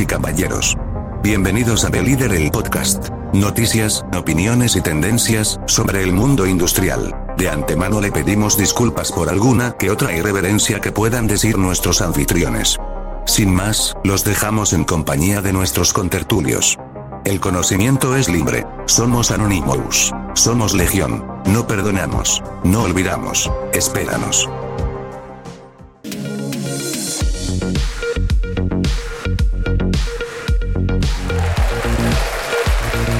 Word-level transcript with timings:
y 0.00 0.06
caballeros. 0.06 0.76
Bienvenidos 1.22 1.84
a 1.84 1.90
The 1.90 1.98
el 2.00 2.50
podcast. 2.50 3.10
Noticias, 3.32 4.04
opiniones 4.16 4.76
y 4.76 4.80
tendencias 4.80 5.60
sobre 5.66 6.02
el 6.02 6.12
mundo 6.12 6.46
industrial. 6.46 7.14
De 7.36 7.48
antemano 7.48 8.00
le 8.00 8.12
pedimos 8.12 8.56
disculpas 8.56 9.12
por 9.12 9.28
alguna 9.28 9.72
que 9.72 9.90
otra 9.90 10.16
irreverencia 10.16 10.80
que 10.80 10.92
puedan 10.92 11.26
decir 11.26 11.58
nuestros 11.58 12.00
anfitriones. 12.00 12.78
Sin 13.26 13.54
más, 13.54 13.94
los 14.04 14.24
dejamos 14.24 14.72
en 14.72 14.84
compañía 14.84 15.42
de 15.42 15.52
nuestros 15.52 15.92
contertulios. 15.92 16.78
El 17.24 17.40
conocimiento 17.40 18.16
es 18.16 18.28
libre. 18.28 18.66
Somos 18.86 19.30
Anonymous. 19.30 20.12
Somos 20.34 20.74
Legión. 20.74 21.24
No 21.46 21.66
perdonamos. 21.66 22.42
No 22.64 22.82
olvidamos. 22.82 23.50
Espéranos. 23.72 24.48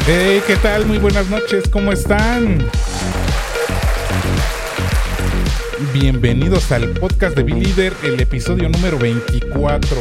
Hey, 0.05 0.43
¿qué 0.49 0.57
tal? 0.57 0.85
Muy 0.85 0.99
buenas 0.99 1.31
noches, 1.31 1.63
¿cómo 1.71 1.93
están? 1.93 2.59
Bienvenidos 5.95 6.73
al 6.73 6.89
podcast 6.89 7.37
de 7.37 7.45
B-Leader, 7.45 7.93
el 8.03 8.19
episodio 8.19 8.69
número 8.69 8.99
24. 8.99 9.97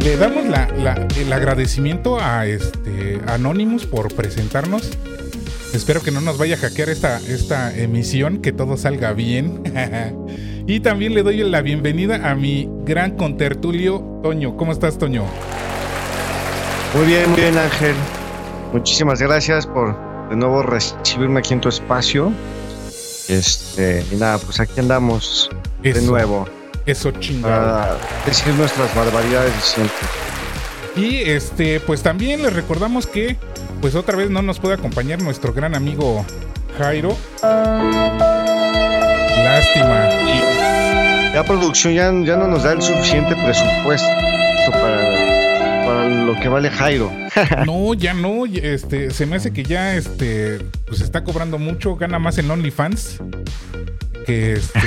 Le 0.00 0.16
damos 0.16 0.44
el 1.18 1.32
agradecimiento 1.34 2.18
a 2.18 2.46
este 2.46 3.20
Anonymous 3.26 3.84
por 3.84 4.10
presentarnos. 4.14 4.90
Espero 5.74 6.00
que 6.00 6.10
no 6.10 6.22
nos 6.22 6.38
vaya 6.38 6.54
a 6.54 6.58
hackear 6.60 6.88
esta, 6.88 7.18
esta 7.18 7.76
emisión, 7.76 8.38
que 8.38 8.52
todo 8.52 8.78
salga 8.78 9.12
bien. 9.12 9.62
y 10.66 10.80
también 10.80 11.12
le 11.12 11.22
doy 11.22 11.42
la 11.42 11.60
bienvenida 11.60 12.30
a 12.30 12.34
mi 12.34 12.70
gran 12.86 13.18
contertulio, 13.18 14.20
Toño. 14.22 14.56
¿Cómo 14.56 14.72
estás, 14.72 14.96
Toño? 14.96 15.26
Muy 16.94 17.06
bien, 17.06 17.28
muy 17.30 17.40
bien, 17.40 17.58
Ángel. 17.58 17.94
Muchísimas 18.72 19.20
gracias 19.20 19.66
por 19.66 19.96
de 20.30 20.36
nuevo 20.36 20.62
recibirme 20.62 21.40
aquí 21.40 21.52
en 21.52 21.60
tu 21.60 21.68
espacio. 21.68 22.32
Este, 23.28 24.04
y 24.12 24.16
nada, 24.16 24.38
pues 24.38 24.60
aquí 24.60 24.78
andamos 24.78 25.50
de 25.82 26.00
nuevo. 26.02 26.46
Eso 26.86 27.10
chingado. 27.12 27.98
decir 28.26 28.54
nuestras 28.54 28.94
barbaridades 28.94 29.52
siempre. 29.62 29.96
Y 30.96 31.28
este, 31.28 31.80
pues 31.80 32.02
también 32.02 32.42
les 32.42 32.52
recordamos 32.52 33.08
que, 33.08 33.36
pues 33.80 33.96
otra 33.96 34.16
vez 34.16 34.30
no 34.30 34.42
nos 34.42 34.60
puede 34.60 34.74
acompañar 34.74 35.20
nuestro 35.20 35.52
gran 35.52 35.74
amigo 35.74 36.24
Jairo. 36.78 37.16
Lástima. 39.42 40.08
La 41.34 41.42
producción 41.44 41.94
ya, 41.94 42.12
ya 42.24 42.36
no 42.36 42.46
nos 42.46 42.62
da 42.62 42.72
el 42.72 42.82
suficiente 42.82 43.34
presupuesto 43.34 44.06
para 44.70 45.23
lo 46.26 46.40
que 46.40 46.48
vale 46.48 46.70
Jairo. 46.70 47.12
no, 47.66 47.94
ya 47.94 48.14
no, 48.14 48.46
este, 48.46 49.10
se 49.10 49.26
me 49.26 49.36
hace 49.36 49.52
que 49.52 49.64
ya 49.64 49.96
este, 49.96 50.58
pues 50.86 51.00
está 51.00 51.24
cobrando 51.24 51.58
mucho, 51.58 51.96
gana 51.96 52.18
más 52.18 52.38
en 52.38 52.50
OnlyFans 52.50 53.20
que, 54.24 54.54
este, 54.54 54.80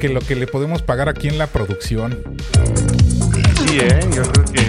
que, 0.00 0.08
lo 0.08 0.20
que 0.20 0.34
le 0.34 0.46
podemos 0.46 0.82
pagar 0.82 1.08
aquí 1.08 1.28
en 1.28 1.38
la 1.38 1.46
producción. 1.46 2.18
Sí, 3.66 3.78
eh, 3.80 4.00
yo 4.14 4.22
creo 4.22 4.44
que. 4.46 4.60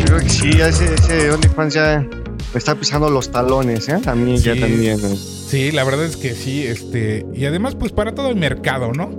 yo 0.00 0.04
creo 0.04 0.18
que 0.18 0.28
sí, 0.28 0.50
ese, 0.60 0.94
ese 0.94 1.30
OnlyFans 1.30 1.74
ya 1.74 2.06
me 2.52 2.58
está 2.58 2.74
pisando 2.74 3.10
los 3.10 3.30
talones, 3.30 3.88
¿eh? 3.88 4.00
A 4.06 4.14
mí 4.14 4.38
ya 4.38 4.58
también. 4.58 4.98
Eh. 4.98 5.16
Sí, 5.16 5.70
la 5.70 5.84
verdad 5.84 6.04
es 6.04 6.16
que 6.16 6.34
sí, 6.34 6.66
este, 6.66 7.24
y 7.32 7.44
además, 7.44 7.76
pues 7.76 7.92
para 7.92 8.14
todo 8.14 8.30
el 8.30 8.36
mercado, 8.36 8.92
¿no? 8.92 9.10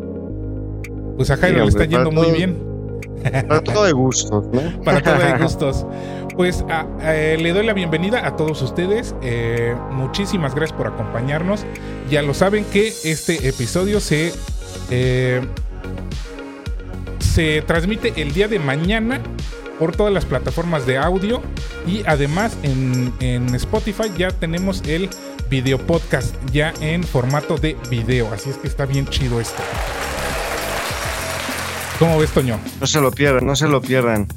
Pues 1.16 1.32
a 1.32 1.38
Jairo 1.38 1.64
le 1.64 1.70
está 1.70 1.86
yendo 1.86 2.12
muy 2.12 2.32
bien. 2.32 2.67
Para 3.24 3.62
todo 3.62 3.84
de 3.86 3.92
gustos, 3.92 4.46
¿no? 4.52 4.82
Para 4.84 5.02
todo 5.02 5.18
de 5.18 5.38
gustos. 5.38 5.86
Pues 6.36 6.64
le 7.10 7.52
doy 7.52 7.66
la 7.66 7.74
bienvenida 7.74 8.26
a 8.26 8.36
todos 8.36 8.62
ustedes. 8.62 9.16
Eh, 9.24 9.76
muchísimas 9.92 10.54
gracias 10.54 10.78
por 10.78 10.88
acompañarnos. 10.88 11.66
Ya 12.12 12.22
lo 12.22 12.34
saben 12.34 12.64
que 12.66 12.94
este 13.04 13.48
episodio 13.48 14.00
se, 14.00 14.34
eh, 14.92 15.42
se 17.20 17.64
transmite 17.64 18.14
el 18.22 18.34
día 18.34 18.48
de 18.48 18.60
mañana 18.60 19.20
por 19.80 19.96
todas 19.96 20.14
las 20.14 20.26
plataformas 20.26 20.86
de 20.86 20.98
audio 20.98 21.42
y 21.88 22.04
además 22.06 22.58
en, 22.64 23.14
en 23.20 23.54
Spotify 23.56 24.12
ya 24.18 24.30
tenemos 24.30 24.82
el 24.88 25.10
video 25.50 25.80
podcast 25.80 26.36
ya 26.52 26.74
en 26.82 27.04
formato 27.04 27.58
de 27.58 27.76
video. 27.90 28.32
Así 28.32 28.50
es 28.50 28.58
que 28.58 28.68
está 28.68 28.86
bien 28.86 29.08
chido 29.08 29.42
esto. 29.42 29.64
¿Cómo 32.00 32.20
ves, 32.20 32.30
Toño? 32.30 32.60
No 32.80 32.86
se 32.86 33.02
lo 33.02 33.12
pierdan, 33.12 33.46
no 33.48 33.56
se 33.56 33.68
lo 33.68 33.82
pierdan. 33.82 34.28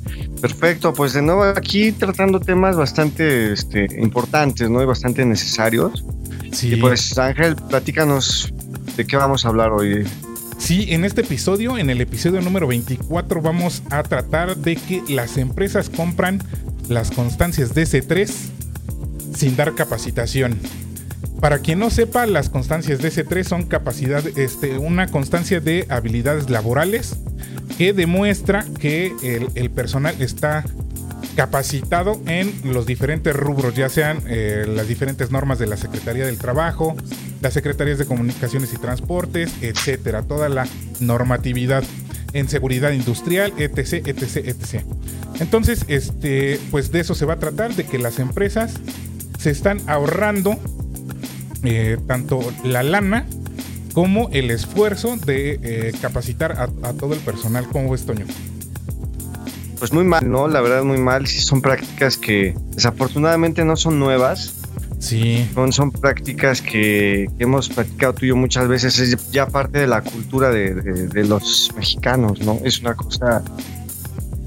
Perfecto, 0.40 0.94
pues 0.94 1.12
de 1.12 1.20
nuevo 1.20 1.42
aquí 1.42 1.92
tratando 1.92 2.40
temas 2.40 2.74
bastante 2.74 3.52
este, 3.52 3.86
importantes, 3.98 4.70
¿no? 4.70 4.82
Y 4.82 4.86
bastante 4.86 5.26
necesarios. 5.26 6.02
Sí. 6.52 6.72
Y 6.72 6.76
pues 6.76 7.18
Ángel, 7.18 7.56
platícanos 7.56 8.50
de 8.96 9.06
qué 9.06 9.16
vamos 9.16 9.44
a 9.44 9.48
hablar 9.48 9.72
hoy. 9.72 10.06
Sí, 10.56 10.86
en 10.88 11.04
este 11.04 11.20
episodio, 11.20 11.76
en 11.76 11.90
el 11.90 12.00
episodio 12.00 12.40
número 12.40 12.66
24, 12.66 13.42
vamos 13.42 13.82
a 13.90 14.02
tratar 14.04 14.56
de 14.56 14.76
que 14.76 15.02
las 15.08 15.36
empresas 15.36 15.90
compran 15.90 16.42
las 16.88 17.10
constancias 17.10 17.74
DC3 17.74 18.32
sin 19.34 19.56
dar 19.56 19.74
capacitación. 19.74 20.58
Para 21.40 21.58
quien 21.58 21.78
no 21.78 21.90
sepa, 21.90 22.26
las 22.26 22.48
constancias 22.48 23.00
DC3 23.00 23.44
son 23.44 23.62
capacidad, 23.64 24.26
este, 24.38 24.78
una 24.78 25.08
constancia 25.08 25.60
de 25.60 25.86
habilidades 25.88 26.50
laborales 26.50 27.16
que 27.80 27.94
demuestra 27.94 28.66
que 28.78 29.10
el, 29.54 29.70
personal 29.70 30.14
está 30.20 30.66
capacitado 31.34 32.20
en 32.26 32.52
los 32.62 32.84
diferentes 32.84 33.34
rubros, 33.34 33.74
ya 33.74 33.88
sean 33.88 34.22
eh, 34.26 34.66
las 34.68 34.86
diferentes 34.86 35.30
normas 35.30 35.58
de 35.58 35.66
la 35.66 35.78
Secretaría 35.78 36.26
del 36.26 36.36
Trabajo, 36.36 36.94
las 37.40 37.54
Secretarías 37.54 37.96
de 37.96 38.04
Comunicaciones 38.04 38.74
y 38.74 38.76
Transportes, 38.76 39.54
etcétera, 39.62 40.24
toda 40.24 40.50
la 40.50 40.66
normatividad 41.00 41.82
en 42.34 42.50
seguridad 42.50 42.92
industrial, 42.92 43.54
etc, 43.56 44.08
etc. 44.08 44.84
Entonces, 45.38 45.86
este, 45.88 46.60
pues 46.70 46.92
de 46.92 47.00
eso 47.00 47.14
se 47.14 47.24
va 47.24 47.32
a 47.32 47.38
tratar, 47.38 47.74
de 47.76 47.86
que 47.86 47.98
las 47.98 48.18
empresas 48.18 48.74
se 49.38 49.48
están 49.48 49.80
ahorrando 49.86 50.58
eh, 51.62 51.96
tanto 52.06 52.40
la 52.62 52.82
lana 52.82 53.24
como 53.92 54.28
el 54.32 54.50
esfuerzo 54.50 55.16
de 55.16 55.58
eh, 55.62 55.92
capacitar 56.00 56.52
a, 56.52 56.92
todo 56.92 57.14
el 57.14 57.20
personal. 57.20 57.66
¿Cómo 57.70 57.90
ves, 57.90 58.06
Toño? 58.06 58.26
Pues 59.78 59.92
muy 59.92 60.04
mal, 60.04 60.30
¿no? 60.30 60.48
La 60.48 60.60
verdad, 60.60 60.82
muy 60.84 60.98
mal. 60.98 61.26
Sí, 61.26 61.40
son 61.40 61.62
prácticas 61.62 62.16
que 62.16 62.54
desafortunadamente 62.70 63.64
no 63.64 63.76
son 63.76 63.98
nuevas. 63.98 64.54
Sí. 64.98 65.48
Son, 65.54 65.72
son 65.72 65.90
prácticas 65.90 66.60
que, 66.60 67.30
hemos 67.38 67.70
practicado 67.70 68.12
tú 68.12 68.26
y 68.26 68.28
yo 68.28 68.36
muchas 68.36 68.68
veces. 68.68 68.98
Es 68.98 69.30
ya 69.30 69.46
parte 69.46 69.78
de 69.78 69.86
la 69.86 70.02
cultura 70.02 70.50
de, 70.50 71.24
los 71.24 71.72
mexicanos, 71.74 72.40
¿no? 72.42 72.60
Es 72.62 72.80
una 72.80 72.94
cosa. 72.94 73.42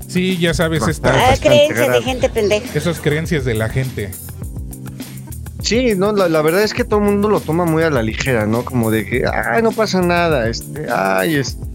Sí, 0.08 0.38
ya 0.38 0.54
sabes, 0.54 0.88
esta. 0.88 1.32
Ah, 1.32 1.36
creencias 1.42 1.92
de 1.92 2.02
gente 2.04 2.30
pendeja. 2.30 2.78
Esas 2.78 3.00
creencias 3.00 3.46
de 3.46 3.56
la 3.56 3.68
gente. 3.70 4.12
Sí, 5.74 5.96
no, 5.96 6.12
la, 6.12 6.42
verdad 6.44 6.62
es 6.62 6.72
que 6.72 6.84
todo 6.84 7.00
el 7.00 7.06
mundo 7.08 7.30
lo 7.30 7.40
toma 7.40 7.66
muy 7.66 7.82
a 7.82 7.90
la 7.90 8.04
ligera, 8.04 8.46
¿no? 8.46 8.64
Como 8.64 8.92
de 8.92 9.08
que, 9.08 9.24
ay, 9.26 9.64
no 9.64 9.72
pasa 9.72 10.04
nada, 10.04 10.48
este, 10.48 10.86
ay, 10.88 11.38
este. 11.38 11.66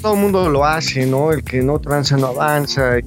todo 0.00 0.14
el 0.14 0.20
mundo 0.20 0.48
lo 0.48 0.64
hace, 0.64 1.04
¿no? 1.04 1.30
El 1.30 1.44
que 1.44 1.60
no 1.60 1.78
tranza 1.78 2.16
no 2.16 2.28
avanza. 2.28 3.00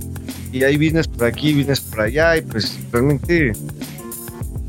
Y, 0.51 0.63
ahí 0.63 0.77
vienes 0.77 1.07
por 1.07 1.25
aquí, 1.25 1.55
vienes 1.55 1.81
por 1.81 2.01
allá, 2.01 2.37
y 2.37 2.43
pues 2.43 2.77
realmente. 2.91 3.53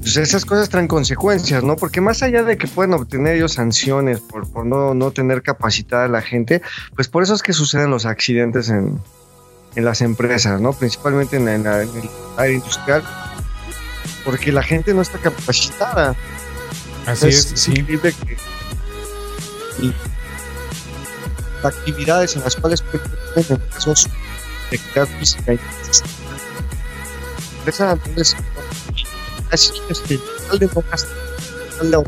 Pues 0.01 0.17
esas 0.17 0.47
cosas 0.47 0.71
traen 0.71 0.89
consecuencias, 0.89 1.63
¿no? 1.63 1.77
Porque 1.77 2.01
más 2.01 2.23
allá 2.23 2.43
de 2.43 2.57
que 2.57 2.67
pueden 2.67 2.95
obtener 2.95 3.37
ellos 3.37 3.53
sanciones 3.53 4.21
por, 4.21 4.65
no, 4.65 4.95
no 4.95 5.11
tener 5.11 5.43
capacitada 5.43 6.07
a 6.07 6.09
la 6.09 6.23
gente, 6.23 6.63
pues 6.95 7.09
por 7.09 7.23
eso 7.23 7.35
es 7.35 7.43
que 7.43 7.53
suceden 7.53 7.91
los 7.91 8.07
accidentes 8.07 8.71
en, 8.71 9.01
las 9.75 10.01
empresas, 10.01 10.63
¿no? 10.63 10.73
Principalmente 10.73 11.37
en, 11.37 11.47
en 11.47 11.67
el 11.67 12.09
área 12.39 12.55
industrial 12.55 13.03
porque 14.27 14.51
la 14.51 14.63
gente 14.63 14.93
no 14.93 15.01
está 15.01 15.19
capacitada. 15.19 16.15
Así 17.07 17.29
es, 17.29 17.53
es 17.53 17.69
increíble 17.69 18.13
que 18.13 18.37
actividades 21.63 22.37
en 22.37 22.43
las 22.43 22.57
cuales 22.57 22.83
pueden 22.83 23.09
tener 23.35 23.69
casos 23.69 24.09
de 24.71 24.77
actividad 24.77 25.09
física 25.19 25.55
y 25.55 25.61
esa 27.67 27.93
entonces 27.93 28.37
así 29.51 29.73
es 29.89 29.99
que 30.01 30.21
al 30.51 30.59
de 30.59 30.67
de 30.67 32.03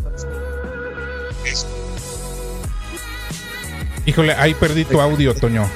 Híjole, 4.07 4.33
ahí 4.35 4.55
perdí 4.55 4.85
tu 4.87 5.01
audio, 5.03 5.35
Toño. 5.35 5.69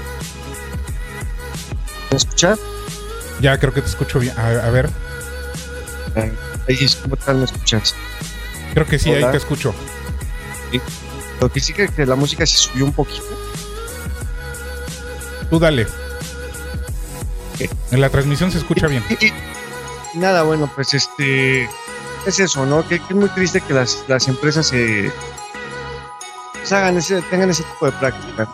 ¿Me 2.10 2.16
escuchas? 2.16 2.58
Ya 3.42 3.58
creo 3.58 3.74
que 3.74 3.82
te 3.82 3.88
escucho 3.88 4.20
bien. 4.20 4.38
a 4.38 4.70
ver. 4.70 4.88
Ahí 6.14 6.86
¿cómo 7.02 7.16
tal 7.16 7.36
me 7.36 7.44
escuchas? 7.44 7.94
Creo 8.74 8.86
que 8.86 8.98
sí, 8.98 9.10
ahí 9.10 9.24
te 9.30 9.36
escucho. 9.36 9.74
Lo 11.40 11.50
que 11.50 11.60
sí 11.60 11.72
que, 11.72 11.88
que 11.88 12.06
la 12.06 12.16
música 12.16 12.46
se 12.46 12.56
subió 12.56 12.84
un 12.84 12.92
poquito. 12.92 13.24
Tú 15.50 15.58
dale. 15.58 15.86
En 17.90 18.00
la 18.00 18.08
transmisión 18.08 18.50
se 18.50 18.58
escucha 18.58 18.86
bien. 18.86 19.04
Nada, 20.14 20.42
bueno, 20.42 20.70
pues 20.74 20.94
este 20.94 21.68
es 22.26 22.40
eso, 22.40 22.66
¿no? 22.66 22.86
Que, 22.86 22.96
es 22.96 23.10
muy 23.10 23.28
triste 23.30 23.60
que 23.60 23.74
las, 23.74 24.04
las 24.08 24.28
empresas 24.28 24.66
se 24.66 25.12
pues, 26.52 26.72
hagan 26.72 26.96
ese, 26.96 27.20
tengan 27.22 27.50
ese 27.50 27.62
tipo 27.64 27.86
de 27.86 27.92
práctica. 27.92 28.48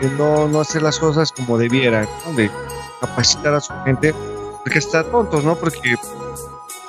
Que 0.00 0.08
no, 0.08 0.48
no 0.48 0.60
hacer 0.60 0.82
las 0.82 0.98
cosas 0.98 1.32
como 1.32 1.58
debieran, 1.58 2.08
¿no? 2.26 2.32
De 2.32 2.50
capacitar 3.00 3.54
a 3.54 3.60
su 3.60 3.72
gente, 3.84 4.14
porque 4.64 4.78
está 4.78 5.04
tontos, 5.04 5.44
¿no? 5.44 5.56
Porque 5.56 5.96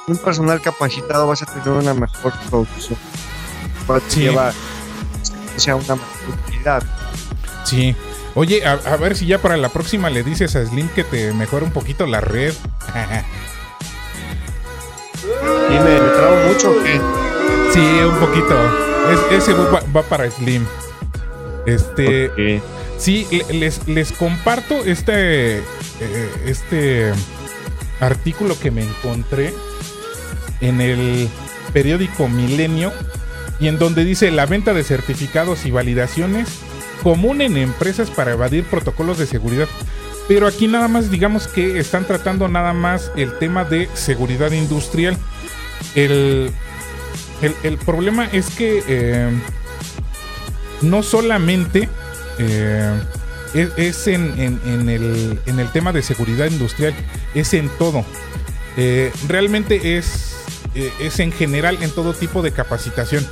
un 0.07 0.17
personal 0.17 0.61
capacitado 0.61 1.27
vas 1.27 1.41
a 1.41 1.45
tener 1.45 1.69
una 1.69 1.93
mejor 1.93 2.31
producción. 2.49 2.97
Sí. 4.07 4.21
Lleva 4.21 4.53
sea 5.57 5.75
una 5.75 5.95
mejor 5.95 6.29
utilidad. 6.29 6.83
Sí. 7.65 7.95
Oye, 8.33 8.65
a, 8.65 8.75
ver 8.97 9.15
si 9.15 9.25
ya 9.25 9.41
para 9.41 9.57
la 9.57 9.69
próxima 9.69 10.09
le 10.09 10.23
dices 10.23 10.55
a 10.55 10.65
Slim 10.65 10.87
que 10.89 11.03
te 11.03 11.33
mejore 11.33 11.65
un 11.65 11.71
poquito 11.71 12.05
la 12.05 12.21
red. 12.21 12.53
y 15.69 15.73
me, 15.73 15.99
trago 15.99 16.47
mucho. 16.47 16.73
¿qué? 16.83 17.01
Sí, 17.73 17.79
un 17.79 18.15
poquito. 18.15 18.55
ese 19.31 19.53
va, 19.53 20.03
para 20.03 20.31
Slim. 20.31 20.65
Este. 21.65 22.61
Sí, 22.97 23.27
les, 23.49 23.85
les 23.87 24.13
comparto 24.13 24.75
este. 24.85 25.57
Eh, 25.99 26.43
este 26.45 27.13
artículo 27.99 28.57
que 28.59 28.71
me 28.71 28.83
encontré 28.83 29.53
en 30.61 30.81
el 30.81 31.29
periódico 31.73 32.27
Milenio 32.27 32.91
y 33.59 33.67
en 33.67 33.77
donde 33.77 34.03
dice 34.03 34.31
la 34.31 34.45
venta 34.45 34.73
de 34.73 34.83
certificados 34.83 35.65
y 35.65 35.71
validaciones 35.71 36.49
común 37.03 37.41
en 37.41 37.57
empresas 37.57 38.09
para 38.09 38.31
evadir 38.31 38.63
protocolos 38.65 39.17
de 39.17 39.27
seguridad. 39.27 39.67
Pero 40.27 40.47
aquí 40.47 40.67
nada 40.67 40.87
más 40.87 41.11
digamos 41.11 41.47
que 41.47 41.79
están 41.79 42.05
tratando 42.05 42.47
nada 42.47 42.73
más 42.73 43.11
el 43.15 43.37
tema 43.37 43.63
de 43.63 43.89
seguridad 43.93 44.51
industrial. 44.51 45.15
El, 45.93 46.51
el, 47.41 47.77
problema 47.77 48.25
es 48.25 48.49
que 48.49 48.83
eh, 48.87 49.29
no 50.81 51.03
solamente 51.03 51.89
eh, 52.39 52.91
es, 53.55 54.07
en, 54.07 54.37
el, 54.37 55.39
en, 55.45 55.59
el, 55.59 55.71
tema 55.71 55.91
de 55.91 56.01
seguridad 56.01 56.47
industrial, 56.47 56.93
es 57.33 57.53
en 57.53 57.69
todo. 57.77 58.05
Eh, 58.77 59.11
realmente 59.27 59.97
es, 59.97 60.35
es 60.75 61.19
en 61.19 61.31
general 61.31 61.77
en 61.81 61.89
todo 61.91 62.13
tipo 62.13 62.41
de 62.41 62.51
capacitación 62.51 63.25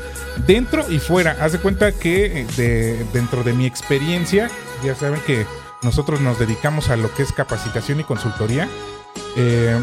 dentro 0.47 0.89
y 0.89 0.99
fuera. 0.99 1.37
Haz 1.39 1.53
de 1.53 1.59
cuenta 1.59 1.91
que 1.91 2.41
eh, 2.41 2.47
de, 2.57 3.05
dentro 3.13 3.43
de 3.43 3.53
mi 3.53 3.65
experiencia, 3.65 4.49
ya 4.83 4.95
saben 4.95 5.21
que 5.25 5.45
nosotros 5.81 6.21
nos 6.21 6.39
dedicamos 6.39 6.89
a 6.89 6.95
lo 6.95 7.13
que 7.13 7.23
es 7.23 7.31
capacitación 7.31 7.99
y 7.99 8.03
consultoría. 8.03 8.67
Eh, 9.35 9.79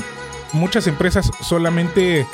muchas 0.53 0.87
empresas 0.87 1.31
solamente 1.43 2.27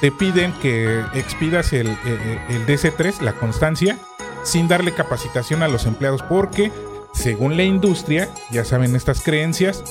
te 0.00 0.10
piden 0.10 0.52
que 0.54 1.00
expidas 1.14 1.72
el, 1.72 1.88
eh, 1.88 2.40
el, 2.48 2.66
DC3, 2.66 3.20
la 3.20 3.34
constancia, 3.34 3.98
sin 4.42 4.68
darle 4.68 4.92
capacitación 4.92 5.62
a 5.62 5.68
los 5.68 5.84
empleados, 5.86 6.22
porque 6.22 6.72
según 7.20 7.56
la 7.56 7.62
industria, 7.62 8.28
ya 8.50 8.64
saben 8.64 8.96
estas 8.96 9.20
creencias, 9.20 9.84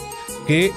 que 0.48 0.74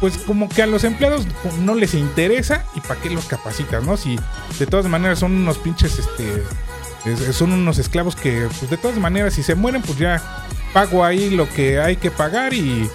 pues 0.00 0.16
como 0.18 0.48
que 0.48 0.62
a 0.62 0.66
los 0.66 0.84
empleados 0.84 1.26
no 1.60 1.74
les 1.74 1.94
interesa 1.94 2.64
y 2.74 2.80
para 2.80 3.00
qué 3.00 3.10
los 3.10 3.26
capacitas, 3.26 3.84
¿no? 3.84 3.96
Si 3.96 4.18
de 4.58 4.66
todas 4.66 4.86
maneras 4.86 5.18
son 5.18 5.32
unos 5.32 5.58
pinches, 5.58 5.98
este, 5.98 7.32
son 7.32 7.52
unos 7.52 7.78
esclavos 7.78 8.14
que, 8.14 8.46
pues 8.58 8.70
de 8.70 8.76
todas 8.76 8.98
maneras, 8.98 9.34
si 9.34 9.42
se 9.42 9.54
mueren, 9.54 9.82
pues 9.82 9.98
ya 9.98 10.22
pago 10.72 11.04
ahí 11.04 11.30
lo 11.30 11.48
que 11.48 11.80
hay 11.80 11.96
que 11.96 12.10
pagar 12.10 12.54
y 12.54 12.88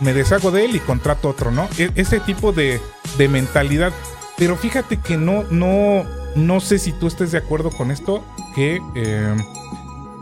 me 0.00 0.12
deshago 0.12 0.50
de 0.50 0.64
él 0.64 0.76
y 0.76 0.80
contrato 0.80 1.28
otro, 1.28 1.50
¿no? 1.50 1.68
E, 1.78 1.90
ese 1.94 2.20
tipo 2.20 2.52
de, 2.52 2.80
de 3.16 3.28
mentalidad. 3.28 3.92
Pero 4.36 4.56
fíjate 4.56 4.98
que 4.98 5.16
no, 5.16 5.44
no, 5.50 6.04
no 6.34 6.60
sé 6.60 6.78
si 6.78 6.92
tú 6.92 7.06
estés 7.06 7.32
de 7.32 7.38
acuerdo 7.38 7.70
con 7.70 7.90
esto, 7.90 8.24
que 8.54 8.80
eh, 8.94 9.36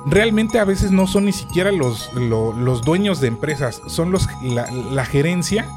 realmente 0.06 0.58
a 0.58 0.64
veces 0.64 0.90
no 0.90 1.06
son 1.06 1.26
ni 1.26 1.32
siquiera 1.32 1.72
los, 1.72 2.12
los, 2.14 2.82
dueños 2.82 3.20
de 3.20 3.28
empresas, 3.28 3.82
son 3.86 4.10
los, 4.10 4.28
la, 4.42 4.70
la 4.70 5.04
gerencia 5.04 5.68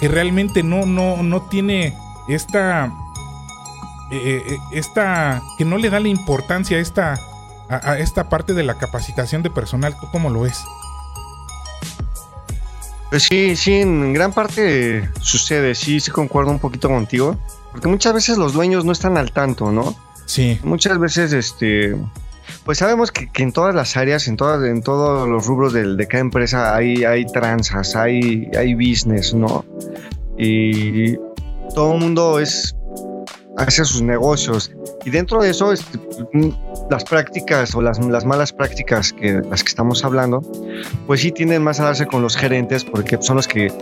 que 0.00 0.08
realmente 0.08 0.62
no, 0.62 0.86
no, 0.86 1.22
no 1.22 1.42
tiene 1.42 1.96
esta, 2.28 2.92
eh, 4.10 4.42
eh, 4.46 4.58
esta, 4.72 5.42
que 5.58 5.64
no 5.64 5.78
le 5.78 5.90
da 5.90 6.00
la 6.00 6.08
importancia 6.08 6.76
a 6.76 6.80
esta, 6.80 7.20
a, 7.68 7.98
esta 7.98 8.28
parte 8.28 8.54
de 8.54 8.62
la 8.62 8.78
capacitación 8.78 9.42
de 9.42 9.50
personal. 9.50 9.96
¿Tú 9.98 10.08
cómo 10.12 10.30
lo 10.30 10.42
ves? 10.42 10.62
Pues 13.10 13.24
sí, 13.24 13.56
sí, 13.56 13.74
en 13.74 14.12
gran 14.12 14.32
parte 14.32 15.08
sucede, 15.20 15.74
sí, 15.74 16.00
sí 16.00 16.10
concuerdo 16.10 16.50
un 16.50 16.58
poquito 16.58 16.88
contigo, 16.88 17.36
porque 17.72 17.88
muchas 17.88 18.12
veces 18.12 18.36
los 18.36 18.52
dueños 18.52 18.84
no 18.84 18.92
están 18.92 19.16
al 19.16 19.32
tanto, 19.32 19.70
¿no? 19.70 19.94
Sí. 20.26 20.58
Muchas 20.64 20.98
veces, 20.98 21.32
este, 21.32 21.96
pues 22.66 22.78
sabemos 22.78 23.12
que, 23.12 23.28
en 23.42 23.52
todas 23.52 23.74
las 23.76 23.96
áreas, 23.96 24.26
en, 24.26 24.36
todas, 24.36 24.62
en 24.68 24.82
todos 24.82 25.28
los 25.28 25.46
rubros 25.46 25.72
de, 25.72 25.94
de 25.94 26.06
cada 26.08 26.20
empresa 26.20 26.74
hay, 26.74 27.04
hay 27.04 27.24
tranzas, 27.24 27.94
hay, 27.94 28.50
hay 28.58 28.74
business, 28.74 29.32
¿no? 29.32 29.64
Y 30.36 31.14
todo 31.74 31.94
el 31.94 32.00
mundo 32.00 32.40
es 32.40 32.74
hace 33.56 33.84
sus 33.84 34.02
negocios. 34.02 34.72
Y 35.04 35.10
dentro 35.10 35.40
de 35.40 35.50
eso, 35.50 35.72
este, 35.72 36.00
las 36.90 37.04
prácticas 37.04 37.72
o 37.76 37.80
las, 37.80 38.00
las, 38.00 38.24
malas 38.24 38.52
prácticas 38.52 39.12
que 39.12 39.40
las 39.48 39.62
que 39.62 39.68
estamos 39.68 40.04
hablando, 40.04 40.42
pues 41.06 41.20
sí 41.20 41.30
tienden 41.30 41.62
más 41.62 41.78
a 41.78 41.84
darse 41.84 42.06
con 42.06 42.20
los 42.20 42.36
gerentes 42.36 42.84
porque 42.84 43.16
son 43.20 43.36
los 43.36 43.46
que 43.46 43.72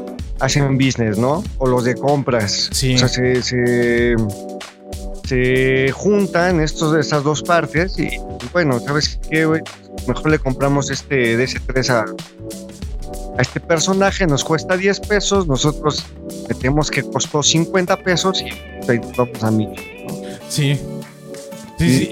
hacen 0.40 0.76
business, 0.76 1.16
¿no? 1.16 1.42
O 1.56 1.66
los 1.66 1.84
de 1.84 1.94
compras. 1.94 2.68
Sí. 2.70 2.96
O 2.96 2.98
sea, 2.98 3.08
se 3.08 3.42
se 3.42 4.14
juntan 5.92 6.60
estos, 6.60 6.96
estas 6.96 7.24
dos 7.24 7.42
partes 7.42 7.98
y, 7.98 8.18
bueno, 8.52 8.78
¿sabes 8.80 9.18
qué, 9.30 9.62
Mejor 10.06 10.30
le 10.30 10.38
compramos 10.38 10.90
este 10.90 11.38
DS3 11.38 11.88
a, 11.90 12.04
a 13.38 13.42
este 13.42 13.60
personaje, 13.60 14.26
nos 14.26 14.44
cuesta 14.44 14.76
10 14.76 15.00
pesos, 15.00 15.46
nosotros 15.46 16.04
metemos 16.48 16.90
que 16.90 17.02
costó 17.02 17.42
50 17.42 17.96
pesos 17.98 18.42
y 18.42 18.90
ahí 18.90 19.00
vamos 19.16 19.42
a 19.42 19.50
mí. 19.50 19.68
Sí. 20.48 20.78
Sí, 21.78 21.98
sí, 21.98 22.08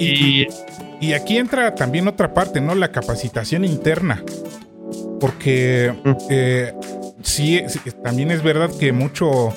y, 1.01 1.07
y, 1.07 1.13
aquí 1.13 1.37
entra 1.37 1.75
también 1.75 2.09
otra 2.09 2.35
parte, 2.35 2.61
¿no? 2.61 2.75
La 2.75 2.91
capacitación 2.91 3.65
interna. 3.65 4.25
Porque 5.21 5.95
eh, 6.29 6.75
sí, 7.23 7.63
también 8.03 8.33
es 8.33 8.43
verdad 8.43 8.71
que 8.77 8.93
mucho, 8.93 9.55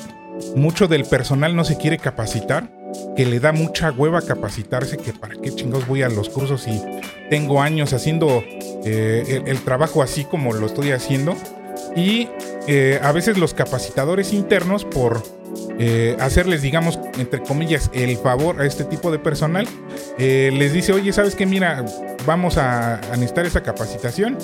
mucho 0.56 0.88
del 0.88 1.06
personal 1.06 1.56
no 1.56 1.64
se 1.64 1.78
quiere 1.78 1.98
capacitar 1.98 2.70
que 3.16 3.26
le 3.26 3.40
da 3.40 3.52
mucha 3.52 3.92
hueva 3.92 4.22
capacitarse, 4.22 4.98
que 4.98 5.14
para 5.14 5.36
qué 5.36 5.54
chingados 5.54 5.88
voy 5.88 6.04
a 6.04 6.10
los 6.10 6.30
cursos 6.30 6.68
y 6.68 6.82
tengo 7.30 7.62
años 7.62 7.94
haciendo 7.94 8.44
eh, 8.84 9.44
el, 9.46 9.60
trabajo 9.62 10.04
así 10.04 10.26
como 10.26 10.54
lo 10.54 10.66
estoy 10.66 10.92
haciendo. 10.92 11.36
Y 11.96 12.30
eh, 12.68 13.00
a 13.02 13.12
veces 13.12 13.38
los 13.38 13.54
capacitadores 13.54 14.34
internos, 14.34 14.84
por 14.84 15.24
eh, 15.80 16.18
hacerles, 16.20 16.62
digamos, 16.62 17.00
entre 17.18 17.42
comillas, 17.42 17.90
el 17.94 18.18
favor 18.18 18.62
a 18.62 18.66
este 18.66 18.84
tipo 18.84 19.12
de 19.12 19.20
personal, 19.20 19.68
les 20.18 20.74
dice, 20.74 20.92
oye, 20.92 21.14
¿sabes 21.14 21.36
qué? 21.36 21.46
Mira, 21.46 21.86
vamos 22.26 22.58
a, 22.58 23.00
necesitar 23.12 23.46
esa 23.46 23.64
capacitación. 23.64 24.38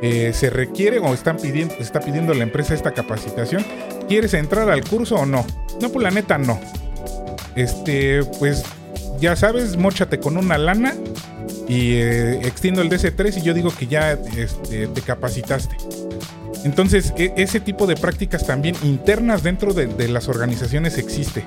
se 0.00 0.50
requiere 0.50 0.98
o 0.98 1.12
están 1.12 1.36
pidiendo, 1.36 1.74
está 1.74 2.00
pidiendo 2.00 2.32
la 2.32 2.42
empresa 2.42 2.74
esta 2.74 2.92
capacitación. 2.92 3.64
¿Quieres 4.08 4.32
entrar 4.34 4.70
al 4.70 4.82
curso 4.84 5.16
o 5.16 5.26
no? 5.26 5.44
No, 5.80 5.90
pues 5.90 6.02
la 6.02 6.10
neta 6.10 6.38
no 6.38 6.58
este, 7.56 8.24
pues 8.38 8.64
ya 9.20 9.36
sabes, 9.36 9.76
mochate 9.76 10.18
con 10.18 10.36
una 10.36 10.58
lana 10.58 10.94
y 11.68 11.94
eh, 11.94 12.40
extiendo 12.46 12.82
el 12.82 12.90
DC3 12.90 13.38
y 13.38 13.42
yo 13.42 13.54
digo 13.54 13.70
que 13.76 13.86
ya 13.86 14.12
este, 14.12 14.86
te 14.88 15.00
capacitaste. 15.00 15.76
Entonces, 16.64 17.12
e, 17.16 17.32
ese 17.36 17.60
tipo 17.60 17.86
de 17.86 17.96
prácticas 17.96 18.46
también 18.46 18.74
internas 18.82 19.42
dentro 19.42 19.72
de, 19.74 20.08
las 20.08 20.28
organizaciones 20.28 20.98
existe. 20.98 21.44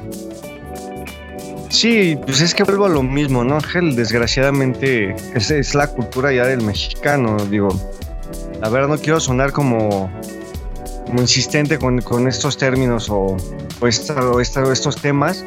Sí, 1.69 2.17
pues 2.25 2.41
es 2.41 2.53
que 2.53 2.63
vuelvo 2.63 2.85
a 2.85 2.89
lo 2.89 3.03
mismo, 3.03 3.43
¿no, 3.43 3.55
Ángel? 3.55 3.95
Desgraciadamente, 3.95 5.15
esa 5.35 5.55
es 5.55 5.75
la 5.75 5.87
cultura 5.87 6.31
ya 6.31 6.45
del 6.45 6.61
mexicano, 6.61 7.37
digo. 7.49 7.69
A 8.61 8.69
ver, 8.69 8.87
no 8.87 8.97
quiero 8.97 9.19
sonar 9.19 9.51
como, 9.51 10.09
como 11.05 11.21
insistente 11.21 11.77
con, 11.77 12.27
estos 12.27 12.57
términos 12.57 13.09
o, 13.09 13.37
o 13.81 13.87
estos 14.39 14.95
temas, 15.01 15.43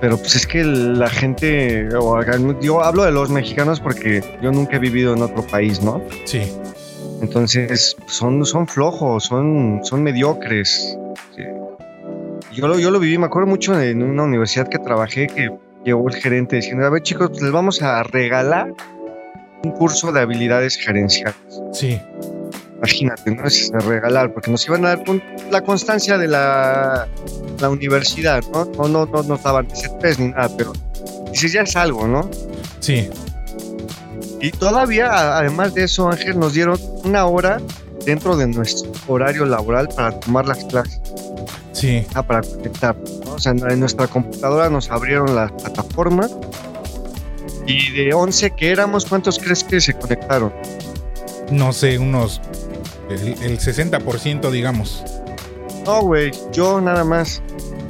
pero 0.00 0.16
pues 0.16 0.36
es 0.36 0.46
que 0.46 0.64
la 0.64 1.08
gente, 1.08 1.88
yo 2.60 2.82
hablo 2.82 3.04
de 3.04 3.12
los 3.12 3.30
mexicanos 3.30 3.80
porque 3.80 4.22
yo 4.42 4.52
nunca 4.52 4.76
he 4.76 4.78
vivido 4.78 5.14
en 5.14 5.22
otro 5.22 5.46
país, 5.46 5.82
¿no? 5.82 6.02
Sí. 6.24 6.42
Entonces 7.22 7.96
son, 8.06 8.44
son 8.44 8.66
flojos, 8.68 9.24
son, 9.24 9.80
son 9.82 10.02
mediocres. 10.02 10.98
Yo, 12.52 12.68
lo, 12.68 12.78
yo 12.78 12.90
lo 12.90 13.00
viví, 13.00 13.18
me 13.18 13.26
acuerdo 13.26 13.48
mucho 13.48 13.80
en 13.80 14.02
una 14.02 14.24
universidad 14.24 14.68
que 14.68 14.78
trabajé 14.78 15.26
que 15.26 15.50
llegó 15.84 16.08
el 16.08 16.14
gerente 16.14 16.56
diciendo, 16.56 16.86
a 16.86 16.90
ver 16.90 17.02
chicos, 17.02 17.30
pues 17.30 17.42
les 17.42 17.52
vamos 17.52 17.82
a 17.82 18.02
regalar 18.02 18.72
un 19.64 19.70
curso 19.72 20.12
de 20.12 20.20
habilidades 20.20 20.76
gerenciales. 20.76 21.36
Sí. 21.72 22.00
Imagínate, 22.84 23.30
no 23.30 23.44
es 23.44 23.70
regalar, 23.72 24.32
porque 24.32 24.50
nos 24.50 24.66
iban 24.66 24.84
a 24.84 24.96
dar 24.96 25.04
la 25.50 25.62
constancia 25.62 26.18
de 26.18 26.28
la, 26.28 27.08
la 27.60 27.70
universidad, 27.70 28.42
¿no? 28.52 28.64
No, 28.76 28.88
no, 28.88 29.06
no 29.06 29.22
nos 29.22 29.42
daban 29.42 29.66
ese 29.70 29.88
test 30.00 30.20
ni 30.20 30.28
nada, 30.28 30.50
pero 30.56 30.72
dices, 31.30 31.52
ya 31.52 31.62
es 31.62 31.76
algo, 31.76 32.06
¿no? 32.06 32.28
Sí. 32.80 33.08
Y 34.40 34.50
todavía, 34.50 35.38
además 35.38 35.74
de 35.74 35.84
eso, 35.84 36.08
Ángel, 36.08 36.38
nos 36.38 36.52
dieron 36.52 36.78
una 37.04 37.26
hora 37.26 37.60
dentro 38.04 38.36
de 38.36 38.46
nuestro 38.46 38.90
horario 39.06 39.46
laboral 39.46 39.88
para 39.96 40.18
tomar 40.20 40.46
las 40.46 40.64
clases. 40.64 41.00
Sí. 41.72 42.06
Ah, 42.14 42.22
para 42.22 42.42
conectar. 42.42 42.96
O 43.26 43.38
sea, 43.38 43.52
en 43.52 43.80
nuestra 43.80 44.06
computadora 44.06 44.68
nos 44.68 44.90
abrieron 44.90 45.34
la 45.34 45.48
plataforma 45.48 46.28
y 47.66 47.90
de 47.92 48.12
11 48.12 48.50
que 48.50 48.70
éramos, 48.70 49.06
¿cuántos 49.06 49.38
crees 49.38 49.64
que 49.64 49.80
se 49.80 49.94
conectaron? 49.94 50.52
No 51.50 51.72
sé, 51.72 51.98
unos. 51.98 52.40
El, 53.14 53.58
60%, 53.58 54.50
digamos. 54.50 55.02
No, 55.84 56.02
güey, 56.02 56.30
yo 56.52 56.80
nada 56.80 57.04
más. 57.04 57.42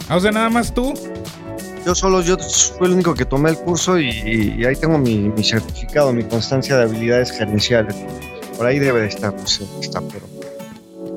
Ah, 0.08 0.16
o 0.16 0.20
sea, 0.20 0.32
nada 0.32 0.50
más 0.50 0.74
tú. 0.74 0.94
Yo 1.84 1.94
solo, 1.94 2.22
yo 2.22 2.38
fui 2.38 2.86
el 2.86 2.94
único 2.94 3.14
que 3.14 3.24
tomé 3.24 3.50
el 3.50 3.58
curso 3.58 3.98
y, 3.98 4.64
ahí 4.64 4.74
tengo 4.76 4.96
mi, 4.98 5.30
certificado, 5.42 6.12
mi 6.12 6.24
constancia 6.24 6.76
de 6.76 6.84
habilidades 6.84 7.30
gerenciales. 7.30 7.94
Por 8.56 8.66
ahí 8.66 8.78
debe 8.78 9.02
de 9.02 9.08
estar, 9.08 9.34
no 9.34 9.46
sé 9.46 9.64
está, 9.80 10.00
pero. 10.00 10.26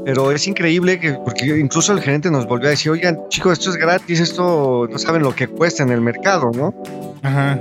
Pero 0.03 0.31
es 0.31 0.47
increíble 0.47 0.99
que, 0.99 1.13
porque 1.13 1.45
incluso 1.45 1.91
el 1.91 1.99
gerente 1.99 2.31
nos 2.31 2.47
volvió 2.47 2.67
a 2.67 2.71
decir, 2.71 2.91
oigan, 2.91 3.27
chicos, 3.27 3.59
esto 3.59 3.71
es 3.71 3.75
gratis, 3.75 4.21
esto 4.21 4.87
no 4.89 4.97
saben 4.97 5.21
lo 5.21 5.35
que 5.35 5.47
cuesta 5.47 5.83
en 5.83 5.89
el 5.89 5.99
mercado, 5.99 6.49
¿no? 6.53 6.73
Ajá. 7.23 7.59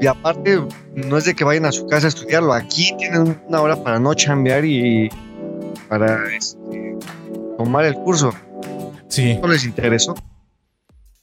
Y, 0.00 0.06
aparte, 0.06 0.60
no 0.94 1.16
es 1.16 1.24
de 1.24 1.34
que 1.34 1.42
vayan 1.42 1.64
a 1.64 1.72
su 1.72 1.86
casa 1.86 2.06
a 2.06 2.08
estudiarlo. 2.08 2.52
Aquí 2.52 2.94
tienen 2.98 3.40
una 3.48 3.62
hora 3.62 3.82
para 3.82 3.98
no 3.98 4.12
chambear 4.12 4.64
y 4.64 5.08
para 5.88 6.34
este, 6.34 6.96
tomar 7.58 7.84
el 7.84 7.94
curso. 7.94 8.32
Sí. 9.08 9.38
¿No 9.40 9.48
les 9.48 9.64
interesó? 9.64 10.14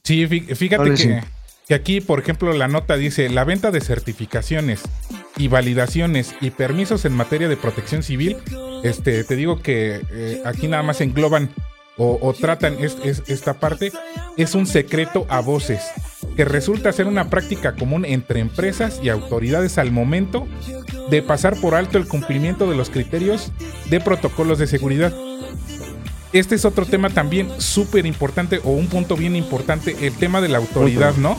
Sí, 0.04 0.26
fíjate 0.26 0.94
que, 0.94 1.22
que 1.68 1.74
aquí, 1.74 2.00
por 2.00 2.18
ejemplo, 2.18 2.52
la 2.52 2.68
nota 2.68 2.96
dice, 2.96 3.28
la 3.28 3.44
venta 3.44 3.70
de 3.70 3.80
certificaciones 3.80 4.82
y 5.36 5.48
validaciones 5.48 6.34
y 6.40 6.50
permisos 6.50 7.04
en 7.04 7.12
materia 7.12 7.48
de 7.48 7.56
protección 7.56 8.02
civil, 8.02 8.36
este, 8.82 9.24
te 9.24 9.36
digo 9.36 9.60
que 9.60 10.00
eh, 10.10 10.42
aquí 10.44 10.68
nada 10.68 10.82
más 10.82 11.00
engloban 11.00 11.50
o, 12.02 12.32
tratan 12.32 12.76
esta 12.80 13.54
parte, 13.54 13.92
es 14.36 14.54
un 14.54 14.66
secreto 14.66 15.26
a 15.28 15.40
voces, 15.40 15.82
que 16.36 16.44
resulta 16.44 16.92
ser 16.92 17.06
una 17.06 17.30
práctica 17.30 17.74
común 17.74 18.04
entre 18.04 18.40
empresas 18.40 19.00
y 19.02 19.08
autoridades 19.08 19.78
al 19.78 19.92
momento 19.92 20.46
de 21.10 21.22
pasar 21.22 21.60
por 21.60 21.74
alto 21.74 21.98
el 21.98 22.08
cumplimiento 22.08 22.68
de 22.68 22.76
los 22.76 22.90
criterios 22.90 23.52
de 23.88 24.00
protocolos 24.00 24.58
de 24.58 24.66
seguridad. 24.66 25.14
Este 26.32 26.54
es 26.54 26.64
otro 26.64 26.86
tema 26.86 27.10
también 27.10 27.50
súper 27.58 28.06
importante 28.06 28.60
o 28.64 28.70
un 28.70 28.86
punto 28.86 29.16
bien 29.16 29.36
importante, 29.36 29.94
el 30.00 30.14
tema 30.14 30.40
de 30.40 30.48
la 30.48 30.58
autoridad, 30.58 31.14
¿no? 31.16 31.38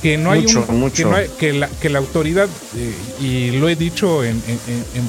Que 0.00 0.16
no 0.16 0.30
hay 0.30 0.46
un, 0.46 0.90
Que, 1.38 1.52
la, 1.52 1.68
que 1.68 1.88
la 1.88 1.98
autoridad, 1.98 2.48
eh, 2.76 2.94
y 3.20 3.50
lo 3.58 3.68
he 3.68 3.76
dicho 3.76 4.24
en, 4.24 4.40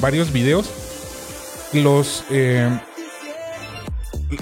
varios 0.00 0.32
videos, 0.32 0.68
los... 1.72 2.24
Eh, 2.30 2.68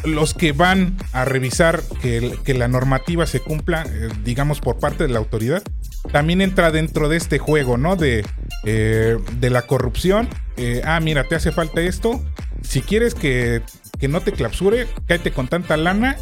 los 0.05 0.35
que 0.35 0.53
van 0.53 0.97
a 1.13 1.25
revisar 1.25 1.83
que, 2.01 2.55
la 2.55 2.69
normativa 2.69 3.27
se 3.27 3.41
cumpla, 3.41 3.85
eh, 3.89 4.09
digamos, 4.25 4.61
por 4.61 4.79
parte 4.79 5.05
de 5.07 5.13
la 5.13 5.19
autoridad, 5.19 5.63
también 6.11 6.41
entra 6.41 6.71
dentro 6.71 7.09
de 7.09 7.17
este 7.17 7.39
juego, 7.39 7.77
¿no? 7.77 7.97
De, 7.97 8.25
eh, 8.65 9.19
de 9.39 9.51
la 9.51 9.63
corrupción. 9.63 10.29
Eh, 10.57 10.83
ah, 10.85 11.01
mira, 11.01 11.25
te 11.25 11.35
hace 11.35 11.53
falta 11.53 11.81
esto. 11.81 12.23
Si 12.63 12.83
quieres 12.83 13.15
que, 13.15 13.63
que 13.99 14.09
no 14.09 14.21
te 14.21 14.33
clausure, 14.33 14.87
cáete 15.07 15.33
con 15.33 15.49
tanta 15.49 15.77
lana. 15.77 16.17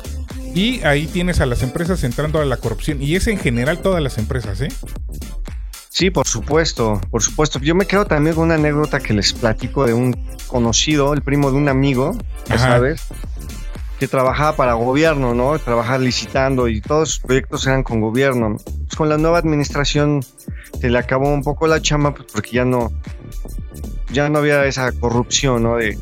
Y 0.55 0.83
ahí 0.83 1.07
tienes 1.07 1.41
a 1.41 1.47
las 1.47 1.63
empresas 1.63 2.03
entrando 2.05 2.41
a 2.41 2.45
la 2.45 2.57
corrupción. 2.57 3.03
Y 3.03 3.17
es 3.17 3.27
en 3.27 3.39
general 3.39 3.81
todas 3.81 4.03
las 4.03 4.19
empresas, 4.19 4.61
¿eh? 4.61 4.69
Sí, 5.91 6.11
por 6.11 6.27
supuesto, 6.27 7.01
por 7.11 7.23
supuesto. 7.23 7.59
Yo 7.59 7.75
me 7.75 7.87
quedo 7.87 8.07
también 8.07 8.37
con 8.37 8.45
una 8.45 8.55
anécdota 8.55 9.01
que 9.01 9.13
les 9.13 9.33
platico 9.33 9.87
de 9.87 9.93
un 9.93 10.17
conocido, 10.47 11.13
el 11.13 11.23
primo 11.23 11.51
de 11.51 11.57
un 11.57 11.69
amigo, 11.69 12.17
ya 12.49 12.59
sabes, 12.59 13.03
que 14.01 14.09
trabajaba 14.09 14.57
para 14.57 14.73
gobierno, 14.73 15.35
¿no? 15.35 15.59
Trabajaba 15.59 15.99
licitando 15.99 16.69
y 16.69 16.81
todos 16.81 17.11
sus 17.11 17.19
proyectos 17.19 17.67
eran 17.67 17.83
con 17.83 18.01
gobierno. 18.01 18.57
Pues 18.57 18.97
con 18.97 19.11
la 19.11 19.19
nueva 19.19 19.37
administración 19.39 20.25
se 20.81 20.89
le 20.89 20.99
acabó 20.99 21.29
un 21.29 21.43
poco 21.43 21.67
la 21.67 21.83
chama 21.83 22.15
pues 22.15 22.27
porque 22.33 22.53
ya 22.53 22.65
no, 22.65 22.91
ya 24.11 24.31
no 24.31 24.39
había 24.39 24.65
esa 24.65 24.91
corrupción, 24.93 25.65
¿no? 25.65 25.77
De, 25.77 25.99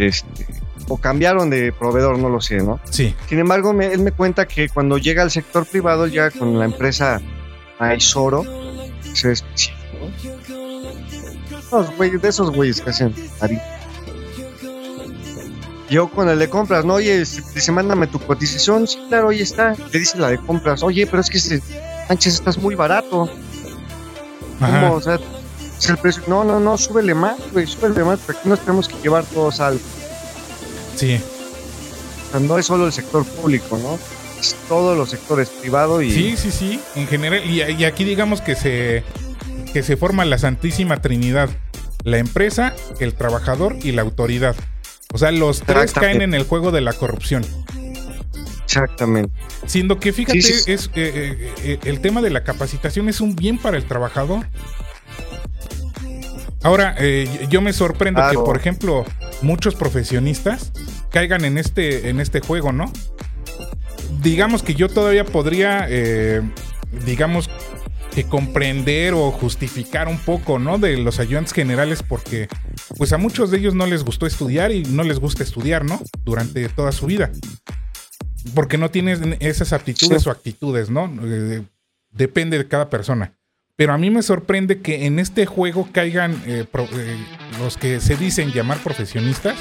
este, 0.00 0.46
o 0.88 0.96
cambiaron 0.96 1.48
de 1.48 1.72
proveedor, 1.72 2.18
no 2.18 2.28
lo 2.28 2.40
sé, 2.40 2.56
¿no? 2.56 2.80
Sí. 2.90 3.14
Sin 3.28 3.38
embargo, 3.38 3.70
él 3.70 4.00
me 4.00 4.10
cuenta 4.10 4.48
que 4.48 4.68
cuando 4.68 4.98
llega 4.98 5.22
al 5.22 5.30
sector 5.30 5.66
privado, 5.66 6.08
ya 6.08 6.32
con 6.32 6.58
la 6.58 6.64
empresa 6.64 7.20
Aisoro, 7.78 8.42
se 9.14 9.30
específico. 9.30 9.78
de 12.20 12.28
esos 12.28 12.50
güeyes 12.50 12.80
que 12.80 12.90
hacen 12.90 13.14
yo 15.90 16.08
con 16.08 16.28
el 16.28 16.38
de 16.38 16.48
compras, 16.48 16.84
¿no? 16.84 16.94
Oye, 16.94 17.18
dice, 17.18 17.72
mándame 17.72 18.06
tu 18.06 18.20
cotización. 18.20 18.86
Sí, 18.86 18.98
claro, 19.08 19.30
ahí 19.30 19.42
está. 19.42 19.74
Le 19.92 19.98
dice 19.98 20.16
la 20.18 20.28
de 20.28 20.38
compras, 20.38 20.82
oye, 20.82 21.06
pero 21.06 21.20
es 21.20 21.28
que 21.28 21.38
ese 21.38 21.60
Sánchez 22.08 22.34
estás 22.34 22.58
muy 22.58 22.74
barato. 22.76 23.28
¿Cómo? 24.58 24.94
O 24.94 25.00
sea, 25.00 25.18
es 25.78 25.88
el 25.88 25.96
precio. 25.96 26.22
No, 26.26 26.44
no, 26.44 26.60
no, 26.60 26.78
súbele 26.78 27.14
más, 27.14 27.36
güey, 27.52 27.66
súbele 27.66 28.04
más, 28.04 28.20
porque 28.20 28.38
aquí 28.38 28.48
nos 28.48 28.60
tenemos 28.60 28.88
que 28.88 28.94
llevar 29.02 29.24
todos 29.24 29.58
algo. 29.60 29.80
Sí. 30.96 31.20
O 32.28 32.30
sea, 32.30 32.40
no 32.40 32.58
es 32.58 32.66
solo 32.66 32.86
el 32.86 32.92
sector 32.92 33.24
público, 33.24 33.76
¿no? 33.78 33.98
Es 34.38 34.54
todos 34.68 34.96
los 34.96 35.10
sectores 35.10 35.48
privado 35.48 36.02
y. 36.02 36.12
Sí, 36.12 36.36
sí, 36.36 36.50
sí. 36.50 36.80
En 36.94 37.08
general, 37.08 37.44
y, 37.44 37.62
y 37.62 37.84
aquí 37.84 38.04
digamos 38.04 38.40
que 38.40 38.54
se, 38.54 39.02
que 39.72 39.82
se 39.82 39.96
forma 39.96 40.24
la 40.24 40.38
Santísima 40.38 41.02
Trinidad: 41.02 41.48
la 42.04 42.18
empresa, 42.18 42.74
el 43.00 43.14
trabajador 43.14 43.76
y 43.82 43.92
la 43.92 44.02
autoridad. 44.02 44.54
O 45.12 45.18
sea, 45.18 45.30
los 45.30 45.62
tres 45.62 45.92
caen 45.92 46.22
en 46.22 46.34
el 46.34 46.44
juego 46.44 46.70
de 46.70 46.80
la 46.80 46.92
corrupción. 46.92 47.44
Exactamente. 48.64 49.34
Siendo 49.66 49.98
que, 49.98 50.12
fíjate, 50.12 50.38
es 50.38 50.68
eh, 50.68 50.90
eh, 50.94 51.52
eh, 51.64 51.78
el 51.84 52.00
tema 52.00 52.22
de 52.22 52.30
la 52.30 52.44
capacitación 52.44 53.08
es 53.08 53.20
un 53.20 53.34
bien 53.34 53.58
para 53.58 53.76
el 53.76 53.84
trabajador. 53.84 54.46
Ahora, 56.62 56.94
yo 57.48 57.62
me 57.62 57.72
sorprendo 57.72 58.22
que, 58.30 58.36
por 58.36 58.56
ejemplo, 58.56 59.06
muchos 59.40 59.74
profesionistas 59.74 60.72
caigan 61.10 61.44
en 61.44 61.56
este, 61.56 62.10
en 62.10 62.20
este 62.20 62.40
juego, 62.40 62.70
¿no? 62.70 62.92
Digamos 64.22 64.62
que 64.62 64.74
yo 64.74 64.88
todavía 64.90 65.24
podría, 65.24 65.88
digamos, 67.06 67.48
que 68.10 68.24
comprender 68.24 69.14
o 69.14 69.30
justificar 69.30 70.08
un 70.08 70.18
poco, 70.18 70.58
¿no? 70.58 70.78
De 70.78 70.96
los 70.96 71.20
ayudantes 71.20 71.52
generales 71.52 72.02
porque 72.02 72.48
pues 72.96 73.12
a 73.12 73.18
muchos 73.18 73.50
de 73.50 73.58
ellos 73.58 73.74
no 73.74 73.86
les 73.86 74.04
gustó 74.04 74.26
estudiar 74.26 74.72
y 74.72 74.82
no 74.84 75.02
les 75.02 75.18
gusta 75.18 75.42
estudiar, 75.42 75.84
¿no? 75.84 76.00
Durante 76.24 76.68
toda 76.68 76.92
su 76.92 77.06
vida. 77.06 77.30
Porque 78.54 78.78
no 78.78 78.90
tienen 78.90 79.36
esas 79.40 79.72
aptitudes 79.72 80.26
o 80.26 80.30
actitudes, 80.30 80.90
¿no? 80.90 81.12
Eh, 81.22 81.62
depende 82.10 82.58
de 82.58 82.66
cada 82.66 82.90
persona. 82.90 83.34
Pero 83.76 83.94
a 83.94 83.98
mí 83.98 84.10
me 84.10 84.22
sorprende 84.22 84.80
que 84.80 85.06
en 85.06 85.18
este 85.18 85.46
juego 85.46 85.88
caigan 85.90 86.32
eh, 86.46 86.66
eh, 86.74 87.16
los 87.58 87.76
que 87.76 88.00
se 88.00 88.16
dicen 88.16 88.52
llamar 88.52 88.78
profesionistas 88.82 89.58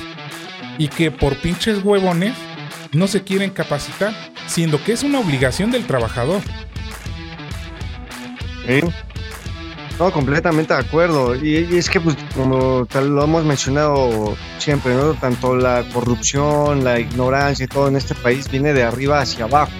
y 0.77 0.89
que 0.89 1.11
por 1.11 1.37
pinches 1.37 1.83
huevones 1.83 2.33
no 2.91 3.07
se 3.07 3.23
quieren 3.23 3.51
capacitar, 3.51 4.13
siendo 4.47 4.83
que 4.83 4.93
es 4.93 5.03
una 5.03 5.19
obligación 5.19 5.71
del 5.71 5.85
trabajador. 5.85 6.41
No, 9.99 10.11
completamente 10.13 10.73
de 10.73 10.79
acuerdo. 10.79 11.35
Y, 11.35 11.77
es 11.77 11.89
que, 11.89 11.99
pues, 11.99 12.15
como 12.33 12.87
lo 12.93 13.23
hemos 13.23 13.43
mencionado 13.43 14.37
siempre, 14.57 14.95
¿no? 14.95 15.13
Tanto 15.15 15.57
la 15.57 15.83
corrupción, 15.93 16.85
la 16.85 16.99
ignorancia 16.99 17.65
y 17.65 17.67
todo 17.67 17.89
en 17.89 17.97
este 17.97 18.15
país 18.15 18.49
viene 18.49 18.73
de 18.73 18.83
arriba 18.83 19.19
hacia 19.19 19.43
abajo. 19.43 19.73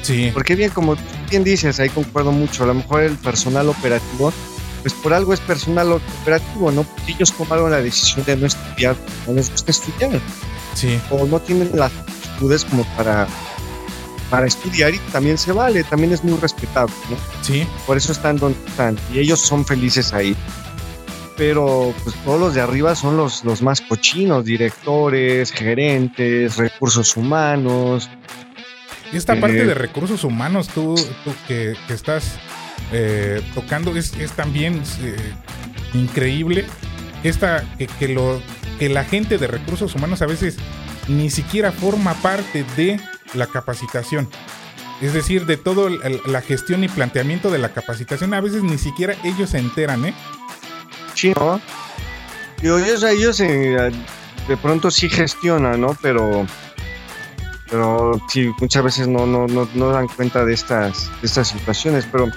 Sí. 0.00 0.30
Porque 0.32 0.54
bien, 0.54 0.70
como 0.70 0.96
bien 1.28 1.44
dices, 1.44 1.78
ahí 1.80 1.90
concuerdo 1.90 2.32
mucho, 2.32 2.64
a 2.64 2.66
lo 2.68 2.74
mejor 2.74 3.02
el 3.02 3.16
personal 3.16 3.68
operativo, 3.68 4.32
pues 4.80 4.94
por 4.94 5.12
algo 5.12 5.34
es 5.34 5.40
personal 5.40 5.92
operativo, 5.92 6.70
¿no? 6.70 6.84
Porque 6.84 7.12
ellos 7.12 7.32
tomaron 7.32 7.70
la 7.70 7.82
decisión 7.82 8.24
de 8.24 8.36
no 8.36 8.46
estudiar, 8.46 8.96
no 9.26 9.34
les 9.34 9.50
gusta 9.50 9.70
estudiar. 9.70 10.18
Sí. 10.74 10.98
O 11.10 11.26
no 11.26 11.40
tienen 11.40 11.70
las 11.74 11.92
actitudes 11.92 12.64
como 12.64 12.84
para 12.96 13.26
para 14.30 14.46
estudiar 14.46 14.94
y 14.94 14.98
también 15.12 15.38
se 15.38 15.52
vale, 15.52 15.84
también 15.84 16.12
es 16.12 16.24
muy 16.24 16.38
respetable, 16.38 16.94
¿no? 17.10 17.16
Sí. 17.42 17.66
Por 17.86 17.96
eso 17.96 18.12
están 18.12 18.36
donde 18.36 18.58
están 18.66 18.98
y 19.12 19.18
ellos 19.18 19.40
son 19.40 19.64
felices 19.64 20.12
ahí. 20.12 20.36
Pero 21.36 21.92
pues 22.02 22.16
todos 22.24 22.40
los 22.40 22.54
de 22.54 22.62
arriba 22.62 22.94
son 22.94 23.16
los, 23.16 23.44
los 23.44 23.60
más 23.60 23.82
cochinos, 23.82 24.44
directores, 24.44 25.52
gerentes, 25.52 26.56
recursos 26.56 27.16
humanos. 27.16 28.08
esta 29.12 29.38
parte 29.38 29.66
de 29.66 29.74
recursos 29.74 30.24
humanos, 30.24 30.68
tú, 30.68 30.94
tú 31.24 31.34
que, 31.46 31.76
estás 31.90 32.38
eh, 32.90 33.42
tocando, 33.54 33.94
es, 33.94 34.12
también 34.34 34.82
eh, 35.02 35.16
increíble 35.92 36.64
esta, 37.22 37.64
que, 37.76 37.86
que, 37.86 38.08
lo, 38.08 38.40
que 38.78 38.88
la 38.88 39.04
gente 39.04 39.36
de 39.36 39.46
recursos 39.46 39.94
humanos 39.94 40.22
a 40.22 40.26
veces 40.26 40.56
ni 41.06 41.28
siquiera 41.28 41.70
forma 41.70 42.14
parte 42.14 42.64
de 42.76 42.98
la 43.34 43.46
capacitación. 43.46 44.28
Es 45.00 45.12
decir, 45.12 45.44
de 45.44 45.56
todo 45.58 45.90
la 45.90 46.40
gestión 46.40 46.82
y 46.82 46.88
planteamiento 46.88 47.50
de 47.50 47.58
la 47.58 47.68
capacitación, 47.68 48.32
a 48.32 48.40
veces 48.40 48.62
ni 48.62 48.78
siquiera 48.78 49.14
ellos 49.24 49.50
se 49.50 49.58
enteran, 49.58 50.06
¿eh? 50.06 50.14
Sí, 51.14 51.32
¿no? 51.36 51.60
ellos, 52.62 53.02
ellos 53.02 53.40
eh, 53.40 53.92
de 54.48 54.56
pronto 54.56 54.90
sí 54.90 55.08
gestionan, 55.08 55.80
¿no? 55.80 55.96
Pero, 56.00 56.46
pero 57.70 58.20
sí, 58.28 58.50
muchas 58.58 58.84
veces 58.84 59.08
no, 59.08 59.26
no, 59.26 59.46
no, 59.46 59.88
dan 59.90 60.08
cuenta 60.08 60.44
de 60.44 60.54
estas, 60.54 61.10
estas 61.22 61.48
situaciones, 61.48 62.06
pero, 62.10 62.30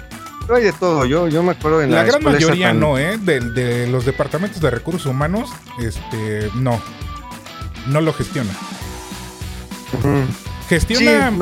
hay 0.54 0.64
de 0.64 0.74
todo. 0.74 1.06
Yo, 1.06 1.28
yo 1.28 1.44
me 1.44 1.52
acuerdo 1.52 1.82
en 1.82 1.92
la, 1.92 1.98
la 1.98 2.04
gran 2.04 2.24
mayoría 2.24 2.74
no, 2.74 2.98
¿eh? 2.98 3.18
De, 3.18 3.88
los 3.88 4.04
departamentos 4.04 4.60
de 4.60 4.70
recursos 4.70 5.06
humanos, 5.06 5.50
este, 5.80 6.50
no, 6.56 6.82
no 7.88 8.02
lo 8.02 8.12
gestionan. 8.12 8.56
Gestiona. 10.70 11.34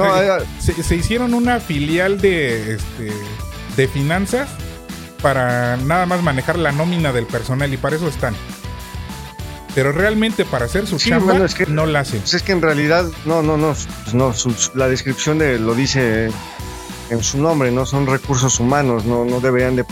Eh, 0.41 0.45
se, 0.59 0.95
hicieron 0.95 1.33
una 1.33 1.59
filial 1.59 2.19
de, 2.21 2.75
este, 2.75 3.11
de 3.75 3.87
finanzas 3.89 4.49
para 5.21 5.75
nada 5.77 6.05
más 6.05 6.23
manejar 6.23 6.57
la 6.57 6.71
nómina 6.71 7.11
del 7.11 7.25
personal 7.25 7.73
y 7.73 7.77
para 7.77 7.97
eso 7.97 8.07
están. 8.07 8.35
Pero 9.75 9.91
realmente 9.91 10.45
para 10.45 10.65
hacer 10.65 10.87
su 10.87 10.97
chamba 10.97 11.37
no 11.67 11.85
la 11.85 11.99
hacen. 11.99 12.21
Pues 12.21 12.33
es 12.35 12.41
que 12.41 12.53
en 12.53 12.61
realidad, 12.61 13.05
no, 13.25 13.43
no, 13.43 13.57
no, 13.57 13.75
pues 14.03 14.15
no 14.15 14.33
la 14.73 14.87
descripción 14.87 15.37
de 15.37 15.59
lo 15.59 15.75
dice 15.75 16.31
en 17.09 17.23
su 17.23 17.37
nombre, 17.37 17.71
no 17.71 17.85
son 17.85 18.07
recursos 18.07 18.59
humanos, 18.59 19.05
no, 19.05 19.25
no 19.25 19.39
deberían 19.39 19.75
de, 19.75 19.85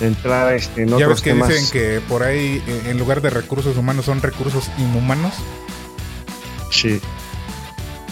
entrar 0.00 0.54
este, 0.54 0.82
en 0.82 0.96
ya 0.96 1.08
ves 1.08 1.20
que 1.20 1.34
dicen 1.34 1.68
que 1.72 2.00
por 2.08 2.22
ahí 2.22 2.62
eh, 2.66 2.82
en 2.86 2.98
lugar 2.98 3.20
de 3.20 3.30
recursos 3.30 3.76
humanos 3.76 4.04
son 4.04 4.22
recursos 4.22 4.70
inhumanos. 4.78 5.34
Sí. 6.70 7.00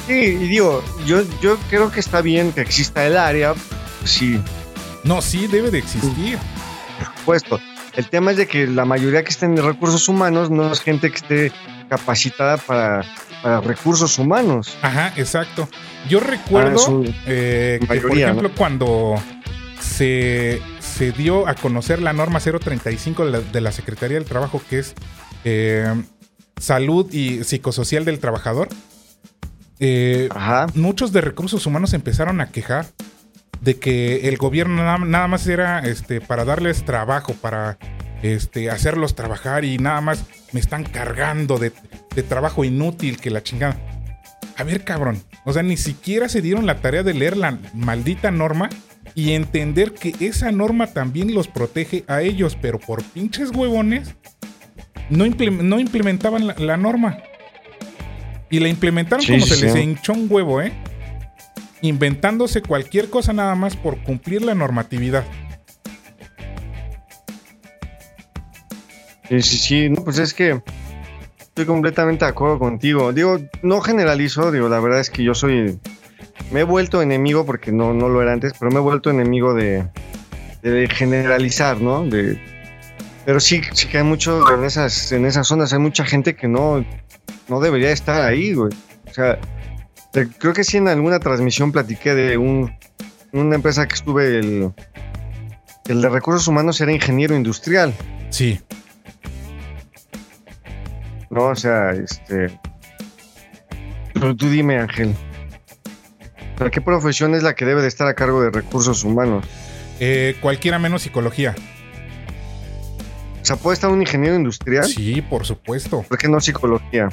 Sí, 0.06 0.12
y 0.12 0.48
digo, 0.48 0.82
yo, 1.06 1.22
yo 1.40 1.56
creo 1.70 1.90
que 1.90 2.00
está 2.00 2.20
bien 2.20 2.52
que 2.52 2.60
exista 2.60 3.06
el 3.06 3.16
área, 3.16 3.54
sí. 4.04 4.40
No, 5.02 5.22
sí, 5.22 5.46
debe 5.46 5.70
de 5.70 5.78
existir. 5.78 6.38
Por 6.98 7.06
supuesto. 7.16 7.60
El 7.94 8.08
tema 8.08 8.32
es 8.32 8.36
de 8.36 8.46
que 8.46 8.66
la 8.66 8.84
mayoría 8.84 9.22
que 9.22 9.30
está 9.30 9.46
en 9.46 9.56
recursos 9.56 10.08
humanos 10.08 10.50
no 10.50 10.72
es 10.72 10.80
gente 10.80 11.10
que 11.10 11.16
esté 11.16 11.52
capacitada 11.88 12.56
para, 12.56 13.04
recursos 13.62 14.18
humanos. 14.18 14.76
Ajá, 14.82 15.12
exacto. 15.16 15.68
Yo 16.08 16.18
recuerdo 16.18 17.04
eh, 17.26 17.78
que, 17.80 18.00
por 18.00 18.18
ejemplo, 18.18 18.50
cuando 18.56 19.14
se, 19.80 20.60
se, 20.80 21.12
dio 21.12 21.46
a 21.46 21.54
conocer 21.54 22.00
la 22.00 22.12
norma 22.12 22.40
035 22.40 23.26
de 23.26 23.60
la, 23.60 23.70
Secretaría 23.70 24.16
del 24.16 24.26
Trabajo, 24.26 24.62
que 24.68 24.78
es 24.78 24.94
eh, 25.44 25.86
salud 26.56 27.12
y 27.12 27.44
psicosocial 27.44 28.06
del 28.06 28.18
trabajador, 28.18 28.68
eh, 29.80 30.28
muchos 30.74 31.12
de 31.12 31.20
recursos 31.20 31.66
humanos 31.66 31.94
empezaron 31.94 32.40
a 32.40 32.50
quejar 32.50 32.86
de 33.60 33.78
que 33.78 34.28
el 34.28 34.36
gobierno 34.36 34.98
nada, 34.98 35.28
más 35.28 35.46
era 35.46 35.80
este, 35.80 36.20
para 36.20 36.44
darles 36.44 36.84
trabajo, 36.84 37.32
para 37.34 37.78
este, 38.22 38.70
hacerlos 38.70 39.14
trabajar 39.14 39.64
y 39.64 39.78
nada 39.78 40.00
más 40.00 40.24
me 40.52 40.60
están 40.60 40.84
cargando 40.84 41.58
de, 41.58 41.72
trabajo 42.28 42.64
inútil 42.64 43.18
que 43.18 43.30
la 43.30 43.42
chingada. 43.42 43.76
A 44.56 44.62
ver, 44.62 44.84
cabrón. 44.84 45.22
O 45.44 45.52
sea, 45.52 45.62
ni 45.62 45.76
siquiera 45.76 46.28
se 46.28 46.40
dieron 46.40 46.66
la 46.66 46.80
tarea 46.80 47.02
de 47.02 47.14
leer 47.14 47.36
la 47.36 47.58
maldita 47.74 48.30
norma 48.30 48.68
y 49.14 49.32
entender 49.32 49.92
que 49.94 50.14
esa 50.20 50.52
norma 50.52 50.88
también 50.88 51.34
los 51.34 51.48
protege 51.48 52.04
a 52.06 52.22
ellos, 52.22 52.56
pero 52.60 52.78
por 52.78 53.02
pinches 53.02 53.50
huevones 53.50 54.14
no, 55.10 55.26
implementaban 55.26 56.46
la 56.56 56.76
norma. 56.76 57.18
Y 58.54 58.60
la 58.60 58.68
implementaron 58.68 59.26
como 59.26 59.44
se 59.44 59.66
les 59.66 59.74
hinchó 59.74 60.12
un 60.12 60.28
huevo, 60.30 60.62
¿eh? 60.62 60.72
Inventándose 61.80 62.62
cualquier 62.62 63.10
cosa 63.10 63.32
nada 63.32 63.56
más 63.56 63.74
por 63.74 64.00
cumplir 64.04 64.42
la 64.42 64.54
normatividad. 64.54 65.24
Sí, 69.28 69.42
sí, 69.42 69.58
sí, 69.58 69.90
no, 69.90 70.04
pues 70.04 70.18
es 70.18 70.32
que 70.32 70.62
estoy 71.40 71.64
completamente 71.66 72.24
de 72.24 72.30
acuerdo 72.30 72.60
contigo. 72.60 73.12
Digo, 73.12 73.40
no 73.62 73.80
generalizo, 73.80 74.52
digo, 74.52 74.68
la 74.68 74.78
verdad 74.78 75.00
es 75.00 75.10
que 75.10 75.24
yo 75.24 75.34
soy. 75.34 75.80
Me 76.52 76.60
he 76.60 76.64
vuelto 76.64 77.02
enemigo, 77.02 77.44
porque 77.44 77.72
no, 77.72 77.92
no 77.92 78.08
lo 78.08 78.22
era 78.22 78.34
antes, 78.34 78.52
pero 78.56 78.70
me 78.70 78.78
he 78.78 78.82
vuelto 78.82 79.10
enemigo 79.10 79.52
de, 79.52 79.84
de 80.62 80.88
generalizar, 80.88 81.80
¿no? 81.80 82.06
De, 82.06 82.38
pero 83.24 83.40
sí, 83.40 83.62
sí 83.72 83.88
que 83.88 83.98
hay 83.98 84.04
mucho 84.04 84.44
en 84.54 84.62
esas, 84.62 85.10
en 85.10 85.26
esas 85.26 85.48
zonas, 85.48 85.72
hay 85.72 85.80
mucha 85.80 86.04
gente 86.04 86.36
que 86.36 86.46
no, 86.46 86.84
no 87.48 87.60
debería 87.60 87.90
estar 87.90 88.22
ahí, 88.22 88.54
güey. 88.54 88.72
O 89.08 89.12
sea, 89.12 89.38
creo 90.38 90.52
que 90.52 90.64
sí 90.64 90.76
en 90.76 90.88
alguna 90.88 91.18
transmisión 91.18 91.72
platiqué 91.72 92.14
de 92.14 92.36
un, 92.36 92.72
una 93.32 93.54
empresa 93.54 93.86
que 93.86 93.94
estuve, 93.94 94.38
el, 94.38 94.72
el 95.88 96.02
de 96.02 96.08
recursos 96.08 96.48
humanos 96.48 96.80
era 96.80 96.92
ingeniero 96.92 97.36
industrial. 97.36 97.94
Sí. 98.30 98.60
No, 101.30 101.46
o 101.46 101.56
sea, 101.56 101.90
este. 101.90 102.58
Pero 104.12 104.36
tú 104.36 104.48
dime, 104.48 104.78
Ángel. 104.78 105.14
¿Qué 106.70 106.80
profesión 106.80 107.34
es 107.34 107.42
la 107.42 107.54
que 107.54 107.64
debe 107.64 107.82
de 107.82 107.88
estar 107.88 108.06
a 108.06 108.14
cargo 108.14 108.40
de 108.40 108.50
recursos 108.50 109.02
humanos? 109.02 109.44
Eh, 109.98 110.36
cualquiera 110.40 110.78
menos 110.78 111.02
psicología. 111.02 111.54
O 113.44 113.46
sea, 113.46 113.56
¿puede 113.56 113.74
estar 113.74 113.90
un 113.90 114.00
ingeniero 114.00 114.36
industrial? 114.36 114.84
Sí, 114.84 115.20
por 115.20 115.44
supuesto. 115.44 116.02
¿Por 116.08 116.16
qué 116.16 116.28
no 116.28 116.40
psicología? 116.40 117.10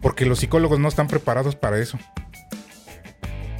Porque 0.00 0.24
los 0.24 0.38
psicólogos 0.38 0.78
no 0.78 0.86
están 0.86 1.08
preparados 1.08 1.56
para 1.56 1.80
eso. 1.80 1.98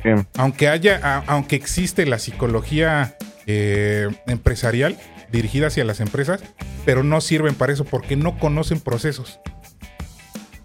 Bien. 0.04 0.28
Aunque 0.38 0.68
haya, 0.68 1.24
aunque 1.26 1.56
existe 1.56 2.06
la 2.06 2.20
psicología 2.20 3.16
eh, 3.46 4.08
empresarial 4.28 5.00
dirigida 5.32 5.66
hacia 5.66 5.84
las 5.84 5.98
empresas, 5.98 6.44
pero 6.84 7.02
no 7.02 7.20
sirven 7.20 7.56
para 7.56 7.72
eso 7.72 7.84
porque 7.84 8.14
no 8.14 8.38
conocen 8.38 8.78
procesos. 8.78 9.40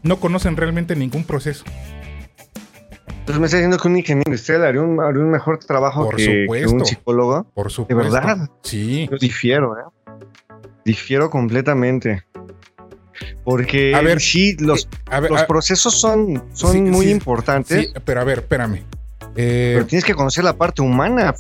No 0.04 0.20
conocen 0.20 0.58
realmente 0.58 0.96
ningún 0.96 1.24
proceso. 1.24 1.66
Entonces 3.08 3.40
me 3.40 3.48
está 3.48 3.58
diciendo 3.58 3.80
que 3.80 3.88
un 3.88 3.98
ingeniero 3.98 4.30
industrial 4.30 4.64
haría 4.64 4.82
un, 4.84 5.32
mejor 5.32 5.58
trabajo 5.58 6.08
que, 6.10 6.46
un 6.68 6.86
psicólogo. 6.86 7.48
Por 7.56 7.72
supuesto. 7.72 8.04
De 8.04 8.12
verdad. 8.12 8.48
Sí. 8.62 9.10
Yo 9.10 9.18
difiero, 9.18 9.76
¿eh? 9.76 9.97
Difiero 10.88 11.30
completamente. 11.30 12.24
Porque 13.44 13.94
a 13.94 14.00
ver, 14.00 14.22
sí, 14.22 14.56
los, 14.58 14.88
eh, 15.12 15.28
los 15.30 15.44
procesos 15.44 16.00
son, 16.00 16.42
son 16.54 16.90
muy 16.90 17.10
importantes. 17.10 17.92
pero 18.06 18.22
a 18.22 18.24
ver, 18.24 18.38
espérame. 18.38 18.86
Eh, 19.36 19.74
pero 19.74 19.86
tienes 19.86 20.06
que 20.06 20.16
conocer 20.16 20.46
la 20.46 20.56
parte 20.56 20.82
humana, 20.82 21.36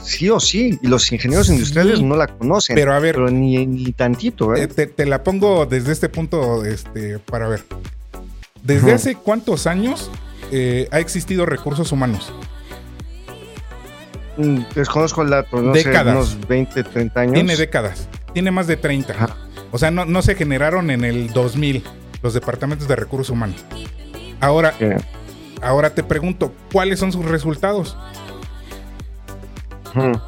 sí 0.00 0.30
o 0.30 0.38
sí. 0.38 0.78
Y 0.80 0.86
los 0.86 1.10
ingenieros 1.10 1.48
industriales 1.48 2.02
no 2.02 2.14
la 2.14 2.28
conocen. 2.28 2.76
Pero 2.76 2.92
a 2.92 3.00
ver. 3.00 3.18
ni, 3.32 3.66
ni 3.66 3.90
tantito, 3.90 4.54
¿eh? 4.54 4.68
Te, 4.68 4.86
te, 4.86 5.06
la 5.06 5.24
pongo 5.24 5.66
desde 5.66 5.90
este 5.90 6.08
punto 6.08 6.64
este, 6.64 7.18
para 7.18 7.48
ver. 7.48 7.64
¿Desde 8.62 8.92
hace 8.92 9.16
cuántos 9.16 9.66
años 9.66 10.08
eh, 10.52 10.86
ha 10.92 11.00
existido 11.00 11.46
recursos 11.46 11.90
humanos? 11.90 12.32
Mm, 14.36 14.60
desconozco 14.72 15.22
el 15.22 15.30
dato, 15.30 15.60
no 15.60 15.72
décadas. 15.72 16.14
unos 16.14 16.46
20, 16.46 16.84
30 16.84 17.20
años. 17.20 17.34
Tiene 17.34 17.56
décadas 17.56 18.08
tiene 18.34 18.50
más 18.50 18.66
de 18.66 18.76
30. 18.76 19.36
O 19.70 19.78
sea, 19.78 19.90
no, 19.90 20.22
se 20.22 20.34
generaron 20.34 20.90
en 20.90 21.04
el 21.04 21.32
2000 21.32 21.82
los 22.22 22.34
departamentos 22.34 22.86
de 22.86 22.96
recursos 22.96 23.30
humanos. 23.30 23.64
Ahora, 24.40 24.74
ahora 25.62 25.94
te 25.94 26.02
pregunto, 26.02 26.52
¿cuáles 26.70 26.98
son 26.98 27.12
sus 27.12 27.24
resultados? 27.24 27.96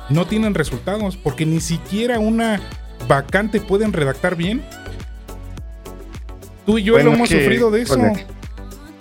No 0.09 0.27
tienen 0.27 0.55
resultados 0.55 1.17
porque 1.17 1.45
ni 1.45 1.61
siquiera 1.61 2.19
una 2.21 2.61
vacante 3.09 3.61
pueden 3.61 3.93
redactar 3.93 4.37
bien. 4.37 4.65
Tú 6.65 6.79
y 6.79 6.85
yo 6.85 6.99
lo 6.99 7.13
hemos 7.13 7.29
sufrido 7.29 7.71
de 7.71 7.83
eso. 7.83 8.01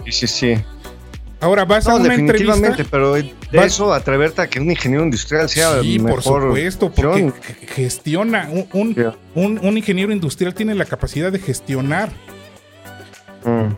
Sí, 0.06 0.12
sí, 0.12 0.28
sí. 0.28 0.56
Ahora 1.42 1.66
vas 1.66 1.88
a 1.88 1.96
una 1.96 2.10
definitivamente, 2.10 2.86
pero 2.86 3.14
de 3.14 3.34
eso 3.54 3.94
atreverte 3.94 4.42
a 4.42 4.48
que 4.48 4.60
un 4.60 4.70
ingeniero 4.72 5.04
industrial 5.04 5.50
sea 5.50 5.82
sí, 5.82 6.00
por 6.00 6.24
supuesto, 6.24 6.92
porque 6.92 7.34
gestiona 7.68 8.50
un, 8.50 9.18
un, 9.36 9.78
ingeniero 9.78 10.12
industrial 10.12 10.54
tiene 10.54 10.74
la 10.76 10.86
capacidad 10.86 11.32
de 11.32 11.40
gestionar. 11.40 12.10
Mm. 13.44 13.74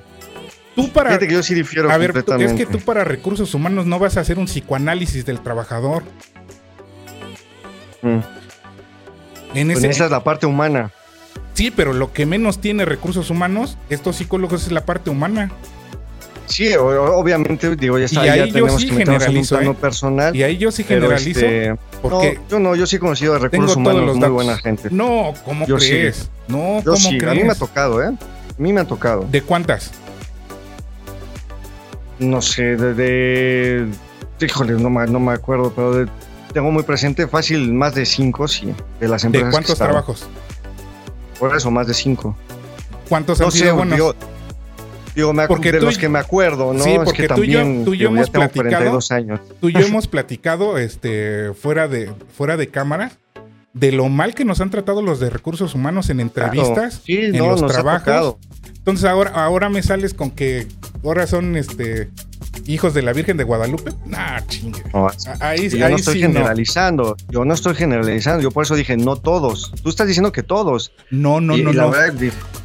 Tú 0.76 0.89
para 0.89 1.17
que 1.17 1.28
yo 1.28 1.41
sí 1.41 1.56
difiero 1.56 1.91
a 1.91 1.98
ver, 1.98 2.13
es 2.39 2.54
que 2.54 2.67
tú 2.67 2.80
para 2.80 3.04
recursos 3.04 3.54
humanos 3.56 3.88
no 3.88 3.98
vas 3.98 4.15
a 4.17 4.22
hacer 4.22 4.38
un 4.38 4.46
psicoanálisis 4.46 5.26
del 5.26 5.39
trabajador. 5.41 6.04
Mm. 8.04 8.20
En 9.56 9.72
pues 9.72 9.84
esa 9.84 10.06
es 10.06 10.12
la 10.12 10.24
parte 10.24 10.46
humana. 10.46 10.91
Sí, 11.54 11.72
pero 11.72 11.93
lo 11.93 12.13
que 12.13 12.28
menos 12.28 12.62
tiene 12.62 12.86
recursos 12.86 13.32
humanos, 13.32 13.80
estos 13.89 14.17
psicólogos 14.17 14.67
es 14.67 14.72
la 14.72 14.86
parte 14.86 15.10
humana. 15.10 15.52
Sí, 16.48 16.74
obviamente, 16.76 17.76
digo, 17.76 18.00
ya 18.00 18.06
está, 18.06 18.26
y 18.26 18.30
ahí 18.30 18.40
ya 18.48 18.54
tenemos 18.54 18.82
sí 18.82 18.88
que 18.88 18.96
meternos 18.96 19.52
en 19.52 19.58
un 19.68 19.74
¿eh? 19.74 19.78
personal. 19.80 20.36
Y 20.36 20.44
ahí 20.44 20.58
yo 20.58 20.72
sí 20.72 20.84
generalizo. 20.84 21.40
este, 21.42 21.76
porque 22.02 22.36
no, 22.36 22.48
yo 22.50 22.60
no, 22.60 22.76
yo 22.76 22.88
sí 22.88 22.96
he 22.96 23.00
conocido 23.00 23.34
de 23.34 23.40
recursos 23.40 23.76
humanos 23.76 24.04
los 24.04 24.16
muy 24.16 24.22
datos. 24.22 24.34
buena 24.34 24.58
gente. 24.58 24.88
No, 24.92 25.34
¿cómo 25.44 25.68
Yo 25.68 25.78
sí. 25.80 25.90
crees? 25.90 26.30
No, 26.48 26.78
yo 26.84 26.94
¿cómo 26.94 27.10
sí, 27.10 27.18
crees? 27.18 27.32
a 27.34 27.36
mí 27.36 27.44
me 27.44 27.52
ha 27.52 27.56
tocado, 27.56 28.02
¿eh? 28.02 28.08
A 28.08 28.62
mí 28.62 28.72
me 28.74 28.80
ha 28.82 28.86
tocado. 28.86 29.26
¿De 29.30 29.42
cuántas? 29.42 29.92
No 32.20 32.42
sé, 32.42 32.76
de... 32.78 32.94
de 32.96 33.88
híjole, 34.40 34.74
no, 34.74 34.90
me- 34.90 35.06
no 35.08 35.20
me 35.20 35.34
acuerdo, 35.34 35.72
pero 35.76 35.94
de- 35.94 36.08
tengo 36.54 36.72
muy 36.72 36.84
presente 36.84 37.28
fácil 37.28 37.74
más 37.74 37.94
de 37.94 38.06
cinco, 38.06 38.48
sí, 38.48 38.74
de 39.00 39.08
las 39.08 39.22
¿De 39.22 39.28
empresas 39.28 39.50
que 39.50 39.52
cuántos 39.52 39.78
trabajos? 39.78 40.28
Por 41.40 41.56
eso, 41.56 41.70
más 41.70 41.86
de 41.88 41.94
cinco. 41.94 42.36
¿Cuántos 43.10 43.40
No 43.40 43.46
han 43.48 43.52
sé, 43.52 43.72
buenos? 43.72 44.16
Digo, 45.18 45.34
me 45.34 45.48
Porque 45.48 45.72
de 45.72 45.80
tú 45.80 45.86
los 45.86 45.98
que 45.98 46.10
me 46.10 46.20
acuerdo, 46.20 46.74
¿no? 46.74 46.84
Sí, 46.84 46.92
Es 46.92 47.00
porque 47.00 47.28
que 47.28 47.34
tú 47.34 47.44
y 47.44 47.52
yo- 47.52 47.60
también, 47.60 47.86
tú 47.86 47.94
y 47.94 47.98
yo 47.98 48.08
hemos 48.10 48.30
platicado. 48.30 48.70
42 48.70 49.12
años. 49.12 49.40
Tú 49.60 49.70
y 49.70 49.74
yo 49.74 49.80
hemos 49.80 50.08
platicado 50.08 50.78
este, 50.78 51.54
fuera, 51.54 51.88
de, 51.88 52.12
fuera 52.36 52.56
de 52.58 52.68
cámaras 52.70 53.18
de 53.74 53.92
lo 53.92 54.10
mal 54.10 54.34
que 54.34 54.44
nos 54.46 54.60
han 54.62 54.70
tratado 54.72 55.02
los 55.04 55.20
de 55.20 55.30
recursos 55.30 55.76
humanos 55.76 56.10
en 56.10 56.20
entrevistas, 56.20 56.74
Claro. 56.74 56.92
Sí, 57.06 57.18
en 57.18 57.38
no, 57.38 57.48
los 57.56 57.66
trabajos. 57.68 58.38
Entonces 58.78 59.06
ahora, 59.06 59.32
ahora 59.32 59.70
me 59.70 59.84
sales 59.84 60.14
con 60.14 60.32
que 60.32 60.68
ahora 61.04 61.28
son 61.28 61.56
este 61.58 62.10
hijos 62.68 62.94
de 62.94 63.02
la 63.02 63.14
Virgen 63.14 63.38
de 63.38 63.44
Guadalupe. 63.44 63.92
Nah, 64.06 64.40
chingue. 64.48 64.82
No, 64.94 65.08
A- 65.08 65.14
Ahí, 65.40 65.70
yo 65.70 65.86
ahí 65.86 65.92
no 65.92 65.98
estoy 65.98 66.16
sí 66.16 66.22
generalizando, 66.22 67.16
yo 67.30 67.46
no 67.46 67.54
estoy 67.54 67.76
generalizando, 67.76 68.42
yo 68.42 68.52
por 68.52 68.64
eso 68.64 68.76
dije 68.76 68.98
no 68.98 69.16
todos. 69.16 69.72
Tú 69.84 69.90
estás 69.90 70.08
diciendo 70.08 70.32
que 70.32 70.44
todos. 70.44 70.92
no. 71.12 71.40
No, 71.42 71.56
y, 71.58 71.64
no, 71.64 71.72
y 71.72 71.74
la 71.74 71.84
no. 71.84 71.92
verdad, 71.92 72.14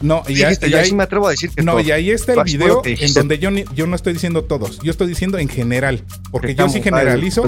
No, 0.00 0.22
y, 0.28 0.34
dijiste, 0.34 0.68
y 0.68 0.74
ahí 0.74 0.86
sí 0.88 0.94
me 0.94 1.02
atrevo 1.04 1.26
a 1.28 1.30
decir 1.30 1.50
que 1.50 1.62
no, 1.62 1.72
todos. 1.72 1.86
y 1.86 1.92
ahí 1.92 2.10
está 2.10 2.32
el 2.34 2.42
video 2.44 2.82
en 2.84 3.14
donde 3.14 3.38
yo, 3.38 3.50
ni- 3.50 3.64
yo 3.74 3.86
no 3.86 3.94
estoy 3.96 4.12
diciendo 4.14 4.44
todos, 4.44 4.78
yo 4.82 4.90
estoy 4.90 5.06
diciendo 5.08 5.38
en 5.38 5.48
general, 5.48 6.02
porque 6.30 6.54
yo 6.54 6.68
sí 6.68 6.78
vale, 6.80 6.82
generalizo, 6.84 7.44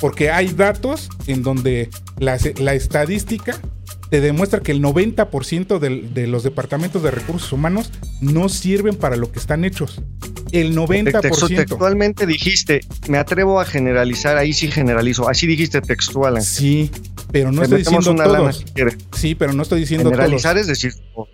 porque 0.00 0.30
hay 0.30 0.48
datos 0.48 1.08
en 1.26 1.42
donde 1.42 1.90
la, 2.18 2.38
la 2.58 2.74
estadística 2.74 3.56
te 4.10 4.20
demuestra 4.20 4.60
que 4.60 4.72
el 4.72 4.80
90% 4.80 5.78
del- 5.78 6.14
de 6.14 6.26
los 6.26 6.42
departamentos 6.42 7.02
de 7.02 7.10
recursos 7.10 7.52
humanos 7.52 7.90
no 8.20 8.48
sirven 8.48 8.94
para 8.96 9.16
lo 9.16 9.30
que 9.32 9.38
están 9.38 9.64
hechos. 9.64 10.00
El 10.52 10.68
Texto- 10.68 10.80
90%. 10.86 11.56
Textualmente 11.56 12.26
dijiste, 12.26 12.80
me 13.08 13.18
atrevo 13.18 13.60
a 13.60 13.64
generalizar, 13.64 14.36
ahí 14.36 14.52
sí 14.52 14.70
generalizo, 14.70 15.28
así 15.28 15.46
dijiste 15.46 15.80
textual. 15.80 16.36
Ángel. 16.36 16.48
Sí, 16.48 16.90
pero 17.32 17.50
no 17.50 17.58
Te 17.62 17.64
estoy 17.64 17.78
diciendo 17.80 18.10
una 18.12 18.26
lana 18.26 18.38
todos. 18.38 18.58
si 18.58 18.64
quieres. 18.66 18.96
Sí, 19.16 19.34
pero 19.34 19.52
no 19.52 19.62
estoy 19.62 19.80
diciendo 19.80 20.10
Generalizar 20.10 20.52
todos. 20.54 20.60
es 20.62 20.68
decir 20.68 20.92
todos. 21.14 21.28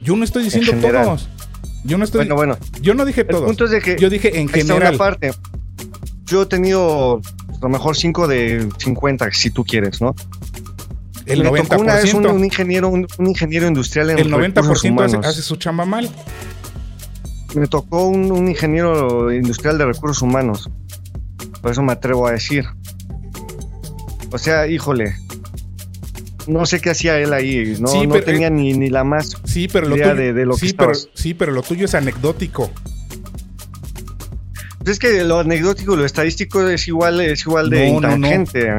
Yo 0.00 0.14
no 0.16 0.24
estoy 0.24 0.44
diciendo 0.44 0.72
todos. 0.80 1.28
Yo 1.84 1.98
no 1.98 2.04
estoy. 2.04 2.18
Bueno, 2.20 2.34
bueno, 2.36 2.58
yo 2.80 2.94
no 2.94 3.04
dije 3.04 3.22
el 3.22 3.26
todos. 3.26 3.44
punto 3.44 3.64
es 3.64 3.70
de 3.72 3.80
que 3.80 3.96
Yo 3.98 4.08
dije 4.08 4.38
en 4.38 4.48
general. 4.48 4.96
parte. 4.96 5.32
Yo 6.26 6.42
he 6.42 6.46
tenido 6.46 7.16
a 7.18 7.58
lo 7.60 7.68
mejor 7.68 7.96
5 7.96 8.28
de 8.28 8.68
50, 8.78 9.30
si 9.32 9.50
tú 9.50 9.64
quieres, 9.64 10.00
¿no? 10.00 10.14
El 11.26 11.42
Me 11.42 11.62
tocó 11.62 11.80
una 11.80 11.94
vez 11.96 12.12
un, 12.12 12.24
90%. 12.24 12.34
un 12.34 12.44
ingeniero, 12.44 12.88
un, 12.88 13.06
un 13.18 13.26
ingeniero 13.26 13.66
industrial 13.66 14.10
en 14.10 14.18
El 14.18 14.30
recursos 14.30 14.84
90% 14.84 15.04
hace, 15.04 15.16
hace 15.26 15.42
su 15.42 15.56
chamba 15.56 15.84
mal. 15.84 16.10
Me 17.54 17.66
tocó 17.66 18.06
un, 18.08 18.30
un 18.32 18.48
ingeniero 18.48 19.32
industrial 19.32 19.78
de 19.78 19.86
recursos 19.86 20.20
humanos. 20.22 20.68
Por 21.62 21.70
eso 21.70 21.82
me 21.82 21.92
atrevo 21.92 22.26
a 22.26 22.32
decir. 22.32 22.64
O 24.32 24.38
sea, 24.38 24.66
híjole. 24.66 25.14
No 26.46 26.66
sé 26.66 26.80
qué 26.80 26.90
hacía 26.90 27.18
él 27.18 27.32
ahí. 27.32 27.76
No, 27.80 27.88
Sí, 27.88 28.06
no 28.06 28.12
pero, 28.14 28.24
tenía 28.26 28.50
ni, 28.50 28.74
ni 28.74 28.90
la 28.90 29.02
más. 29.04 29.36
Sí, 29.44 29.66
pero 29.72 29.88
lo 29.88 29.96
idea 29.96 30.10
tuyo, 30.10 30.22
de- 30.22 30.32
de 30.34 30.44
lo 30.44 30.56
que 30.56 30.72
pero, 30.76 30.92
estabas. 30.92 31.08
sí, 31.14 31.32
pero 31.32 31.52
lo 31.52 31.62
tuyo 31.62 31.86
es 31.86 31.94
anecdótico. 31.94 32.70
Es 34.86 34.98
que 34.98 35.24
lo 35.24 35.38
anecdótico 35.40 35.94
y 35.94 35.96
lo 35.96 36.04
estadístico 36.04 36.66
es 36.68 36.86
igual, 36.88 37.20
es 37.20 37.40
igual 37.42 37.70
de 37.70 37.90
No, 37.92 38.00
no, 38.00 38.18
no. 38.18 38.28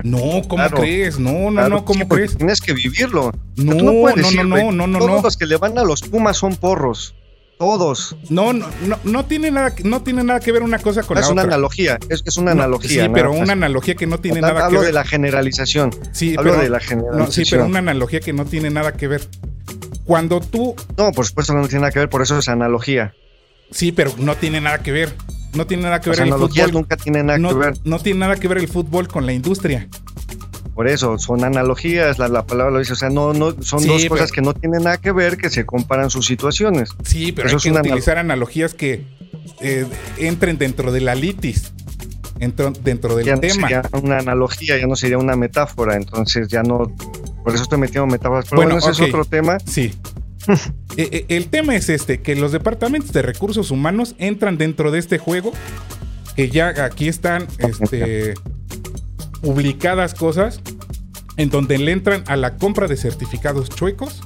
No, 0.04 0.20
¿cómo 0.48 0.56
Claro. 0.64 0.78
crees? 0.78 1.18
No, 1.20 1.32
no, 1.32 1.52
Claro, 1.52 1.70
no, 1.70 1.86
¿cómo 1.86 2.02
sí, 2.04 2.08
crees? 2.10 2.38
Tienes 2.38 2.62
que 2.62 2.74
vivirlo. 2.74 3.32
No, 3.56 3.74
no 3.74 3.92
puedes 4.02 4.18
no, 4.18 4.24
decir, 4.24 4.46
no, 4.46 4.58
no, 4.58 4.72
no, 4.72 4.88
no, 4.88 5.00
Todos 5.00 5.12
no. 5.12 5.22
los 5.24 5.38
que 5.38 5.46
le 5.48 5.58
van 5.58 5.78
a 5.80 5.84
los 5.84 6.02
Pumas 6.02 6.38
son 6.38 6.56
porros. 6.56 7.16
Todos. 7.58 8.18
No, 8.30 8.52
no, 8.52 8.68
no, 8.86 9.00
no 9.06 9.26
tiene 9.26 9.50
nada, 9.50 9.74
que- 9.74 9.84
no 9.86 10.02
tiene 10.04 10.24
nada 10.26 10.42
que 10.42 10.52
ver 10.52 10.62
una 10.62 10.78
cosa 10.78 11.04
con 11.04 11.18
es 11.18 11.26
la 11.26 11.32
una 11.32 11.42
otra. 11.44 11.56
analogía. 11.56 11.98
Es, 12.10 12.22
es 12.26 12.38
una 12.38 12.54
No, 12.54 12.64
analogía. 12.64 13.06
Sí, 13.06 13.10
pero 13.14 13.32
una 13.32 13.54
analogía 13.54 13.96
que 13.96 14.06
no 14.06 14.20
tiene 14.20 14.40
Hablo 14.40 14.54
nada 14.56 14.70
que 14.70 14.76
ver. 14.78 14.86
de 14.88 14.92
la 14.94 15.06
generalización. 15.06 15.92
Sí, 16.12 16.36
Hablo 16.38 16.52
pero, 16.52 16.64
de 16.64 16.70
la 16.70 16.80
no, 16.80 16.84
generalización. 16.84 17.46
sí, 17.46 17.52
pero 17.52 17.66
una 17.66 17.80
analogía 17.80 18.20
que 18.20 18.34
no 18.34 18.46
tiene 18.46 18.70
nada 18.70 18.92
que 18.94 19.08
ver. 19.08 19.22
Cuando 20.04 20.40
tú, 20.42 20.76
No, 20.98 21.12
por 21.14 21.26
supuesto 21.26 21.54
no 21.54 21.66
tiene 21.68 21.80
nada 21.82 21.92
que 21.92 22.00
ver, 22.00 22.10
por 22.10 22.22
eso 22.22 22.38
es 22.38 22.48
analogía. 22.50 23.16
sí, 23.72 23.92
pero 23.94 24.12
no 24.20 24.36
tiene 24.36 24.60
nada 24.62 24.80
que 24.80 24.92
ver. 24.92 25.14
No 25.56 25.66
tiene 25.68 25.84
nada 25.84 26.02
que 26.02 26.10
ver 26.10 26.20
el 26.22 26.34
fútbol. 26.34 26.72
nunca 26.72 26.98
tienen 26.98 27.26
nada 27.28 27.40
No, 27.40 27.50
que 27.50 27.56
ver. 27.56 27.74
no 27.84 28.00
tiene 28.00 28.20
nada 28.20 28.36
que 28.36 28.48
ver 28.48 28.58
el 28.60 28.68
fútbol 28.68 29.08
con 29.08 29.26
la 29.26 29.34
industria. 29.34 29.88
Por 30.74 30.90
eso, 30.90 31.18
son 31.18 31.46
analogías, 31.46 32.20
la, 32.20 32.28
la 32.28 32.46
palabra 32.46 32.74
lo 32.74 32.80
dice. 32.80 32.94
O 32.94 32.98
sea, 32.98 33.10
no, 33.10 33.34
no, 33.34 33.56
son 33.64 33.80
Sí, 33.80 33.88
dos 33.88 34.02
pero- 34.02 34.10
cosas 34.16 34.32
que 34.34 34.42
no 34.42 34.54
tienen 34.54 34.84
nada 34.84 34.98
que 34.98 35.12
ver, 35.14 35.38
que 35.38 35.50
se 35.50 35.66
comparan 35.66 36.10
sus 36.10 36.26
situaciones. 36.26 36.90
Sí, 37.06 37.32
pero 37.32 37.48
Eso 37.48 37.56
hay 37.56 37.58
es 37.58 37.64
que 37.64 37.72
una 37.72 37.80
utilizar 37.80 38.18
analogías 38.18 38.74
que 38.74 39.06
eh, 39.62 39.86
entren 40.18 40.58
dentro 40.58 40.92
de 40.92 41.00
la 41.00 41.16
litis, 41.16 41.72
entro- 42.40 42.74
dentro 42.74 43.16
del 43.16 43.26
Ya 43.26 43.36
no 43.36 43.40
tema. 43.42 43.54
sería 43.70 43.84
una 43.94 44.18
analogía, 44.18 44.78
ya 44.78 44.86
no 44.88 44.98
sería 44.98 45.18
una 45.18 45.38
metáfora. 45.38 45.96
Entonces, 45.96 46.50
ya 46.50 46.62
no. 46.62 46.94
Por 47.46 47.54
eso 47.54 47.64
estoy 47.64 47.78
metiendo 47.80 48.08
metáforas. 48.08 48.46
Pero 48.50 48.58
Bueno, 48.58 48.76
bueno, 48.76 48.92
ese 48.92 49.02
es 49.04 49.08
otro 49.10 49.24
tema. 49.24 49.58
Sí. 49.66 49.94
Eh, 50.98 51.10
eh, 51.12 51.26
el 51.28 51.48
tema 51.50 51.76
es 51.76 51.90
este, 51.90 52.22
que 52.22 52.38
los 52.38 52.54
departamentos 52.54 53.12
de 53.12 53.22
recursos 53.22 53.70
humanos 53.70 54.16
entran 54.18 54.58
dentro 54.58 54.92
de 54.92 55.00
este 55.00 55.18
juego, 55.18 55.52
que 56.38 56.50
ya 56.50 56.86
aquí 56.86 57.10
están 57.10 57.48
este, 57.58 58.34
publicadas 59.42 60.14
cosas 60.14 60.62
en 61.36 61.50
donde 61.50 61.78
le 61.78 61.92
entran 61.92 62.24
a 62.28 62.38
la 62.38 62.56
compra 62.56 62.88
de 62.88 62.96
certificados 62.96 63.70
chuecos 63.70 64.22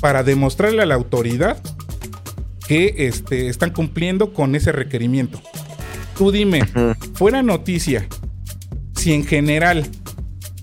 para 0.00 0.22
demostrarle 0.22 0.80
a 0.80 0.86
la 0.86 0.94
autoridad 0.94 1.58
que 2.66 2.94
este, 2.96 3.48
están 3.48 3.70
cumpliendo 3.70 4.32
con 4.32 4.54
ese 4.54 4.72
requerimiento. 4.72 5.42
Tú 6.16 6.30
dime, 6.32 6.62
fuera 7.14 7.42
noticia, 7.42 8.06
si 8.94 9.12
en 9.12 9.26
general 9.26 9.86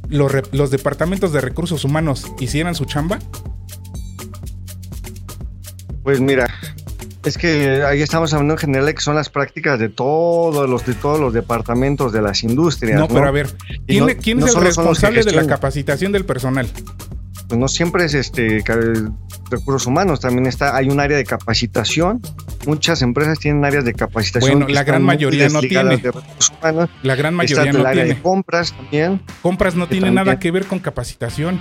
los 0.10 0.72
departamentos 0.72 1.34
de 1.34 1.42
recursos 1.42 1.84
humanos 1.84 2.32
hicieran 2.40 2.76
su 2.76 2.86
chamba, 2.86 3.20
Pues 6.08 6.22
mira, 6.22 6.48
es 7.26 7.38
que 7.38 7.84
ahí 7.84 8.02
estamos 8.02 8.32
hablando 8.34 8.54
en 8.54 8.58
general 8.60 8.86
de 8.86 8.96
que 8.96 9.02
son 9.02 9.16
las 9.16 9.28
prácticas 9.30 9.78
de 9.78 9.90
todos 9.90 10.70
los 10.70 10.86
de 10.86 10.94
todos 10.94 11.20
los 11.20 11.34
departamentos 11.34 12.14
de 12.14 12.22
las 12.22 12.44
industrias. 12.44 12.96
No, 12.96 13.08
No, 13.10 13.14
pero 13.14 13.28
a 13.28 13.32
ver, 13.32 13.50
¿quién, 13.86 14.06
no- 14.06 14.14
quién 14.22 14.40
no 14.40 14.46
es 14.46 14.56
el 14.56 14.62
responsable 14.62 15.22
de 15.24 15.34
la 15.34 15.46
capacitación 15.46 16.14
del 16.14 16.24
personal? 16.24 16.66
Pues 17.50 17.60
no 17.60 17.68
siempre 17.68 18.06
es 18.06 18.14
este 18.14 18.64
recursos 19.52 19.86
humanos, 19.86 20.22
también 20.22 20.46
está, 20.46 20.78
hay 20.78 20.90
un 20.90 21.02
área 21.02 21.18
de 21.18 21.26
capacitación. 21.26 22.22
Muchas 22.66 23.02
empresas 23.02 23.38
tienen 23.40 23.64
áreas 23.66 23.84
de 23.84 23.94
capacitación. 23.94 24.60
Bueno, 24.60 24.74
la 24.74 24.84
gran 24.86 25.04
mayoría 25.04 25.50
no 25.50 25.60
tiene. 25.60 26.02
humanos. 26.62 26.90
La 27.04 27.16
gran 27.16 27.34
Está 27.42 27.56
mayoría 27.62 27.74
del 27.74 27.82
no 27.84 27.88
área 27.90 28.04
tiene. 28.06 28.16
de 28.16 28.22
compras 28.22 28.72
también. 28.74 29.22
Compras 29.42 29.76
no 29.76 29.88
tiene 29.88 30.10
nada 30.12 30.40
que 30.40 30.52
ver 30.52 30.66
con 30.68 30.80
capacitación. 30.80 31.60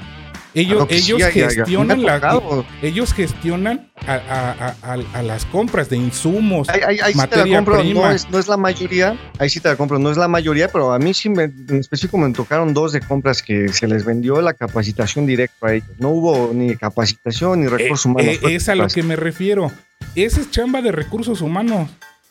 Ellos, 0.58 0.86
sí, 0.88 0.96
ellos 0.96 1.18
ya- 1.20 1.28
ya- 1.30 1.34
ya. 1.34 1.48
gestionan 1.48 2.02
la, 2.02 2.40
ellos 2.80 3.12
gestionan 3.12 3.90
a, 4.06 4.74
a- 4.82 4.94
a- 5.12 5.22
las 5.22 5.44
compras 5.44 5.90
de 5.90 5.98
insumos. 5.98 6.68
Ahí, 6.70 6.80
ahí- 6.80 6.98
ahí 7.02 7.12
sí 7.12 7.12
te 7.12 7.16
materia 7.18 7.44
la 7.44 7.56
compro, 7.58 7.78
prima. 7.80 8.00
no 8.00 8.10
es, 8.10 8.30
no 8.30 8.38
es 8.38 8.48
la 8.48 8.56
mayoría, 8.56 9.18
ahí 9.38 9.50
sí 9.50 9.60
te 9.60 9.68
la 9.68 9.76
compro, 9.76 9.98
no 9.98 10.10
es 10.10 10.16
la 10.16 10.28
mayoría, 10.28 10.68
pero 10.68 10.94
a 10.94 10.98
mí 10.98 11.12
sí 11.12 11.28
me, 11.28 11.42
en 11.44 11.76
específico 11.78 12.16
me 12.16 12.32
tocaron 12.32 12.72
dos 12.72 12.92
de 12.92 13.00
compras 13.02 13.42
que 13.42 13.68
se 13.68 13.86
les 13.86 14.06
vendió 14.06 14.40
la 14.40 14.54
capacitación 14.54 15.26
directa 15.26 15.66
a 15.66 15.74
ellos. 15.74 15.90
No 15.98 16.08
hubo 16.08 16.50
ni 16.54 16.74
capacitación 16.74 17.60
ni 17.60 17.66
recursos 17.68 18.06
Eh, 18.06 18.08
humanos. 18.08 18.34
eh, 18.34 18.38
fue 18.40 18.54
es 18.54 18.68
a 18.70 18.74
lo 18.74 18.88
que 18.88 19.02
me 19.02 19.14
refiero. 19.16 19.70
Esa 20.14 20.40
es 20.40 20.50
chamba 20.50 20.80
de 20.80 20.90
recursos 20.90 21.42
humanos. 21.42 21.90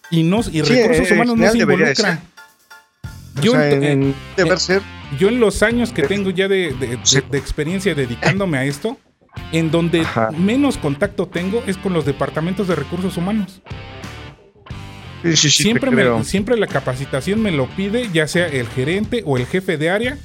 Y, 0.10 0.24
no, 0.24 0.40
y 0.40 0.44
Sí, 0.44 0.62
recursos 0.64 1.12
eh, 1.12 1.14
humanos 1.14 1.36
no 1.38 1.44
se 1.44 1.52
general 1.52 1.58
debería 1.58 1.86
de 1.86 1.92
involucra. 1.92 2.20
O 3.38 3.42
Yo, 3.42 3.52
sea, 3.52 3.70
ent- 3.70 3.74
en- 3.74 3.84
eh, 3.84 3.92
en- 3.92 4.16
deber 4.38 4.60
ser, 4.60 4.82
yo 5.20 5.30
en 5.30 5.40
los 5.40 5.64
años 5.64 5.92
que 5.92 6.04
tengo 6.04 6.30
ya 6.32 6.48
de, 6.48 6.74
de- 6.74 7.00
Sí. 7.04 7.18
de- 7.22 7.28
de 7.30 7.38
experiencia 7.38 7.96
dedicándome 7.96 8.58
a 8.58 8.66
esto, 8.66 8.98
en 9.52 9.70
donde 9.72 10.02
Ajá. 10.02 10.32
menos 10.32 10.78
contacto 10.78 11.28
tengo 11.28 11.64
es 11.68 11.78
con 11.78 11.94
los 11.94 12.06
departamentos 12.06 12.68
de 12.68 12.76
recursos 12.76 13.18
humanos. 13.18 13.62
sí, 15.24 15.36
sí, 15.36 15.50
sí, 15.50 15.58
te 15.58 15.64
siempre, 15.64 15.92
me, 15.92 16.24
siempre 16.24 16.56
la 16.58 16.68
capacitación 16.68 17.42
me 17.42 17.52
lo 17.52 17.68
pide, 17.76 18.10
ya 18.14 18.28
sea 18.28 18.48
el 18.48 18.68
gerente 18.68 19.24
o 19.26 19.38
el 19.38 19.46
jefe 19.48 19.78
de 19.78 19.90
área, 19.90 20.18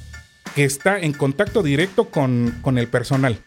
que 0.55 0.63
está 0.63 0.99
en 0.99 1.13
contacto 1.13 1.63
directo 1.63 2.05
con, 2.09 2.59
con 2.61 2.77
el 2.77 2.87
personal. 2.87 3.39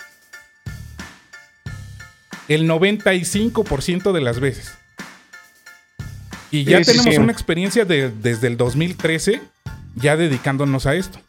El 2.48 2.68
95% 2.68 4.12
de 4.12 4.20
las 4.20 4.40
veces. 4.40 4.72
Y 6.50 6.64
ya 6.64 6.80
tenemos 6.82 7.16
una 7.18 7.32
experiencia 7.32 7.84
de- 7.84 8.10
desde 8.10 8.46
el 8.48 8.56
2013 8.56 9.40
ya 9.96 10.16
dedicándonos 10.16 10.86
a 10.86 10.94
esto. 10.94 11.20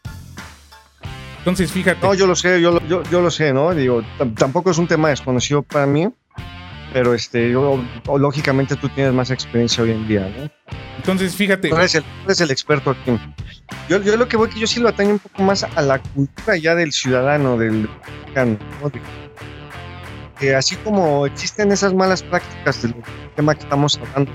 Entonces, 1.46 1.70
fíjate. 1.70 2.04
No, 2.04 2.12
yo 2.12 2.26
lo 2.26 2.34
sé, 2.34 2.60
yo 2.60 2.72
lo, 2.72 2.84
yo, 2.88 3.04
yo 3.04 3.20
lo 3.20 3.30
sé, 3.30 3.52
¿no? 3.52 3.72
Digo, 3.72 4.02
tam- 4.18 4.34
tampoco 4.34 4.72
es 4.72 4.78
un 4.78 4.88
tema 4.88 5.10
desconocido 5.10 5.62
para 5.62 5.86
mí, 5.86 6.08
pero 6.92 7.14
este, 7.14 7.54
o, 7.54 7.78
lógicamente 8.18 8.74
tú 8.74 8.88
tienes 8.88 9.12
más 9.12 9.30
experiencia 9.30 9.84
hoy 9.84 9.92
en 9.92 10.08
día, 10.08 10.28
¿no? 10.36 10.50
Entonces, 10.96 11.36
fíjate. 11.36 11.68
Tú 11.68 11.76
eres 11.76 11.94
el, 12.40 12.50
experto 12.50 12.90
aquí. 12.90 13.16
Yo, 13.88 14.02
yo 14.02 14.16
lo 14.16 14.26
que 14.26 14.36
voy 14.36 14.48
que 14.50 14.58
yo 14.58 14.66
sí 14.66 14.80
lo 14.80 14.88
ataño 14.88 15.10
un 15.10 15.18
poco 15.20 15.40
más 15.44 15.62
a 15.62 15.82
la 15.82 16.00
cultura 16.00 16.56
ya 16.56 16.74
del 16.74 16.90
ciudadano, 16.90 17.56
del 17.56 17.88
mexicano, 18.24 18.58
¿no? 18.82 18.90
que 20.40 20.56
así 20.56 20.74
como 20.74 21.26
existen 21.26 21.70
esas 21.70 21.94
malas 21.94 22.24
prácticas 22.24 22.82
del 22.82 22.92
tema 23.36 23.54
que 23.54 23.62
estamos 23.62 23.98
hablando, 23.98 24.32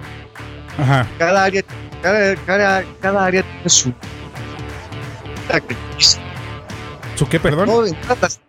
Ajá. 0.77 1.05
cada 1.19 1.43
área, 1.43 1.61
cada, 2.01 2.35
cada, 2.37 2.83
cada 3.01 3.25
área 3.25 3.43
tiene 3.43 3.69
su 3.69 3.93
¿Su 7.21 7.29
qué, 7.29 7.39
perdón? 7.39 7.67
No, 7.67 7.85
en 7.85 7.93
todas 8.01 8.19
las 8.19 8.41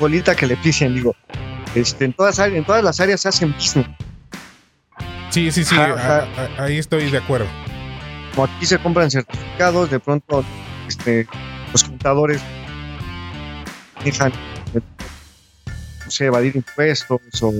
bolita 0.00 0.34
que 0.34 0.48
le 0.48 0.56
pisen, 0.56 0.92
digo. 0.92 1.14
Este, 1.76 2.04
en, 2.04 2.12
todas, 2.12 2.36
en 2.40 2.64
todas 2.64 2.82
las 2.82 2.98
áreas 2.98 3.20
se 3.20 3.28
hacen 3.28 3.52
business. 3.52 3.86
Sí, 5.30 5.52
sí, 5.52 5.62
sí, 5.62 5.76
ahí 6.58 6.78
estoy 6.78 7.12
de 7.12 7.18
acuerdo. 7.18 7.46
Como 8.34 8.46
aquí 8.46 8.66
se 8.66 8.76
compran 8.80 9.08
certificados, 9.08 9.88
de 9.92 10.00
pronto 10.00 10.44
este, 10.88 11.28
los 11.70 11.84
contadores 11.84 12.42
dejan, 14.02 14.32
no 14.74 16.10
sé, 16.10 16.24
evadir 16.24 16.56
impuestos 16.56 17.20
o 17.40 17.52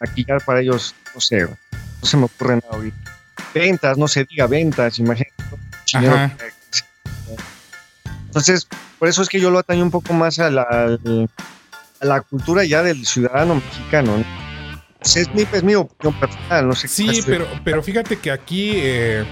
maquillar 0.00 0.40
para 0.44 0.60
ellos, 0.60 0.94
no 1.12 1.20
sé, 1.20 1.48
no 1.48 1.56
se 2.00 2.16
me 2.16 2.26
ocurre 2.26 2.60
nada 2.62 2.78
hoy. 2.78 2.92
Ventas, 3.52 3.98
no 3.98 4.06
se 4.06 4.24
diga 4.24 4.46
ventas, 4.46 5.00
imagínate. 5.00 5.34
Entonces, 8.30 8.68
por 9.00 9.08
eso 9.08 9.22
es 9.22 9.28
que 9.28 9.40
yo 9.40 9.50
lo 9.50 9.58
ataño 9.58 9.82
un 9.82 9.90
poco 9.90 10.12
más 10.12 10.38
a 10.38 10.50
la, 10.50 10.62
a 10.62 12.06
la 12.06 12.20
cultura 12.20 12.64
ya 12.64 12.80
del 12.84 13.04
ciudadano 13.04 13.56
mexicano. 13.56 14.24
Es 15.02 15.34
mi, 15.34 15.42
es 15.52 15.64
mi 15.64 15.74
opinión 15.74 16.14
personal, 16.20 16.68
no 16.68 16.74
sé. 16.76 16.86
Sí, 16.86 17.22
pero, 17.26 17.44
pero 17.64 17.82
fíjate 17.82 18.18
que 18.18 18.30
aquí 18.30 18.74
eh, 18.76 19.24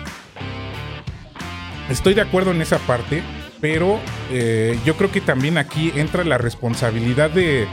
estoy 1.89 2.15
de 2.15 2.23
acuerdo 2.23 2.51
en 2.51 2.61
esa 2.61 2.79
parte, 2.79 3.23
pero 3.61 4.01
eh, 4.33 4.77
yo 4.85 4.97
creo 4.97 5.13
que 5.13 5.21
también 5.21 5.59
aquí 5.59 5.93
entra 5.95 6.25
la 6.25 6.37
responsabilidad 6.37 7.31
de, 7.31 7.69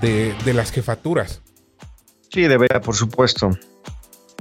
de, 0.00 0.54
las 0.54 0.72
jefaturas. 0.72 1.42
Sí, 2.30 2.40
debería, 2.40 2.80
por 2.80 2.94
supuesto. 2.94 3.50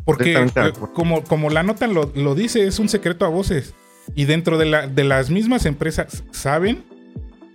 Porque 0.05 0.37
eh, 0.37 0.73
como, 0.93 1.25
como 1.25 1.49
la 1.49 1.63
nota 1.63 1.87
lo, 1.87 2.13
lo, 2.15 2.33
dice, 2.33 2.65
es 2.65 2.79
un 2.79 2.87
secreto 2.87 3.25
a 3.25 3.29
voces. 3.29 3.73
Y 4.15 4.25
dentro 4.25 4.57
de, 4.57 4.65
la, 4.65 4.87
de 4.87 5.03
las 5.03 5.29
mismas 5.29 5.65
empresas 5.65 6.23
saben 6.31 6.83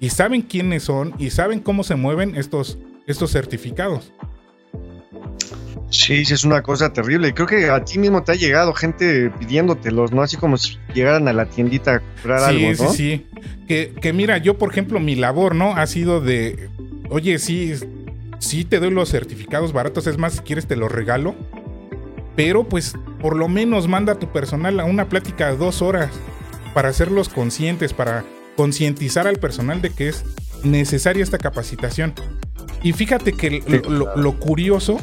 y 0.01 0.11
saben 0.11 0.43
quiénes 0.43 0.85
son 0.85 1.15
y 1.19 1.31
saben 1.31 1.61
cómo 1.61 1.85
se 1.85 1.95
mueven 1.95 2.37
estos, 2.37 2.79
estos 3.07 3.31
certificados. 3.33 4.13
Sí, 5.91 6.25
sí, 6.25 6.35
es 6.35 6.45
una 6.45 6.63
cosa 6.63 6.93
terrible. 6.93 7.33
Creo 7.33 7.47
que 7.47 7.71
a 7.71 7.83
ti 7.83 7.99
mismo 7.99 8.23
te 8.23 8.33
ha 8.33 8.35
llegado 8.35 8.75
gente 8.75 9.31
pidiéndotelos, 9.39 10.13
¿no? 10.13 10.23
Así 10.23 10.37
como 10.37 10.59
si 10.59 10.77
llegaran 10.95 11.29
a 11.29 11.33
la 11.33 11.47
tiendita 11.47 11.95
a 11.95 12.01
comprar 12.01 12.41
algo, 12.45 12.69
¿no? 12.69 12.91
Sí, 12.91 12.97
sí, 12.97 13.27
que, 13.67 13.95
que 14.01 14.13
mira, 14.13 14.37
yo, 14.39 14.59
por 14.59 14.71
ejemplo, 14.71 15.01
mi 15.01 15.15
labor, 15.15 15.55
¿no? 15.55 15.75
Ha 15.77 15.87
sido 15.87 16.21
de, 16.21 16.69
oye, 17.09 17.39
sí, 17.39 17.73
sí 18.39 18.65
te 18.65 18.81
doy 18.81 18.91
los 18.91 19.11
certificados 19.11 19.73
baratos, 19.73 20.07
es 20.07 20.19
más, 20.19 20.35
si 20.35 20.41
quieres 20.41 20.67
te 20.67 20.77
los 20.77 20.93
regalo. 20.93 21.35
Pero 22.37 22.69
pues 22.69 22.95
por 23.21 23.35
lo 23.35 23.49
menos 23.49 23.89
manda 23.89 24.13
a 24.13 24.19
tu 24.19 24.31
personal 24.31 24.79
a 24.81 24.85
una 24.85 25.09
plática 25.09 25.51
de 25.51 25.57
dos 25.57 25.83
horas 25.83 26.11
para 26.69 26.89
hacerlos 26.89 27.29
conscientes, 27.29 27.93
para 27.93 28.25
concientizar 28.57 29.27
al 29.27 29.39
personal 29.39 29.81
de 29.81 29.91
que 29.91 30.09
es 30.09 30.25
necesaria 30.63 31.23
esta 31.23 31.39
capacitación. 31.39 32.15
Y 32.83 32.93
fíjate 32.93 33.33
que 33.33 33.63
lo, 33.89 34.39
curioso 34.39 34.99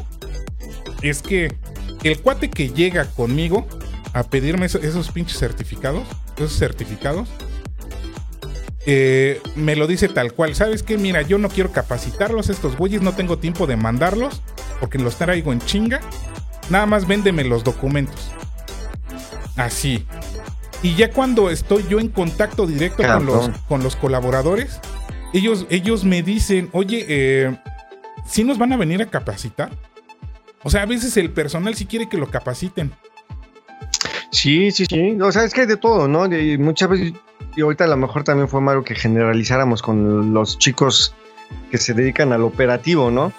es 1.02 1.22
que 1.22 1.54
el 2.04 2.20
cuate 2.20 2.50
que 2.50 2.70
llega 2.70 3.06
conmigo 3.06 3.68
a 4.14 4.24
pedirme 4.24 4.66
esos, 4.66 5.12
pinches 5.12 5.38
certificados, 5.38 6.08
esos 6.38 6.58
certificados, 6.58 7.28
eh, 8.86 9.42
me 9.56 9.76
lo 9.76 9.88
dice 9.88 10.08
tal 10.08 10.34
cual. 10.34 10.56
¿Sabes 10.56 10.84
qué? 10.84 10.98
Mira, 10.98 11.22
yo 11.22 11.38
no 11.38 11.50
quiero 11.50 11.72
capacitarlos 11.72 12.50
estos 12.50 12.78
güeyes, 12.78 13.02
no 13.02 13.14
tengo 13.14 13.40
tiempo 13.40 13.68
de 13.68 13.76
mandarlos 13.76 14.42
porque 14.80 15.00
los 15.00 15.18
traigo 15.18 15.52
en 15.52 15.60
chinga. 15.62 16.02
Nada 16.70 16.86
más 16.86 17.08
véndeme 17.08 17.44
los 17.44 17.64
documentos. 17.64 18.32
Así. 19.56 20.06
Y 20.86 20.94
ya 20.94 21.10
cuando 21.10 21.50
estoy 21.50 21.84
yo 21.90 22.00
en 22.00 22.10
contacto 22.10 22.68
directo 22.68 23.02
con 23.02 23.26
los, 23.26 23.50
con 23.68 23.82
los 23.82 23.96
colaboradores, 23.96 24.80
ellos, 25.34 25.66
ellos 25.72 26.04
me 26.04 26.22
dicen, 26.22 26.70
oye, 26.74 27.04
eh, 27.10 27.58
¿sí 28.28 28.44
nos 28.44 28.60
van 28.60 28.72
a 28.72 28.78
venir 28.78 29.02
a 29.02 29.08
capacitar? 29.08 29.72
O 30.62 30.70
sea, 30.70 30.84
a 30.84 30.86
veces 30.86 31.18
el 31.18 31.32
personal 31.32 31.74
sí 31.74 31.88
quiere 31.88 32.08
que 32.08 32.18
lo 32.18 32.30
capaciten. 32.30 32.92
Sí, 34.30 34.70
sí, 34.70 34.86
sí. 34.86 35.18
O 35.20 35.32
sea, 35.32 35.46
es 35.46 35.56
que 35.56 35.62
hay 35.62 35.68
de 35.68 35.78
todo, 35.78 36.08
¿no? 36.08 36.28
Y 36.28 36.60
muchas 36.60 36.88
veces, 36.88 37.14
y 37.56 37.62
ahorita 37.62 37.86
a 37.86 37.88
lo 37.88 37.98
mejor 37.98 38.24
también 38.24 38.48
fue 38.48 38.62
malo 38.62 38.84
que 38.84 38.94
generalizáramos 38.94 39.82
con 39.82 40.36
los 40.36 40.60
chicos 40.60 41.16
que 41.72 41.80
se 41.80 41.96
dedican 41.96 42.32
al 42.32 42.44
operativo, 42.44 43.10
¿no? 43.10 43.34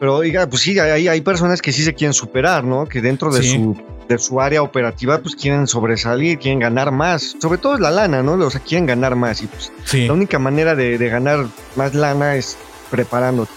Pero 0.00 0.14
oiga, 0.14 0.48
pues 0.48 0.62
sí, 0.62 0.78
hay, 0.78 1.06
hay 1.06 1.20
personas 1.20 1.60
que 1.60 1.74
sí 1.74 1.82
se 1.82 1.92
quieren 1.92 2.14
superar, 2.14 2.64
¿no? 2.64 2.86
Que 2.86 3.02
dentro 3.02 3.30
de 3.30 3.42
su 3.42 3.76
de 4.08 4.18
su 4.18 4.40
área 4.40 4.62
operativa, 4.62 5.18
pues 5.18 5.34
quieren 5.34 5.66
sobresalir, 5.66 6.38
quieren 6.38 6.60
ganar 6.60 6.92
más. 6.92 7.36
Sobre 7.40 7.58
todo 7.58 7.74
es 7.74 7.80
la 7.80 7.90
lana, 7.90 8.22
¿no? 8.22 8.32
O 8.32 8.50
sea, 8.50 8.60
quieren 8.60 8.86
ganar 8.86 9.16
más. 9.16 9.42
Y 9.42 9.46
pues 9.46 9.72
la 9.92 10.12
única 10.12 10.38
manera 10.38 10.74
de, 10.74 10.96
ganar 11.08 11.46
más 11.76 11.94
lana 11.94 12.36
es 12.36 12.56
preparándote. 12.90 13.52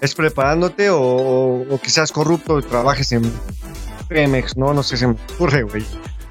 Es 0.00 0.14
preparándote 0.14 0.88
o, 0.90 1.78
quizás 1.82 2.10
corrupto 2.10 2.58
y 2.58 2.62
trabajes 2.62 3.12
en 3.12 3.30
Pemex, 4.08 4.56
¿no? 4.56 4.72
No 4.72 4.82
sé, 4.82 4.96
se 4.96 5.06
me 5.06 5.16
ocurre, 5.34 5.62
güey. 5.62 5.84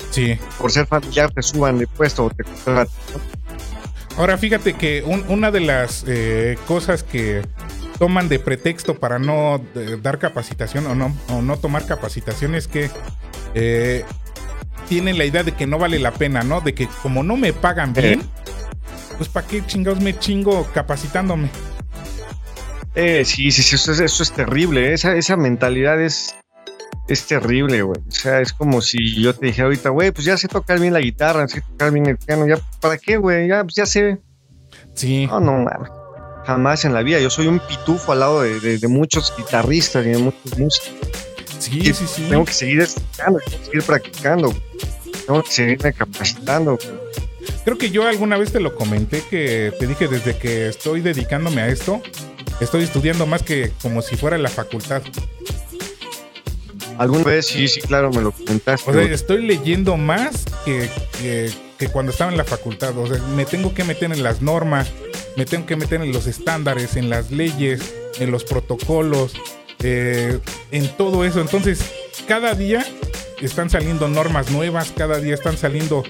Sí. 0.10 0.38
Por 0.58 0.72
ser 0.72 0.88
familiar 0.88 1.32
te 1.32 1.44
suban 1.44 1.78
de 1.78 1.86
puesto 1.86 2.26
o 2.26 2.30
te 2.32 2.44
Ahora 4.18 4.38
fíjate 4.38 4.74
que 4.74 5.04
una 5.30 5.52
de 5.52 5.60
las 5.62 6.04
eh, 6.08 6.58
cosas 6.68 7.04
que 7.04 7.42
toman 8.00 8.30
de 8.30 8.40
pretexto 8.40 8.96
para 8.98 9.20
no 9.20 9.62
dar 10.02 10.18
capacitación 10.18 10.88
o 10.88 10.96
no, 10.96 11.16
o 11.28 11.42
no 11.42 11.58
tomar 11.58 11.86
capacitación 11.86 12.56
es 12.56 12.68
que 12.68 12.90
eh, 13.54 14.06
tienen 14.88 15.18
la 15.18 15.26
idea 15.26 15.44
de 15.44 15.52
que 15.52 15.68
no 15.68 15.78
vale 15.78 16.00
la 16.00 16.12
pena, 16.12 16.42
¿no? 16.42 16.62
De 16.62 16.74
que 16.74 16.88
como 17.04 17.24
no 17.24 17.36
me 17.36 17.52
pagan 17.54 17.94
bien, 17.94 18.24
pues 19.18 19.30
¿para 19.30 19.46
qué 19.46 19.64
chingados 19.66 20.00
me 20.00 20.18
chingo 20.18 20.66
capacitándome? 20.74 21.50
Eh, 22.96 23.24
sí, 23.26 23.52
sí, 23.52 23.62
sí, 23.62 23.76
eso 23.76 23.92
es, 23.92 24.00
eso 24.00 24.24
es 24.24 24.32
terrible. 24.32 24.94
Esa, 24.94 25.16
esa 25.16 25.36
mentalidad 25.36 26.02
es, 26.02 26.36
es 27.08 27.28
terrible, 27.28 27.82
güey. 27.82 28.00
O 28.08 28.12
sea, 28.12 28.40
es 28.40 28.54
como 28.54 28.82
si 28.82 29.22
yo 29.22 29.36
te 29.36 29.48
dijera 29.48 29.66
ahorita, 29.66 29.90
güey, 29.90 30.12
pues 30.12 30.26
ya 30.26 30.38
sé 30.38 30.48
tocar 30.48 30.80
bien 30.80 30.94
la 30.94 31.00
guitarra, 31.02 31.48
sé 31.48 31.62
tocar 31.62 31.92
bien 31.92 32.08
el 32.08 32.18
piano, 32.18 32.48
ya, 32.48 32.58
¿para 32.80 32.98
qué, 32.98 33.18
güey? 33.18 33.48
Ya, 33.48 33.64
pues 33.64 33.76
ya 33.76 33.86
sé. 33.86 34.20
Sí. 34.96 35.28
No, 35.28 35.40
no, 35.40 35.60
mames 35.60 35.99
jamás 36.50 36.84
en 36.84 36.94
la 36.94 37.04
vida. 37.04 37.20
Yo 37.20 37.30
soy 37.30 37.46
un 37.46 37.60
pitufo 37.60 38.12
al 38.12 38.22
lado 38.22 38.42
de, 38.42 38.88
muchos 38.88 39.32
guitarristas 39.38 40.04
y 40.06 40.10
de 40.10 40.18
muchos 40.18 40.58
músicos. 40.58 40.90
Sí, 41.60 41.94
sí, 41.94 42.06
sí. 42.08 42.26
Tengo 42.28 42.44
que 42.44 42.54
seguir 42.54 42.82
estudiando, 42.82 43.40
tengo 43.40 43.60
que 43.60 43.66
seguir 43.66 43.84
practicando, 43.84 44.56
tengo 45.28 45.44
que 45.44 45.52
seguirme 45.52 45.94
capacitando. 45.94 46.80
Creo 47.64 47.78
que 47.78 47.92
yo 47.92 48.08
alguna 48.08 48.38
vez 48.38 48.52
te 48.52 48.60
lo 48.60 48.76
comenté 48.76 49.22
que 49.30 49.72
te 49.80 49.86
dije 49.86 50.08
desde 50.08 50.38
que 50.38 50.70
estoy 50.70 51.02
dedicándome 51.02 51.62
a 51.62 51.68
esto, 51.68 52.02
estoy 52.60 52.84
estudiando 52.84 53.28
más 53.28 53.44
que 53.44 53.72
como 53.84 54.02
si 54.02 54.16
fuera 54.16 54.38
la 54.40 54.50
facultad. 54.50 55.04
Alguna 56.98 57.26
vez 57.26 57.46
sí, 57.46 57.68
sí, 57.68 57.80
claro, 57.82 58.10
me 58.10 58.22
lo 58.22 58.32
comentaste. 58.32 58.90
O 58.90 58.94
sea, 58.94 59.04
estoy 59.04 59.46
leyendo 59.46 59.98
más 59.98 60.46
que, 60.66 60.90
que 61.22 61.52
cuando 61.88 62.12
estaba 62.12 62.32
en 62.32 62.38
la 62.38 62.44
facultad. 62.44 62.98
O 62.98 63.08
sea, 63.08 63.18
me 63.36 63.46
tengo 63.46 63.74
que 63.74 63.84
meter 63.84 64.12
en 64.12 64.22
las 64.22 64.42
normas, 64.42 64.92
me 65.38 65.46
tengo 65.46 65.66
que 65.66 65.78
meter 65.78 66.02
en 66.02 66.12
los 66.12 66.28
estándares, 66.28 66.98
en 66.98 67.10
las 67.10 67.32
leyes, 67.32 67.94
en 68.20 68.32
los 68.32 68.44
protocolos, 68.44 69.34
eh, 69.82 70.40
en 70.72 70.98
todo 70.98 71.24
eso. 71.24 71.40
Entonces, 71.40 71.80
cada 72.28 72.54
día 72.54 72.86
están 73.42 73.70
saliendo 73.70 74.08
normas 74.10 74.52
nuevas, 74.52 74.92
cada 74.96 75.20
día 75.20 75.34
están 75.34 75.58
saliendo 75.58 76.04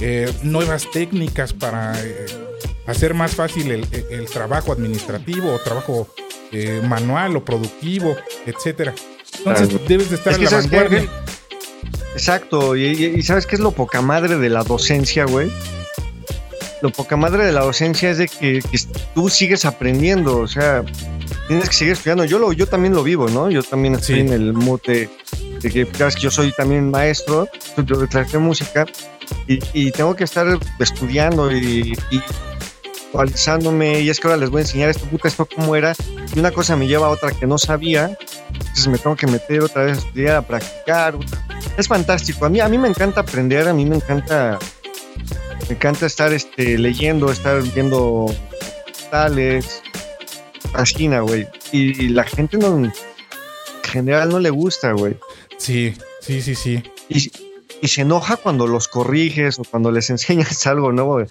eh, 0.00 0.32
nuevas 0.42 0.88
técnicas 0.92 1.52
para 1.52 1.94
eh, 2.00 2.26
hacer 2.86 3.14
más 3.14 3.34
fácil 3.34 3.72
el, 3.72 4.26
trabajo 4.30 4.72
administrativo 4.72 5.52
o 5.52 5.58
trabajo 5.58 6.08
manual 6.84 7.36
o 7.36 7.44
productivo, 7.44 8.16
etcétera. 8.46 8.94
Entonces 9.38 9.68
debes 9.88 10.10
de 10.10 10.16
estar 10.16 10.34
en 10.34 10.44
la 10.44 10.50
vanguardia. 10.50 11.08
Exacto, 12.12 12.76
y, 12.76 12.84
y, 12.86 13.22
¿sabes 13.22 13.46
qué 13.46 13.56
es 13.56 13.60
lo 13.60 13.72
poca 13.72 14.00
madre 14.00 14.38
de 14.38 14.48
la 14.48 14.62
docencia, 14.62 15.26
güey? 15.26 15.50
lo 16.82 16.90
poca 16.90 17.16
madre 17.16 17.44
de 17.44 17.52
la 17.52 17.62
docencia 17.62 18.10
es 18.10 18.18
de 18.18 18.28
que, 18.28 18.60
tú 19.14 19.28
sigues 19.28 19.64
aprendiendo, 19.64 20.38
o 20.38 20.46
sea, 20.46 20.84
tienes 21.48 21.68
que 21.68 21.74
seguir 21.74 21.94
estudiando. 21.94 22.24
Yo 22.24 22.38
lo, 22.38 22.52
yo 22.52 22.66
también 22.66 22.94
lo 22.94 23.02
vivo, 23.02 23.28
¿no? 23.28 23.50
Yo 23.50 23.62
también 23.62 23.94
estoy 23.94 24.20
en 24.20 24.32
el 24.32 24.52
mote 24.52 25.08
de 25.60 25.70
que, 25.70 25.86
que 25.86 26.10
yo 26.20 26.30
soy 26.30 26.52
también 26.52 26.90
maestro, 26.90 27.48
yo 27.84 27.96
de 27.96 28.38
música 28.38 28.86
y, 29.46 29.90
tengo 29.90 30.14
que 30.14 30.24
estar 30.24 30.46
estudiando 30.78 31.50
y, 31.50 31.96
actualizándome 33.06 34.00
y 34.00 34.10
es 34.10 34.20
que 34.20 34.28
ahora 34.28 34.38
les 34.38 34.50
voy 34.50 34.58
a 34.58 34.62
enseñar 34.62 34.90
esto, 34.90 35.06
puta, 35.06 35.28
esto 35.28 35.48
cómo 35.52 35.74
era. 35.74 35.94
Y 36.34 36.38
una 36.38 36.50
cosa 36.50 36.76
me 36.76 36.86
lleva 36.86 37.06
a 37.06 37.10
otra 37.10 37.30
que 37.32 37.46
no 37.46 37.56
sabía. 37.56 38.16
Entonces 38.52 38.88
me 38.88 38.98
tengo 38.98 39.16
que 39.16 39.26
meter 39.26 39.62
otra 39.62 39.84
vez 39.84 39.96
a 39.96 40.00
estudiar, 40.00 40.36
a 40.36 40.42
practicar. 40.42 41.14
Es 41.76 41.88
fantástico. 41.88 42.46
A 42.46 42.48
mí, 42.48 42.60
a 42.60 42.68
mí 42.68 42.78
me 42.78 42.88
encanta 42.88 43.20
aprender, 43.20 43.68
a 43.68 43.74
mí 43.74 43.84
me 43.84 43.96
encanta, 43.96 44.58
me 45.68 45.74
encanta 45.74 46.06
estar 46.06 46.32
este, 46.32 46.78
leyendo, 46.78 47.30
estar 47.30 47.62
viendo 47.74 48.26
tales. 49.10 49.82
Fascina, 50.72 51.20
güey. 51.20 51.46
Y, 51.72 52.08
la 52.08 52.24
gente 52.24 52.56
no, 52.58 52.76
en 52.76 52.92
general 53.82 54.30
no 54.30 54.40
le 54.40 54.50
gusta, 54.50 54.92
güey. 54.92 55.16
Sí, 55.58 55.94
sí, 56.20 56.40
sí, 56.40 56.54
sí. 56.54 56.82
Y, 57.08 57.30
y 57.82 57.88
se 57.88 58.02
enoja 58.02 58.36
cuando 58.36 58.66
los 58.66 58.88
corriges 58.88 59.58
o 59.58 59.64
cuando 59.64 59.90
les 59.90 60.10
enseñas 60.10 60.66
algo 60.66 60.92
nuevo. 60.92 61.22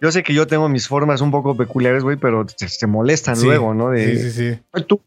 Yo 0.00 0.12
sé 0.12 0.22
que 0.22 0.34
yo 0.34 0.46
tengo 0.46 0.68
mis 0.68 0.88
formas 0.88 1.20
un 1.20 1.30
poco 1.30 1.56
peculiares, 1.56 2.02
güey, 2.02 2.16
pero 2.16 2.46
se, 2.56 2.86
molestan 2.86 3.40
luego, 3.40 3.74
¿no? 3.74 3.90
De, 3.90 4.16
sí, 4.16 4.30
sí, 4.30 4.52
sí. 4.52 4.82
tú 4.86 5.00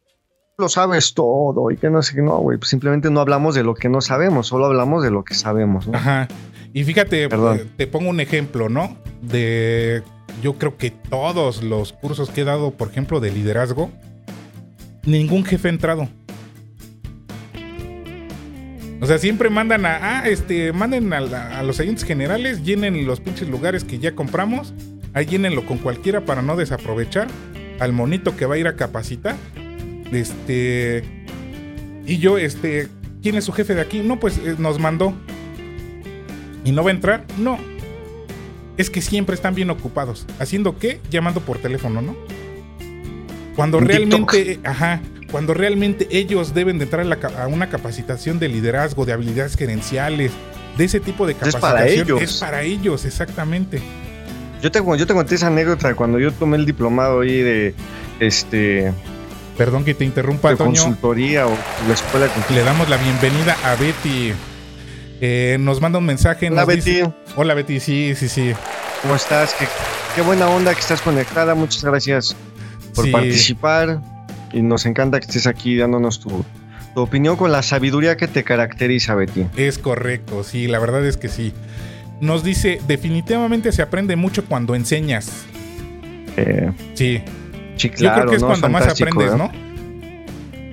lo 0.59 0.69
sabes 0.69 1.13
todo 1.13 1.69
y 1.69 1.77
que 1.77 1.91
no 1.91 2.01
sé 2.01 2.19
no, 2.19 2.39
güey. 2.39 2.57
Pues 2.57 2.69
simplemente 2.69 3.11
no 3.11 3.19
hablamos 3.19 3.53
de 3.53 3.63
lo 3.63 3.75
que 3.75 3.89
no 3.89 4.01
sabemos, 4.01 4.47
solo 4.47 4.65
hablamos 4.65 5.03
de 5.03 5.11
lo 5.11 5.23
que 5.23 5.35
sabemos, 5.35 5.87
¿no? 5.87 5.95
Ajá. 5.95 6.27
Y 6.73 6.83
fíjate, 6.83 7.25
eh, 7.25 7.65
te 7.77 7.85
pongo 7.85 8.09
un 8.09 8.19
ejemplo, 8.19 8.67
¿no? 8.67 8.97
De. 9.21 10.01
Yo 10.41 10.53
creo 10.53 10.77
que 10.77 10.91
todos 10.91 11.63
los 11.63 11.93
cursos 11.93 12.29
que 12.29 12.41
he 12.41 12.43
dado, 12.43 12.71
por 12.71 12.89
ejemplo, 12.89 13.19
de 13.19 13.31
liderazgo, 13.31 13.91
ningún 15.05 15.45
jefe 15.45 15.67
ha 15.67 15.71
entrado. 15.71 16.09
O 18.99 19.05
sea, 19.05 19.19
siempre 19.19 19.51
mandan 19.51 19.85
a, 19.85 20.21
ah, 20.21 20.27
este, 20.27 20.73
manden 20.73 21.13
a, 21.13 21.61
los 21.61 21.79
agentes 21.79 22.03
generales, 22.03 22.63
llenen 22.63 23.05
los 23.05 23.19
pinches 23.19 23.47
lugares 23.47 23.83
que 23.83 23.99
ya 23.99 24.15
compramos, 24.15 24.73
ahí 25.13 25.25
llénenlo 25.25 25.67
con 25.67 25.77
cualquiera 25.77 26.25
para 26.25 26.41
no 26.41 26.55
desaprovechar 26.55 27.27
al 27.79 27.93
monito 27.93 28.35
que 28.35 28.47
va 28.47 28.55
a 28.55 28.57
ir 28.57 28.67
a 28.67 28.75
capacitar. 28.75 29.35
Este, 30.11 31.03
y 32.05 32.17
yo, 32.17 32.37
este, 32.37 32.87
¿quién 33.21 33.35
es 33.35 33.45
su 33.45 33.51
jefe 33.51 33.75
de 33.75 33.81
aquí? 33.81 33.99
No, 33.99 34.19
pues 34.19 34.37
eh, 34.37 34.55
nos 34.57 34.79
mandó. 34.79 35.13
¿Y 36.63 36.71
no 36.71 36.83
va 36.83 36.89
a 36.89 36.93
entrar? 36.93 37.25
No. 37.37 37.57
Es 38.77 38.89
que 38.89 39.01
siempre 39.01 39.35
están 39.35 39.55
bien 39.55 39.69
ocupados. 39.69 40.25
¿Haciendo 40.39 40.77
qué? 40.77 40.99
Llamando 41.09 41.41
por 41.41 41.57
teléfono, 41.57 42.01
¿no? 42.01 42.15
Cuando 43.55 43.79
realmente, 43.79 44.59
ajá, 44.63 45.01
cuando 45.31 45.53
realmente 45.53 46.07
ellos 46.11 46.53
deben 46.53 46.77
de 46.77 46.85
entrar 46.85 47.05
a, 47.37 47.47
una 47.47 47.69
capacitación 47.69 48.37
de 48.37 48.49
liderazgo, 48.49 49.05
de 49.05 49.13
habilidades 49.13 49.55
gerenciales, 49.55 50.31
de 50.77 50.85
ese 50.85 50.99
tipo 50.99 51.25
de 51.25 51.33
capacitación. 51.33 51.63
Es 51.63 51.73
para 51.73 51.87
ellos. 51.87 52.21
Es 52.21 52.33
para 52.35 52.61
ellos, 52.61 53.05
exactamente. 53.05 53.81
Yo 54.61 54.71
te, 54.71 54.79
yo 54.79 55.07
te 55.07 55.13
conté 55.13 55.35
esa 55.35 55.47
anécdota 55.47 55.95
cuando 55.95 56.19
yo 56.19 56.31
tomé 56.31 56.57
el 56.57 56.65
diplomado 56.65 57.21
ahí 57.21 57.41
de 57.41 57.73
este. 58.19 58.93
Perdón 59.57 59.83
que 59.83 59.93
te 59.95 60.05
interrumpa, 60.05 60.51
de 60.51 60.57
consultoría 60.57 61.47
o 61.47 61.57
la 61.87 61.93
escuela. 61.93 62.29
Le 62.49 62.63
damos 62.63 62.87
la 62.89 62.97
bienvenida 62.97 63.57
a 63.63 63.75
Betty. 63.75 64.31
Eh, 65.19 65.57
nos 65.59 65.81
manda 65.81 65.97
un 65.97 66.05
mensaje. 66.05 66.49
Hola, 66.49 66.65
Betty. 66.65 67.01
Hola, 67.35 67.55
Betty. 67.55 67.79
Sí, 67.79 68.13
sí, 68.15 68.29
sí. 68.29 68.53
¿Cómo 69.01 69.15
estás? 69.15 69.55
Qué, 69.55 69.65
qué 70.15 70.21
buena 70.21 70.47
onda 70.47 70.73
que 70.75 70.79
estás 70.79 71.01
conectada. 71.01 71.55
Muchas 71.55 71.83
gracias 71.83 72.35
por 72.93 73.11
participar 73.11 73.99
y 74.53 74.61
nos 74.61 74.85
encanta 74.85 75.19
que 75.19 75.25
estés 75.25 75.47
aquí 75.47 75.75
dándonos 75.75 76.19
tu, 76.19 76.43
opinión 76.95 77.35
con 77.35 77.51
la 77.51 77.61
sabiduría 77.61 78.17
que 78.17 78.27
te 78.27 78.43
caracteriza, 78.43 79.13
Betty. 79.15 79.45
Es 79.55 79.77
correcto, 79.77 80.43
sí, 80.43 80.67
la 80.67 80.79
verdad 80.79 81.05
es 81.05 81.17
que 81.17 81.29
sí. 81.29 81.53
Nos 82.21 82.43
dice, 82.43 82.81
definitivamente 82.87 83.71
se 83.71 83.83
aprende 83.83 84.15
mucho 84.15 84.45
cuando 84.45 84.73
enseñas. 84.73 85.45
Eh, 86.37 86.71
sí. 86.95 87.21
Sí, 87.77 87.89
claro. 87.89 88.15
Yo 88.15 88.21
creo 88.21 88.29
que 88.29 88.35
es 88.35 88.43
cuando 88.43 88.69
más 88.69 88.87
aprendes, 88.87 89.35
¿no? 89.35 89.51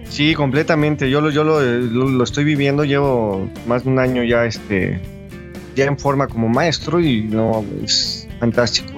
Sí, 0.09 0.35
completamente. 0.35 1.11
Yo, 1.11 1.21
lo, 1.21 1.31
yo 1.31 1.43
lo, 1.43 1.61
lo, 1.61 2.25
estoy 2.25 2.45
viviendo, 2.45 2.85
llevo 2.85 3.51
más 3.67 3.85
de 3.85 3.91
un 3.91 3.99
año 3.99 4.23
ya, 4.23 4.45
este, 4.45 5.01
ya 5.75 5.87
en 5.87 5.99
forma 5.99 6.29
como 6.29 6.49
maestro 6.49 7.01
y 7.01 7.23
no, 7.23 7.65
es 7.83 8.29
fantástico. 8.39 8.93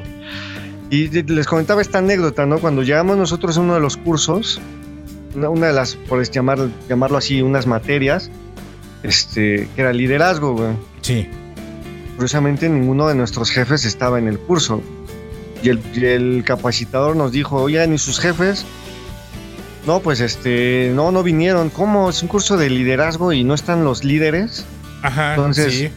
Y 0.90 1.08
les 1.08 1.46
comentaba 1.46 1.80
esta 1.80 1.98
anécdota, 1.98 2.46
¿no? 2.46 2.58
Cuando 2.58 2.82
llegamos 2.82 3.16
nosotros 3.16 3.56
a 3.56 3.60
uno 3.60 3.74
de 3.74 3.80
los 3.80 3.96
cursos, 3.96 4.60
una, 5.34 5.68
de 5.68 5.72
las, 5.72 5.96
por 5.96 6.22
llamar, 6.30 6.68
llamarlo 6.88 7.18
así, 7.18 7.42
unas 7.42 7.66
materias, 7.66 8.30
este, 9.02 9.68
que 9.74 9.80
era 9.80 9.92
liderazgo, 9.92 10.54
güey. 10.54 10.72
Sí. 11.00 11.28
Curiosamente, 12.16 12.68
ninguno 12.68 13.08
de 13.08 13.14
nuestros 13.14 13.50
jefes 13.50 13.84
estaba 13.84 14.18
en 14.18 14.28
el 14.28 14.38
curso. 14.38 14.82
Y 15.62 15.70
el, 15.70 15.80
el 16.02 16.44
capacitador 16.44 17.16
nos 17.16 17.32
dijo, 17.32 17.62
oigan, 17.62 17.92
¿y 17.94 17.98
sus 17.98 18.20
jefes? 18.20 18.64
No, 19.86 20.00
pues 20.00 20.20
este, 20.20 20.90
no, 20.94 21.12
no 21.12 21.22
vinieron. 21.22 21.70
¿Cómo? 21.70 22.10
Es 22.10 22.20
un 22.22 22.28
curso 22.28 22.56
de 22.56 22.68
liderazgo 22.68 23.32
y 23.32 23.44
no 23.44 23.54
están 23.54 23.84
los 23.84 24.02
líderes. 24.02 24.64
Ajá, 25.02 25.30
Entonces, 25.30 25.72
sí. 25.72 25.90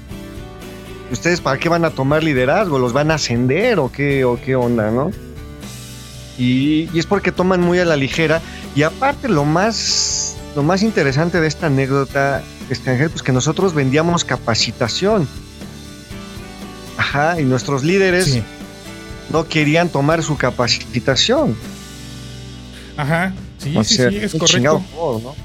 ¿ustedes 1.11 1.41
para 1.41 1.57
qué 1.57 1.69
van 1.69 1.83
a 1.85 1.89
tomar 1.89 2.23
liderazgo? 2.23 2.77
¿Los 2.77 2.93
van 2.93 3.09
a 3.09 3.15
ascender 3.15 3.79
o 3.79 3.91
qué, 3.91 4.23
o 4.25 4.39
qué 4.39 4.55
onda, 4.55 4.91
no? 4.91 5.11
Y, 6.37 6.89
es 6.97 7.07
porque 7.07 7.31
toman 7.31 7.61
muy 7.61 7.79
a 7.79 7.85
la 7.85 7.95
ligera. 7.95 8.41
Y 8.75 8.83
aparte, 8.83 9.27
lo 9.27 9.43
más, 9.43 10.37
lo 10.55 10.61
más 10.61 10.83
interesante 10.83 11.41
de 11.41 11.47
esta 11.47 11.65
anécdota, 11.65 12.43
Ángel, 12.85 13.09
pues 13.09 13.23
que 13.23 13.31
nosotros 13.31 13.73
vendíamos 13.73 14.23
capacitación. 14.23 15.27
Ajá, 16.95 17.41
y 17.41 17.45
nuestros 17.45 17.83
líderes 17.83 18.39
no 19.29 19.47
querían 19.47 19.89
tomar 19.89 20.23
su 20.23 20.37
capacitación. 20.37 21.55
Ajá, 22.97 23.33
sí, 23.57 23.77
sí, 23.83 23.95
sí, 23.95 24.17
es 24.17 24.35
correcto. 24.35 24.83
¿no? 24.95 25.35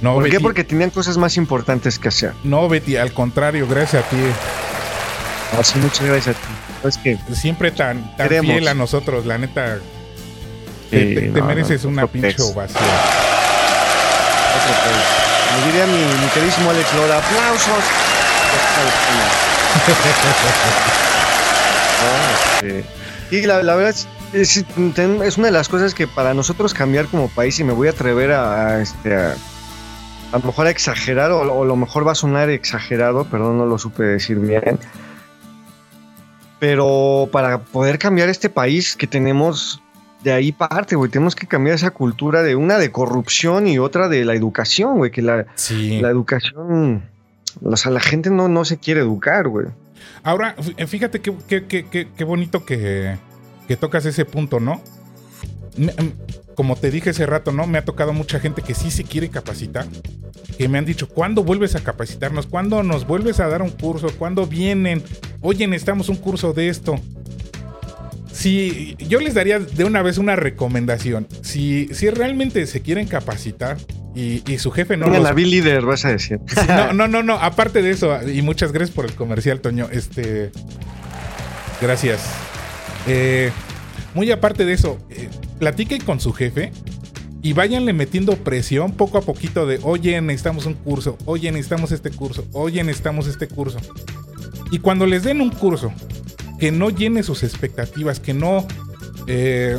No, 0.00 0.14
¿Por 0.14 0.30
qué? 0.30 0.40
Porque 0.40 0.64
tenían 0.64 0.90
cosas 0.90 1.16
más 1.16 1.36
importantes 1.36 1.98
que 1.98 2.08
hacer. 2.08 2.32
No, 2.44 2.68
Betty, 2.68 2.96
al 2.96 3.12
contrario, 3.12 3.66
gracias 3.68 4.04
a 4.04 4.08
ti. 4.08 4.16
Así, 5.58 5.78
muchas 5.78 6.06
gracias 6.06 6.36
a 6.36 6.38
ti. 6.38 6.48
Es 6.88 6.98
que 6.98 7.18
Siempre 7.34 7.72
tan, 7.72 8.16
tan 8.16 8.28
fiel 8.28 8.68
a 8.68 8.74
nosotros, 8.74 9.26
la 9.26 9.38
neta. 9.38 9.80
te, 10.90 11.32
mereces 11.42 11.84
una 11.84 12.06
pinche 12.06 12.40
ovación. 12.42 12.84
Me 15.56 15.66
diría 15.66 15.86
mi, 15.86 15.98
mi 15.98 16.28
queridísimo 16.32 16.70
Alex 16.70 16.94
Lora, 16.94 17.18
aplausos. 17.18 17.84
y 22.62 23.36
este, 23.36 23.46
la, 23.46 23.62
la 23.62 23.74
verdad 23.74 23.94
es, 24.32 24.56
es, 24.58 24.64
una 25.38 25.46
de 25.46 25.52
las 25.52 25.68
cosas 25.68 25.94
que 25.94 26.06
para 26.06 26.34
nosotros 26.34 26.74
cambiar 26.74 27.06
como 27.06 27.28
país, 27.28 27.58
y 27.60 27.64
me 27.64 27.72
voy 27.72 27.88
a 27.88 27.90
atrever 27.90 28.32
a, 28.32 28.80
este, 28.80 29.14
a 29.14 29.34
a 30.32 30.38
lo 30.38 30.44
mejor 30.44 30.66
exagerar 30.66 31.30
o, 31.30 31.40
o, 31.40 31.62
a 31.62 31.66
lo 31.66 31.76
mejor 31.76 32.06
va 32.06 32.12
a 32.12 32.14
sonar 32.14 32.50
exagerado, 32.50 33.24
perdón, 33.24 33.58
no 33.58 33.66
lo 33.66 33.78
supe 33.78 34.02
decir 34.02 34.38
bien. 34.38 34.78
Pero 36.58 37.28
para 37.30 37.58
poder 37.60 37.98
cambiar 37.98 38.28
este 38.28 38.50
país 38.50 38.96
que 38.96 39.06
tenemos 39.06 39.80
de 40.22 40.32
ahí 40.32 40.52
parte, 40.52 40.96
güey, 40.96 41.10
tenemos 41.10 41.36
que 41.36 41.46
cambiar 41.46 41.76
esa 41.76 41.92
cultura 41.92 42.42
de 42.42 42.56
una 42.56 42.78
de 42.78 42.90
corrupción 42.90 43.68
y 43.68 43.78
otra 43.78 44.08
de 44.08 44.24
la 44.24 44.34
educación, 44.34 44.98
güey, 44.98 45.10
que 45.10 45.22
la, 45.22 45.46
la 45.70 46.08
educación, 46.10 47.08
o 47.62 47.76
sea, 47.76 47.92
la 47.92 48.00
gente 48.00 48.28
no, 48.30 48.48
no 48.48 48.64
se 48.64 48.78
quiere 48.78 49.00
educar, 49.00 49.48
güey. 49.48 49.66
Ahora, 50.22 50.56
fíjate 50.86 51.20
qué, 51.20 51.34
qué, 51.66 52.08
qué 52.16 52.24
bonito 52.24 52.64
que, 52.64 53.16
que 53.66 53.76
tocas 53.76 54.04
ese 54.06 54.24
punto, 54.24 54.60
¿no? 54.60 54.82
como 56.54 56.74
te 56.74 56.90
dije 56.90 57.10
hace 57.10 57.24
rato, 57.24 57.52
¿no? 57.52 57.68
Me 57.68 57.78
ha 57.78 57.84
tocado 57.84 58.12
mucha 58.12 58.40
gente 58.40 58.62
que 58.62 58.74
sí 58.74 58.90
se 58.90 59.04
quiere 59.04 59.28
capacitar, 59.28 59.86
que 60.56 60.68
me 60.68 60.78
han 60.78 60.84
dicho, 60.84 61.08
¿cuándo 61.08 61.44
vuelves 61.44 61.76
a 61.76 61.80
capacitarnos? 61.84 62.48
¿Cuándo 62.48 62.82
nos 62.82 63.06
vuelves 63.06 63.38
a 63.38 63.46
dar 63.46 63.62
un 63.62 63.70
curso? 63.70 64.08
¿Cuándo 64.18 64.44
vienen? 64.44 65.04
Oye, 65.40 65.68
necesitamos 65.68 66.08
un 66.08 66.16
curso 66.16 66.52
de 66.52 66.68
esto. 66.68 66.98
Si 68.38 68.94
yo 69.00 69.18
les 69.18 69.34
daría 69.34 69.58
de 69.58 69.82
una 69.82 70.00
vez 70.00 70.16
una 70.16 70.36
recomendación, 70.36 71.26
si, 71.42 71.88
si 71.90 72.08
realmente 72.08 72.68
se 72.68 72.82
quieren 72.82 73.08
capacitar 73.08 73.78
y, 74.14 74.40
su 74.58 74.70
jefe 74.70 74.96
no... 74.96 75.08
Los... 75.08 75.20
la 75.20 75.32
líder, 75.32 75.84
vas 75.84 76.04
a 76.04 76.12
decir. 76.12 76.38
No, 76.68 76.92
no, 76.92 77.08
no, 77.08 77.24
no, 77.24 77.34
aparte 77.34 77.82
de 77.82 77.90
eso, 77.90 78.16
y 78.28 78.42
muchas 78.42 78.70
gracias 78.70 78.94
por 78.94 79.06
el 79.06 79.14
comercial, 79.14 79.60
Toño, 79.60 79.88
este... 79.90 80.52
Gracias. 81.82 82.20
Eh, 83.08 83.50
muy 84.14 84.30
aparte 84.30 84.64
de 84.64 84.72
eso, 84.72 85.00
eh, 85.10 85.28
platiquen 85.58 86.02
con 86.02 86.20
su 86.20 86.32
jefe 86.32 86.70
y 87.42 87.54
váyanle 87.54 87.92
metiendo 87.92 88.36
presión 88.36 88.92
poco 88.92 89.18
a 89.18 89.22
poquito 89.22 89.66
de, 89.66 89.80
oye, 89.82 90.20
necesitamos 90.20 90.64
un 90.66 90.74
curso, 90.74 91.18
oye, 91.24 91.50
necesitamos 91.50 91.90
este 91.90 92.12
curso, 92.12 92.46
oye, 92.52 92.84
necesitamos 92.84 93.26
este 93.26 93.48
curso. 93.48 93.80
Y 94.70 94.78
cuando 94.78 95.06
les 95.06 95.24
den 95.24 95.40
un 95.40 95.50
curso 95.50 95.92
que 96.58 96.72
no 96.72 96.90
llene 96.90 97.22
sus 97.22 97.42
expectativas, 97.42 98.20
que 98.20 98.34
no... 98.34 98.66
Eh, 99.26 99.78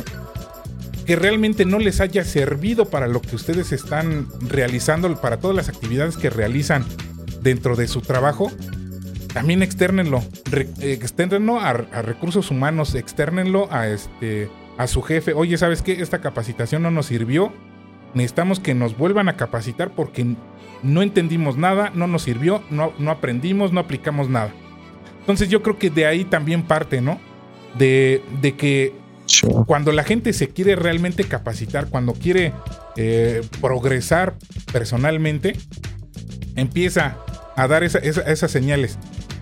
que 1.06 1.16
realmente 1.16 1.64
no 1.64 1.80
les 1.80 2.00
haya 2.00 2.22
servido 2.24 2.84
para 2.84 3.08
lo 3.08 3.20
que 3.20 3.34
ustedes 3.34 3.72
están 3.72 4.28
realizando, 4.48 5.12
para 5.20 5.38
todas 5.38 5.56
las 5.56 5.68
actividades 5.68 6.16
que 6.16 6.30
realizan 6.30 6.84
dentro 7.42 7.74
de 7.74 7.88
su 7.88 8.00
trabajo, 8.00 8.52
también 9.32 9.62
externenlo. 9.62 10.22
Re, 10.44 10.68
externenlo 10.80 11.58
a, 11.58 11.70
a, 11.70 12.02
recursos 12.02 12.50
humanos, 12.52 12.94
externenlo 12.94 13.72
a, 13.72 13.88
este, 13.88 14.50
a 14.78 14.86
su 14.86 15.02
jefe. 15.02 15.32
Oye, 15.32 15.56
¿sabes 15.58 15.82
qué? 15.82 16.00
Esta 16.00 16.20
capacitación 16.20 16.82
no 16.82 16.90
nos 16.90 17.06
sirvió. 17.06 17.52
Necesitamos 18.14 18.60
que 18.60 18.74
nos 18.74 18.96
vuelvan 18.96 19.28
a 19.28 19.36
capacitar 19.36 19.90
porque 19.94 20.36
no 20.82 21.02
entendimos 21.02 21.56
nada, 21.56 21.90
no 21.94 22.06
nos 22.06 22.22
sirvió, 22.22 22.62
no, 22.70 22.92
no 22.98 23.10
aprendimos, 23.10 23.72
no 23.72 23.80
aplicamos 23.80 24.28
nada. 24.28 24.52
Entonces 25.20 25.48
yo 25.48 25.62
creo 25.62 25.78
que 25.78 25.90
de 25.90 26.06
ahí 26.06 26.24
también 26.24 26.62
parte, 26.62 27.00
¿no? 27.00 27.20
De, 27.78 28.22
de 28.40 28.56
que 28.56 28.94
cuando 29.66 29.92
la 29.92 30.02
gente 30.02 30.32
se 30.32 30.48
quiere 30.48 30.76
realmente 30.76 31.24
capacitar, 31.24 31.88
cuando 31.88 32.14
quiere 32.14 32.52
eh, 32.96 33.42
progresar 33.60 34.34
personalmente, 34.72 35.56
empieza 36.56 37.18
a 37.56 37.68
dar 37.68 37.84
esa, 37.84 37.98
esas 37.98 38.50
señales. 38.50 38.98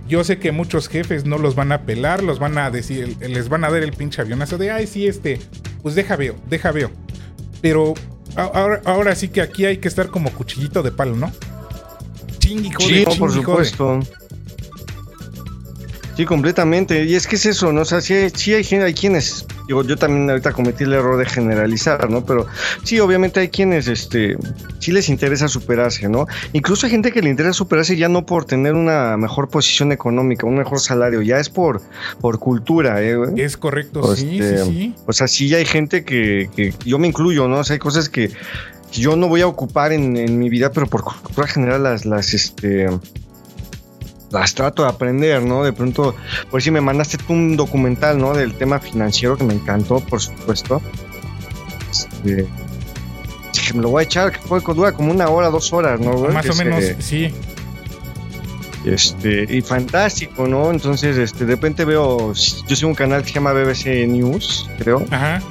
Yo 0.08 0.24
sé 0.24 0.38
que 0.38 0.52
muchos 0.52 0.88
jefes 0.88 1.24
no 1.24 1.38
los 1.38 1.54
van 1.54 1.72
a 1.72 1.82
pelar, 1.82 2.22
los 2.22 2.38
van 2.38 2.56
a 2.58 2.70
decir, 2.70 3.16
les 3.20 3.48
van 3.48 3.64
a 3.64 3.70
dar 3.70 3.82
el 3.82 3.92
pinche 3.92 4.22
avionazo 4.22 4.56
de, 4.56 4.70
ay, 4.70 4.86
sí, 4.86 5.06
este, 5.06 5.38
pues 5.82 5.94
deja 5.94 6.16
veo, 6.16 6.36
deja 6.48 6.72
veo. 6.72 6.90
Pero 7.60 7.94
ahora, 8.34 8.80
ahora 8.84 9.14
sí 9.14 9.28
que 9.28 9.40
aquí 9.42 9.66
hay 9.66 9.78
que 9.78 9.88
estar 9.88 10.08
como 10.08 10.30
cuchillito 10.32 10.82
de 10.82 10.92
palo, 10.92 11.14
¿no? 11.16 11.30
Chingue, 12.38 12.70
sí, 12.78 13.04
por 13.18 13.32
supuesto. 13.32 14.00
Sí, 16.18 16.24
completamente. 16.24 17.04
Y 17.04 17.14
es 17.14 17.28
que 17.28 17.36
es 17.36 17.46
eso, 17.46 17.72
¿no? 17.72 17.82
O 17.82 17.84
sea, 17.84 18.00
sí, 18.00 18.12
hay, 18.12 18.64
hay 18.74 18.92
quienes, 18.92 19.46
digo, 19.68 19.84
yo 19.84 19.96
también 19.96 20.28
ahorita 20.28 20.50
cometí 20.50 20.82
el 20.82 20.92
error 20.92 21.16
de 21.16 21.24
generalizar, 21.24 22.10
¿no? 22.10 22.24
Pero 22.24 22.44
sí, 22.82 22.98
obviamente 22.98 23.38
hay 23.38 23.50
quienes, 23.50 23.86
este, 23.86 24.36
sí 24.80 24.90
les 24.90 25.10
interesa 25.10 25.46
superarse, 25.46 26.08
¿no? 26.08 26.26
Incluso 26.52 26.86
hay 26.86 26.90
gente 26.90 27.12
que 27.12 27.22
le 27.22 27.30
interesa 27.30 27.52
superarse 27.52 27.96
ya 27.96 28.08
no 28.08 28.26
por 28.26 28.46
tener 28.46 28.74
una 28.74 29.16
mejor 29.16 29.48
posición 29.48 29.92
económica, 29.92 30.44
un 30.44 30.56
mejor 30.56 30.80
salario, 30.80 31.22
ya 31.22 31.38
es 31.38 31.50
por, 31.50 31.82
por 32.20 32.40
cultura, 32.40 33.00
¿eh? 33.00 33.16
Es 33.36 33.56
correcto, 33.56 34.16
sí, 34.16 34.40
sí, 34.42 34.58
sí. 34.64 34.94
O 35.06 35.12
sea, 35.12 35.28
sí 35.28 35.54
hay 35.54 35.66
gente 35.66 36.02
que, 36.02 36.50
que, 36.56 36.74
yo 36.84 36.98
me 36.98 37.06
incluyo, 37.06 37.46
¿no? 37.46 37.58
O 37.60 37.64
sea, 37.64 37.74
hay 37.74 37.78
cosas 37.78 38.08
que 38.08 38.32
yo 38.90 39.14
no 39.14 39.28
voy 39.28 39.42
a 39.42 39.46
ocupar 39.46 39.92
en, 39.92 40.16
en 40.16 40.36
mi 40.36 40.48
vida, 40.48 40.72
pero 40.72 40.88
por 40.88 41.04
cultura 41.04 41.46
general 41.46 41.84
las, 41.84 42.04
las, 42.04 42.34
este 42.34 42.88
las 44.30 44.54
trato 44.54 44.82
de 44.82 44.88
aprender, 44.88 45.42
¿no? 45.42 45.64
De 45.64 45.72
pronto, 45.72 46.14
por 46.50 46.62
si 46.62 46.70
me 46.70 46.80
mandaste 46.80 47.18
un 47.28 47.56
documental, 47.56 48.18
¿no? 48.18 48.34
Del 48.34 48.54
tema 48.54 48.78
financiero 48.78 49.36
que 49.36 49.44
me 49.44 49.54
encantó, 49.54 50.00
por 50.00 50.20
supuesto. 50.20 50.82
Este, 51.90 52.46
dije, 53.52 53.74
me 53.74 53.82
lo 53.82 53.90
voy 53.90 54.02
a 54.02 54.04
echar, 54.04 54.32
que 54.32 54.38
fue, 54.38 54.60
dura 54.60 54.92
como 54.92 55.12
una 55.12 55.28
hora, 55.28 55.50
dos 55.50 55.72
horas, 55.72 56.00
¿no? 56.00 56.18
Más 56.28 56.48
o 56.48 56.54
menos, 56.54 56.84
sí. 56.98 57.32
Este, 58.84 59.44
y 59.48 59.60
fantástico, 59.60 60.46
¿no? 60.46 60.70
Entonces, 60.70 61.16
este, 61.18 61.44
de 61.44 61.54
repente 61.54 61.84
veo, 61.84 62.32
yo 62.32 62.76
soy 62.76 62.88
un 62.88 62.94
canal 62.94 63.22
que 63.22 63.28
se 63.28 63.34
llama 63.34 63.52
BBC 63.52 64.06
News, 64.06 64.70
creo. 64.78 65.04
Ajá. 65.10 65.42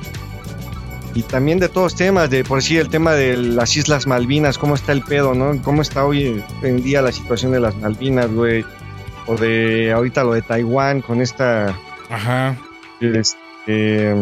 Y 1.18 1.24
también 1.24 1.57
de 1.57 1.68
todos 1.68 1.95
temas, 1.95 2.30
de 2.30 2.43
por 2.43 2.61
sí 2.61 2.78
el 2.78 2.89
tema 2.89 3.13
de 3.13 3.38
las 3.38 3.76
Islas 3.76 4.05
Malvinas, 4.05 4.59
cómo 4.59 4.76
está 4.76 4.91
el 4.91 5.01
pedo, 5.01 5.34
¿no? 5.34 5.59
Cómo 5.63 5.82
está 5.82 6.05
hoy 6.05 6.43
en 6.61 6.84
día 6.84 7.01
la 7.01 7.11
situación 7.11 7.53
de 7.53 7.59
las 7.59 7.76
Malvinas, 7.76 8.32
güey. 8.32 8.63
O 9.26 9.36
de 9.36 9.91
ahorita 9.91 10.24
lo 10.24 10.34
de 10.34 10.43
Taiwán 10.43 11.01
con 11.01 11.20
esta... 11.20 11.76
Ajá. 12.11 12.55
Este, 13.01 14.13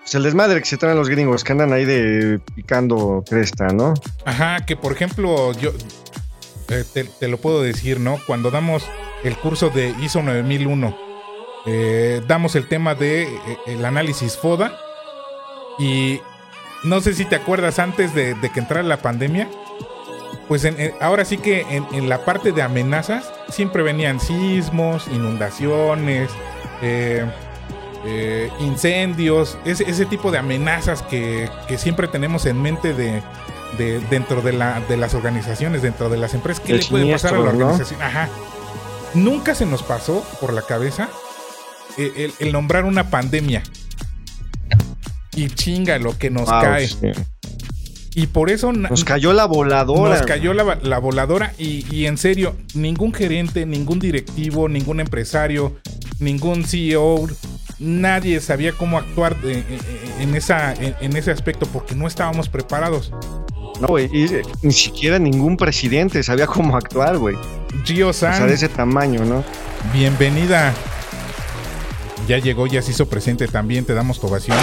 pues 0.00 0.14
el 0.14 0.22
desmadre 0.22 0.58
que 0.60 0.64
se 0.64 0.78
traen 0.78 0.96
los 0.96 1.10
gringos, 1.10 1.44
que 1.44 1.52
andan 1.52 1.74
ahí 1.74 1.84
de 1.84 2.40
picando 2.54 3.22
cresta, 3.28 3.66
¿no? 3.66 3.92
Ajá, 4.24 4.64
que 4.64 4.74
por 4.74 4.92
ejemplo, 4.92 5.52
yo 5.52 5.70
eh, 6.70 6.84
te, 7.20 7.28
lo 7.28 7.36
puedo 7.36 7.60
decir, 7.60 8.00
¿no? 8.00 8.18
Cuando 8.26 8.50
damos 8.50 8.88
el 9.22 9.36
curso 9.36 9.68
de 9.68 9.94
ISO 10.00 10.22
9001, 10.22 10.96
eh, 11.66 12.22
damos 12.26 12.56
el 12.56 12.68
tema 12.68 12.94
de 12.94 13.24
eh, 13.24 13.58
el 13.66 13.84
análisis 13.84 14.38
FODA 14.38 14.80
y 15.78 16.20
no 16.84 17.00
sé 17.00 17.14
si 17.14 17.24
te 17.24 17.36
acuerdas 17.36 17.78
antes 17.78 18.14
de, 18.14 18.36
que 18.52 18.60
entrara 18.60 18.82
la 18.82 18.98
pandemia, 18.98 19.48
pues 20.48 20.66
ahora 21.00 21.24
sí 21.24 21.38
que 21.38 21.66
en, 21.92 22.08
la 22.08 22.24
parte 22.24 22.52
de 22.52 22.62
amenazas 22.62 23.32
siempre 23.48 23.82
venían 23.82 24.20
sismos, 24.20 25.08
inundaciones, 25.08 26.30
eh, 26.82 27.24
eh, 28.04 28.50
incendios, 28.60 29.58
ese, 29.64 30.06
tipo 30.06 30.30
de 30.30 30.38
amenazas 30.38 31.02
que, 31.02 31.50
siempre 31.76 32.06
tenemos 32.06 32.46
en 32.46 32.62
mente 32.62 32.94
de, 32.94 33.22
dentro 34.08 34.40
de, 34.42 34.52
la, 34.52 34.80
de, 34.88 34.96
las 34.96 35.14
organizaciones, 35.14 35.82
dentro 35.82 36.08
de 36.08 36.16
las 36.16 36.34
empresas. 36.34 36.62
¿Qué 36.64 36.74
le 36.74 36.84
puede 36.84 37.10
pasar 37.10 37.34
a 37.34 37.38
la 37.38 37.50
organización? 37.50 38.00
Ajá. 38.00 38.28
Nunca 39.14 39.54
se 39.54 39.66
nos 39.66 39.82
pasó 39.82 40.24
por 40.40 40.52
la 40.52 40.62
cabeza 40.62 41.08
eh, 41.96 42.30
el 42.38 42.52
nombrar 42.52 42.84
una 42.84 43.10
pandemia 43.10 43.62
y 45.36 45.50
chinga 45.50 45.98
lo 45.98 46.18
que 46.18 46.30
nos 46.30 46.48
cae. 46.48 46.88
Y 48.14 48.28
por 48.28 48.50
eso... 48.50 48.72
Nos 48.72 49.04
cayó 49.04 49.34
la 49.34 49.44
voladora. 49.44 50.16
Nos 50.16 50.26
cayó 50.26 50.54
la, 50.54 50.98
voladora 50.98 51.52
y, 51.58 52.06
en 52.06 52.16
serio, 52.16 52.56
ningún 52.74 53.12
gerente, 53.12 53.66
ningún 53.66 53.98
directivo, 53.98 54.68
ningún 54.70 55.00
empresario, 55.00 55.76
ningún 56.18 56.64
CEO, 56.64 57.28
nadie 57.78 58.40
sabía 58.40 58.72
cómo 58.72 58.96
actuar 58.96 59.36
en, 59.44 60.34
esa, 60.34 60.72
en, 60.72 61.14
ese 61.14 61.30
aspecto 61.30 61.66
porque 61.66 61.94
no 61.94 62.06
estábamos 62.06 62.48
preparados. 62.48 63.12
No, 63.82 63.88
güey, 63.88 64.08
ni 64.62 64.72
siquiera 64.72 65.18
ningún 65.18 65.58
presidente 65.58 66.22
sabía 66.22 66.46
cómo 66.46 66.74
actuar, 66.74 67.18
güey. 67.18 67.36
Gio-san. 67.84 68.32
O 68.32 68.36
sea, 68.38 68.46
de 68.46 68.54
ese 68.54 68.70
tamaño, 68.70 69.26
¿no? 69.26 69.44
Bienvenida. 69.92 70.72
Ya 72.26 72.38
llegó, 72.38 72.66
ya 72.66 72.80
se 72.80 72.92
hizo 72.92 73.06
presente 73.10 73.46
también, 73.46 73.84
te 73.84 73.92
damos 73.92 74.18
tu 74.18 74.26
ovación 74.26 74.56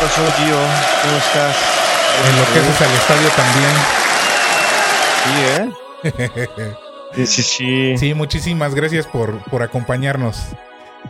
pasó, 0.00 0.22
Gio? 0.36 0.56
¿Cómo 1.02 1.16
estás? 1.16 1.56
En 2.28 2.36
lo 2.38 2.44
que 2.52 2.58
haces 2.58 2.82
al 2.82 2.94
estadio 2.94 3.28
también. 3.36 3.72
Sí, 5.24 5.32
¿eh? 5.58 6.74
sí, 7.14 7.26
sí, 7.26 7.42
sí. 7.42 7.98
Sí, 7.98 8.14
muchísimas 8.14 8.74
gracias 8.74 9.06
por, 9.06 9.38
por 9.44 9.62
acompañarnos. 9.62 10.48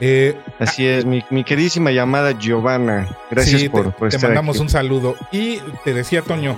Eh, 0.00 0.38
Así 0.58 0.86
es, 0.86 1.04
mi, 1.04 1.24
mi, 1.30 1.42
queridísima 1.42 1.90
llamada 1.90 2.32
Giovanna. 2.32 3.08
Gracias 3.30 3.68
por, 3.70 3.92
te, 3.92 4.08
Te 4.10 4.18
mandamos 4.18 4.58
un 4.58 4.68
saludo. 4.68 5.16
Y 5.32 5.58
te 5.84 5.94
decía, 5.94 6.22
Toño, 6.22 6.56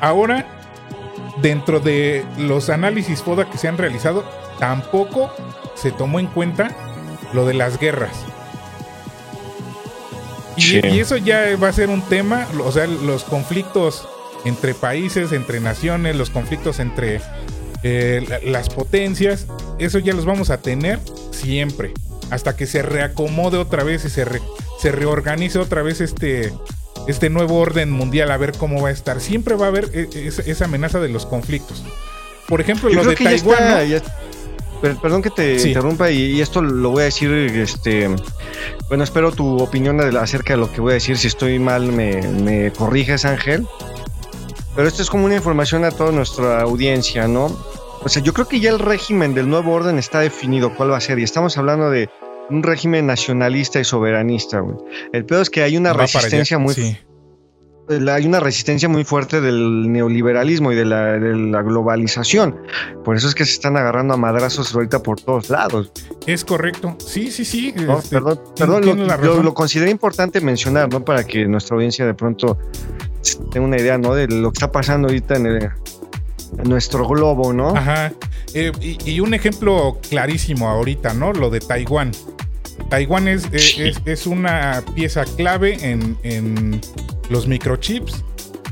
ahora, 0.00 0.46
dentro 1.40 1.80
de 1.80 2.24
los 2.38 2.70
análisis 2.70 3.22
FODA 3.22 3.48
que 3.48 3.56
se 3.56 3.68
han 3.68 3.78
realizado, 3.78 4.24
tampoco 4.58 5.32
se 5.74 5.92
tomó 5.92 6.18
en 6.18 6.26
cuenta 6.26 6.70
lo 7.32 7.46
de 7.46 7.54
las 7.54 7.78
guerras. 7.78 8.24
Y, 10.60 11.00
eso 11.00 11.16
ya 11.16 11.56
va 11.56 11.68
a 11.68 11.72
ser 11.72 11.88
un 11.88 12.02
tema, 12.02 12.46
o 12.64 12.70
sea, 12.70 12.86
los 12.86 13.24
conflictos 13.24 14.06
entre 14.44 14.74
países, 14.74 15.32
entre 15.32 15.60
naciones, 15.60 16.16
los 16.16 16.30
conflictos 16.30 16.78
entre 16.78 17.20
eh, 17.82 18.40
las 18.44 18.68
potencias, 18.68 19.46
eso 19.78 19.98
ya 19.98 20.12
los 20.12 20.24
vamos 20.24 20.50
a 20.50 20.60
tener 20.60 21.00
siempre, 21.30 21.92
hasta 22.30 22.56
que 22.56 22.66
se 22.66 22.82
reacomode 22.82 23.58
otra 23.58 23.84
vez 23.84 24.04
y 24.04 24.10
se, 24.10 24.24
se 24.80 24.92
reorganice 24.92 25.58
otra 25.58 25.82
vez 25.82 26.00
este, 26.00 26.52
este 27.06 27.30
nuevo 27.30 27.58
orden 27.58 27.90
mundial, 27.90 28.30
a 28.30 28.36
ver 28.36 28.52
cómo 28.52 28.82
va 28.82 28.88
a 28.88 28.92
estar. 28.92 29.20
Siempre 29.20 29.54
va 29.54 29.66
a 29.66 29.68
haber 29.68 29.90
eh, 29.92 30.08
esa, 30.46 30.64
amenaza 30.64 31.00
de 31.00 31.08
los 31.08 31.26
conflictos. 31.26 31.82
Por 32.48 32.60
ejemplo, 32.60 32.90
lo 32.90 33.04
de 33.04 33.16
Taiwán. 33.16 34.02
Perdón 34.80 35.20
que 35.20 35.30
te 35.30 35.68
interrumpa 35.68 36.10
y, 36.10 36.40
esto 36.40 36.62
lo 36.62 36.90
voy 36.90 37.02
a 37.02 37.04
decir, 37.04 37.30
este, 37.30 38.08
bueno, 38.88 39.04
espero 39.04 39.30
tu 39.30 39.58
opinión 39.58 40.00
acerca 40.16 40.54
de 40.54 40.60
lo 40.60 40.72
que 40.72 40.80
voy 40.80 40.92
a 40.92 40.94
decir. 40.94 41.18
Si 41.18 41.28
estoy 41.28 41.58
mal, 41.58 41.92
me, 41.92 42.22
me 42.22 42.72
corriges, 42.72 43.24
Ángel. 43.24 43.66
Pero 44.74 44.88
esto 44.88 45.02
es 45.02 45.10
como 45.10 45.26
una 45.26 45.34
información 45.34 45.84
a 45.84 45.90
toda 45.90 46.12
nuestra 46.12 46.62
audiencia, 46.62 47.28
¿no? 47.28 47.46
O 48.02 48.08
sea, 48.08 48.22
yo 48.22 48.32
creo 48.32 48.48
que 48.48 48.60
ya 48.60 48.70
el 48.70 48.78
régimen 48.78 49.34
del 49.34 49.48
nuevo 49.48 49.72
orden 49.72 49.98
está 49.98 50.20
definido 50.20 50.74
cuál 50.74 50.92
va 50.92 50.96
a 50.96 51.00
ser 51.00 51.18
y 51.18 51.22
estamos 51.22 51.58
hablando 51.58 51.90
de 51.90 52.08
un 52.48 52.62
régimen 52.62 53.06
nacionalista 53.06 53.80
y 53.80 53.84
soberanista, 53.84 54.60
güey. 54.60 54.76
El 55.12 55.26
peor 55.26 55.42
es 55.42 55.50
que 55.50 55.62
hay 55.62 55.76
una 55.76 55.92
resistencia 55.92 56.58
muy 56.58 56.74
hay 57.90 58.26
una 58.26 58.40
resistencia 58.40 58.88
muy 58.88 59.04
fuerte 59.04 59.40
del 59.40 59.90
neoliberalismo 59.90 60.72
y 60.72 60.76
de 60.76 60.84
la, 60.84 61.62
globalización. 61.62 62.56
Por 63.04 63.16
eso 63.16 63.28
es 63.28 63.34
que 63.34 63.44
se 63.44 63.52
están 63.52 63.76
agarrando 63.76 64.14
a 64.14 64.16
madrazos 64.16 64.74
ahorita 64.74 65.02
por 65.02 65.20
todos 65.20 65.50
lados. 65.50 65.92
Es 66.26 66.44
correcto. 66.44 66.96
Sí, 67.04 67.30
sí, 67.30 67.44
sí. 67.44 67.74
Este, 67.76 68.10
perdón, 68.10 68.40
perdón 68.56 68.86
lo, 68.86 69.42
lo, 69.42 69.54
consideré 69.54 69.90
importante 69.90 70.40
mencionar, 70.40 70.90
¿no? 70.90 71.04
Para 71.04 71.24
que 71.24 71.46
nuestra 71.46 71.74
audiencia 71.74 72.06
de 72.06 72.14
pronto 72.14 72.58
tenga 73.50 73.66
una 73.66 73.76
idea, 73.76 73.98
¿no? 73.98 74.14
De 74.14 74.28
lo 74.28 74.50
que 74.52 74.56
está 74.56 74.70
pasando 74.70 75.08
ahorita 75.08 75.36
en, 75.36 75.70
nuestro 76.64 77.06
globo, 77.06 77.52
¿no? 77.52 77.76
Ajá. 77.76 78.12
Eh, 78.54 78.72
y, 78.80 79.20
un 79.20 79.34
ejemplo 79.34 79.98
clarísimo 80.08 80.68
ahorita, 80.68 81.14
¿no? 81.14 81.32
Lo 81.32 81.50
de 81.50 81.60
Taiwán. 81.60 82.10
Taiwán 82.88 83.28
es, 83.28 83.44
eh, 83.52 83.92
es, 84.04 84.26
una 84.26 84.82
pieza 84.94 85.24
clave 85.24 85.78
en 85.82 86.80
los 87.30 87.46
microchips. 87.46 88.24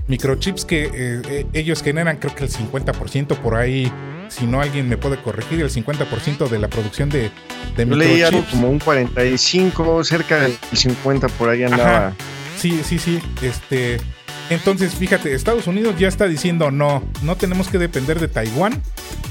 Microchips 0.08 0.64
que 0.64 0.84
eh, 0.84 0.90
eh, 0.94 1.46
ellos 1.52 1.82
generan 1.82 2.18
creo 2.18 2.34
que 2.34 2.44
el 2.44 2.50
50% 2.50 3.36
por 3.38 3.56
ahí 3.56 3.90
si 4.28 4.46
no 4.46 4.60
alguien 4.60 4.88
me 4.88 4.96
puede 4.96 5.16
corregir, 5.16 5.60
el 5.60 5.70
50% 5.70 6.48
de 6.48 6.58
la 6.58 6.68
producción 6.68 7.08
de, 7.08 7.30
de 7.76 7.86
Yo 7.86 7.96
leí 7.96 8.22
algo 8.22 8.44
como 8.50 8.70
un 8.70 8.78
45, 8.78 10.04
cerca 10.04 10.40
del 10.40 10.56
50 10.72 11.28
por 11.28 11.48
ahí 11.48 11.64
andaba. 11.64 12.14
Sí, 12.56 12.80
sí, 12.84 12.98
sí. 12.98 13.20
Este, 13.42 13.98
entonces, 14.50 14.94
fíjate, 14.94 15.34
Estados 15.34 15.66
Unidos 15.66 15.96
ya 15.98 16.08
está 16.08 16.26
diciendo 16.26 16.70
no, 16.70 17.02
no 17.22 17.36
tenemos 17.36 17.68
que 17.68 17.78
depender 17.78 18.20
de 18.20 18.28
Taiwán, 18.28 18.82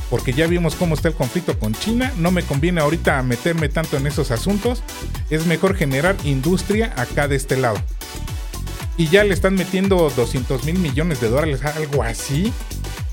porque 0.09 0.33
ya 0.33 0.47
vimos 0.47 0.75
cómo 0.75 0.95
está 0.95 1.09
el 1.09 1.13
conflicto 1.13 1.57
con 1.59 1.73
China. 1.73 2.11
No 2.17 2.31
me 2.31 2.43
conviene 2.43 2.81
ahorita 2.81 3.21
meterme 3.23 3.69
tanto 3.69 3.97
en 3.97 4.07
esos 4.07 4.31
asuntos. 4.31 4.83
Es 5.29 5.45
mejor 5.45 5.75
generar 5.75 6.15
industria 6.23 6.93
acá 6.95 7.27
de 7.27 7.35
este 7.35 7.57
lado. 7.57 7.77
Y 8.97 9.07
ya 9.07 9.23
le 9.23 9.33
están 9.33 9.55
metiendo 9.55 10.11
200 10.15 10.63
mil 10.65 10.79
millones 10.79 11.21
de 11.21 11.29
dólares, 11.29 11.63
algo 11.63 12.03
así. 12.03 12.51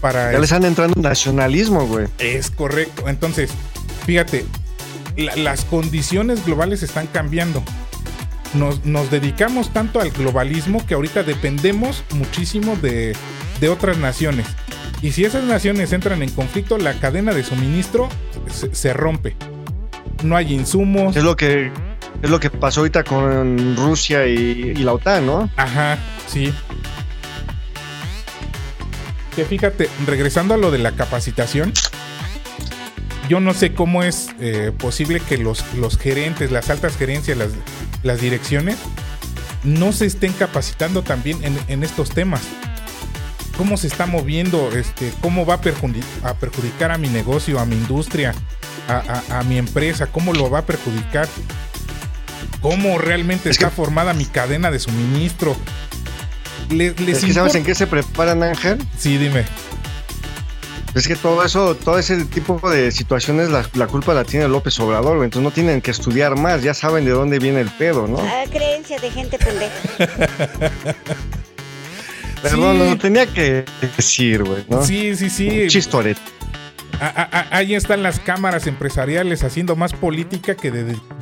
Para 0.01 0.32
ya 0.32 0.39
le 0.39 0.45
están 0.45 0.64
entrando 0.64 1.01
nacionalismo, 1.01 1.87
güey. 1.87 2.07
Es 2.18 2.51
correcto. 2.51 3.09
Entonces, 3.09 3.51
fíjate, 4.07 4.45
las 5.16 5.64
condiciones 5.64 6.45
globales 6.45 6.82
están 6.82 7.07
cambiando. 7.07 7.62
Nos, 8.55 8.85
nos, 8.85 9.11
dedicamos 9.11 9.72
tanto 9.72 10.01
al 10.01 10.11
globalismo 10.11 10.87
que 10.87 10.95
ahorita 10.95 11.24
dependemos 11.24 12.05
muchísimo 12.14 12.76
de, 12.76 13.14
de 13.61 13.68
otras 13.68 13.99
naciones. 13.99 14.47
Y 15.05 15.12
si 15.12 15.24
esas 15.24 15.45
naciones 15.45 15.93
entran 15.93 16.22
en 16.22 16.30
conflicto, 16.30 16.78
la 16.78 16.95
cadena 16.95 17.35
de 17.35 17.45
suministro 17.45 18.09
se, 18.51 18.93
rompe. 18.95 19.37
No 20.22 20.35
hay 20.35 20.55
insumos. 20.55 21.14
Es 21.14 21.22
lo 21.22 21.37
que 21.37 21.70
es 22.25 22.31
lo 22.31 22.41
que 22.41 22.49
pasó 22.49 22.81
ahorita 22.81 23.05
con 23.05 23.77
Rusia 23.77 24.27
y, 24.27 24.75
la 24.77 24.95
OTAN, 24.95 25.27
¿no? 25.27 25.51
Ajá, 25.57 25.99
sí. 26.27 26.55
Que 29.37 29.45
fíjate, 29.45 29.91
regresando 30.07 30.55
a 30.55 30.57
lo 30.57 30.70
de 30.70 30.79
la 30.79 30.93
capacitación, 30.93 31.75
yo 33.29 33.41
no 33.41 33.53
sé 33.53 33.75
cómo 33.75 34.03
es 34.03 34.29
eh, 34.41 34.72
posible 34.77 35.20
que 35.20 35.37
los, 35.37 35.62
gerentes, 35.99 36.51
las 36.51 36.70
altas 36.70 36.97
gerencias, 36.97 37.37
las, 38.03 38.20
direcciones, 38.22 38.79
no 39.62 39.93
se 39.93 40.07
estén 40.07 40.33
capacitando 40.33 41.03
también 41.03 41.45
en, 41.45 41.59
en 41.68 41.85
estos 41.85 42.09
temas 42.09 42.41
cómo 43.59 43.77
se 43.77 43.87
está 43.87 44.07
moviendo, 44.07 44.70
este, 44.72 45.12
cómo 45.20 45.47
va 45.47 45.55
a, 45.55 45.61
perjudicar 45.61 46.91
a 46.91 46.99
mi 46.99 47.09
negocio, 47.09 47.61
a 47.61 47.66
mi 47.66 47.77
industria, 47.77 48.35
a, 48.89 49.43
mi 49.45 49.59
empresa, 49.59 50.07
cómo 50.07 50.33
lo 50.33 50.51
va 50.51 50.61
a 50.61 50.66
perjudicar, 50.66 51.29
cómo 52.65 52.97
realmente 52.97 53.51
está 53.51 53.69
formada 53.69 54.15
mi 54.15 54.25
cadena 54.25 54.71
de 54.71 54.79
suministro. 54.79 55.55
¿Sabes 57.31 57.55
en 57.57 57.62
qué 57.62 57.75
se 57.75 57.87
preparan, 57.87 58.43
Ángel? 58.43 58.79
Sí, 58.97 59.19
dime. 59.19 59.45
Es 60.95 61.07
que 61.07 61.15
todo 61.15 61.45
eso, 61.45 61.75
todo 61.75 61.99
ese 61.99 62.25
tipo 62.25 62.59
de 62.71 62.91
situaciones, 62.91 63.51
la, 63.51 63.87
culpa 63.87 64.15
la 64.15 64.25
tiene 64.25 64.49
López 64.49 64.81
Obrador, 64.81 65.23
entonces 65.23 65.43
no 65.43 65.51
tienen 65.51 65.83
que 65.83 65.91
estudiar 65.91 66.39
más, 66.39 66.62
ya 66.62 66.73
saben 66.73 67.05
de 67.05 67.11
dónde 67.11 67.39
viene 67.39 67.61
el 67.61 67.69
pedo, 67.69 68.07
¿no? 68.07 68.17
Ah, 68.19 68.45
creencia 68.51 68.99
de 68.99 69.11
gente 69.11 69.37
pendeja. 69.39 69.75
Perdón, 72.43 72.79
lo 72.79 72.97
tenía 72.97 73.27
que 73.27 73.67
decir, 73.95 74.43
güey. 74.43 74.65
¿no? 74.71 74.83
Sí, 74.83 75.15
sí, 75.17 75.29
sí. 75.29 75.69
Ahí 77.51 77.75
están 77.75 78.03
las 78.03 78.21
cámaras 78.21 78.67
empresariales 78.67 79.45
haciendo 79.45 79.77
más 79.77 79.93
política 79.93 80.55
que 80.55 80.71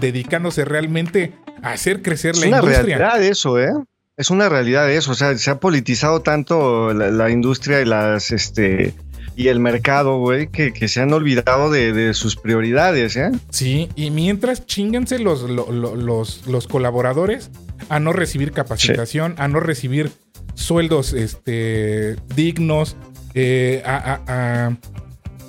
dedicándose 0.01 0.65
realmente 0.65 1.35
a 1.63 1.73
hacer 1.73 2.03
crecer 2.03 2.37
la 2.37 2.47
industria. 2.47 2.73
Es 2.73 2.85
una 2.85 2.97
realidad 2.99 3.23
eso, 3.23 3.59
¿eh? 3.61 3.73
Es 4.17 4.31
una 4.31 4.49
realidad 4.49 4.91
eso. 4.91 5.13
O 5.13 5.15
sea, 5.15 5.37
se 5.37 5.51
ha 5.51 5.59
politizado 5.59 6.21
tanto 6.21 6.93
la, 6.93 7.31
industria 7.31 7.81
y 7.81 7.85
las, 7.85 8.31
este, 8.31 8.95
y 9.37 9.49
el 9.49 9.61
mercado, 9.61 10.19
güey, 10.19 10.49
que, 10.49 10.89
se 10.89 11.01
han 11.01 11.13
olvidado 11.13 11.71
de, 11.71 12.13
sus 12.15 12.37
prioridades, 12.37 13.17
¿eh? 13.17 13.31
Sí, 13.51 13.89
y 13.97 14.11
mientras 14.11 14.67
chinganse 14.67 15.19
los, 15.19 15.43
los, 15.43 16.47
los, 16.47 16.67
colaboradores 16.69 17.51
a 17.89 18.01
no 18.01 18.13
recibir 18.13 18.53
capacitación, 18.53 19.35
a 19.39 19.49
no 19.49 19.61
recibir 19.61 20.11
sueldos 20.55 21.15
este, 21.15 22.17
dignos, 22.35 22.97
eh, 23.35 23.83
a, 23.87 24.77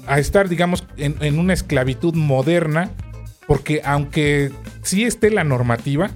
estar, 0.07 0.49
digamos, 0.49 0.85
en, 0.97 1.39
una 1.39 1.53
esclavitud 1.53 2.13
moderna, 2.13 2.91
porque 3.47 3.81
aunque 3.85 4.51
sí 4.81 5.03
esté 5.03 5.31
la 5.31 5.43
normativa, 5.43 6.11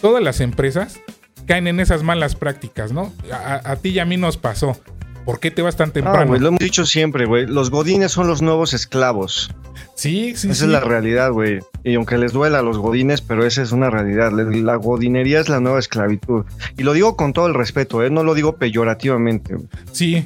todas 0.00 0.22
las 0.22 0.40
empresas 0.40 1.00
caen 1.46 1.66
en 1.66 1.80
esas 1.80 2.02
malas 2.02 2.34
prácticas, 2.34 2.92
¿no? 2.92 3.12
A, 3.32 3.76
ti 3.76 3.90
y 3.90 3.98
a 3.98 4.04
mí 4.04 4.16
nos 4.16 4.36
pasó. 4.36 4.78
¿Por 5.24 5.40
qué 5.40 5.50
te 5.50 5.60
vas 5.60 5.76
tan 5.76 5.90
temprano? 5.90 6.38
lo 6.38 6.48
hemos 6.48 6.58
dicho 6.58 6.86
siempre, 6.86 7.26
güey. 7.26 7.46
Los 7.46 7.70
godines 7.70 8.12
son 8.12 8.28
los 8.28 8.40
nuevos 8.40 8.72
esclavos. 8.72 9.50
Sí, 9.94 10.34
sí, 10.36 10.50
Esa 10.50 10.64
es 10.64 10.70
la 10.70 10.80
realidad, 10.80 11.32
güey. 11.32 11.58
Y 11.84 11.96
aunque 11.96 12.18
les 12.18 12.32
duela 12.32 12.60
a 12.60 12.62
los 12.62 12.78
godines, 12.78 13.20
pero 13.20 13.44
esa 13.44 13.62
es 13.62 13.72
una 13.72 13.90
realidad. 13.90 14.30
La 14.32 14.76
godinería 14.76 15.40
es 15.40 15.48
la 15.48 15.60
nueva 15.60 15.80
esclavitud. 15.80 16.44
Y 16.76 16.84
lo 16.84 16.92
digo 16.92 17.16
con 17.16 17.32
todo 17.32 17.46
el 17.46 17.54
respeto, 17.54 18.02
¿eh? 18.04 18.10
No 18.10 18.22
lo 18.22 18.34
digo 18.34 18.56
peyorativamente. 18.56 19.56
Sí. 19.90 20.24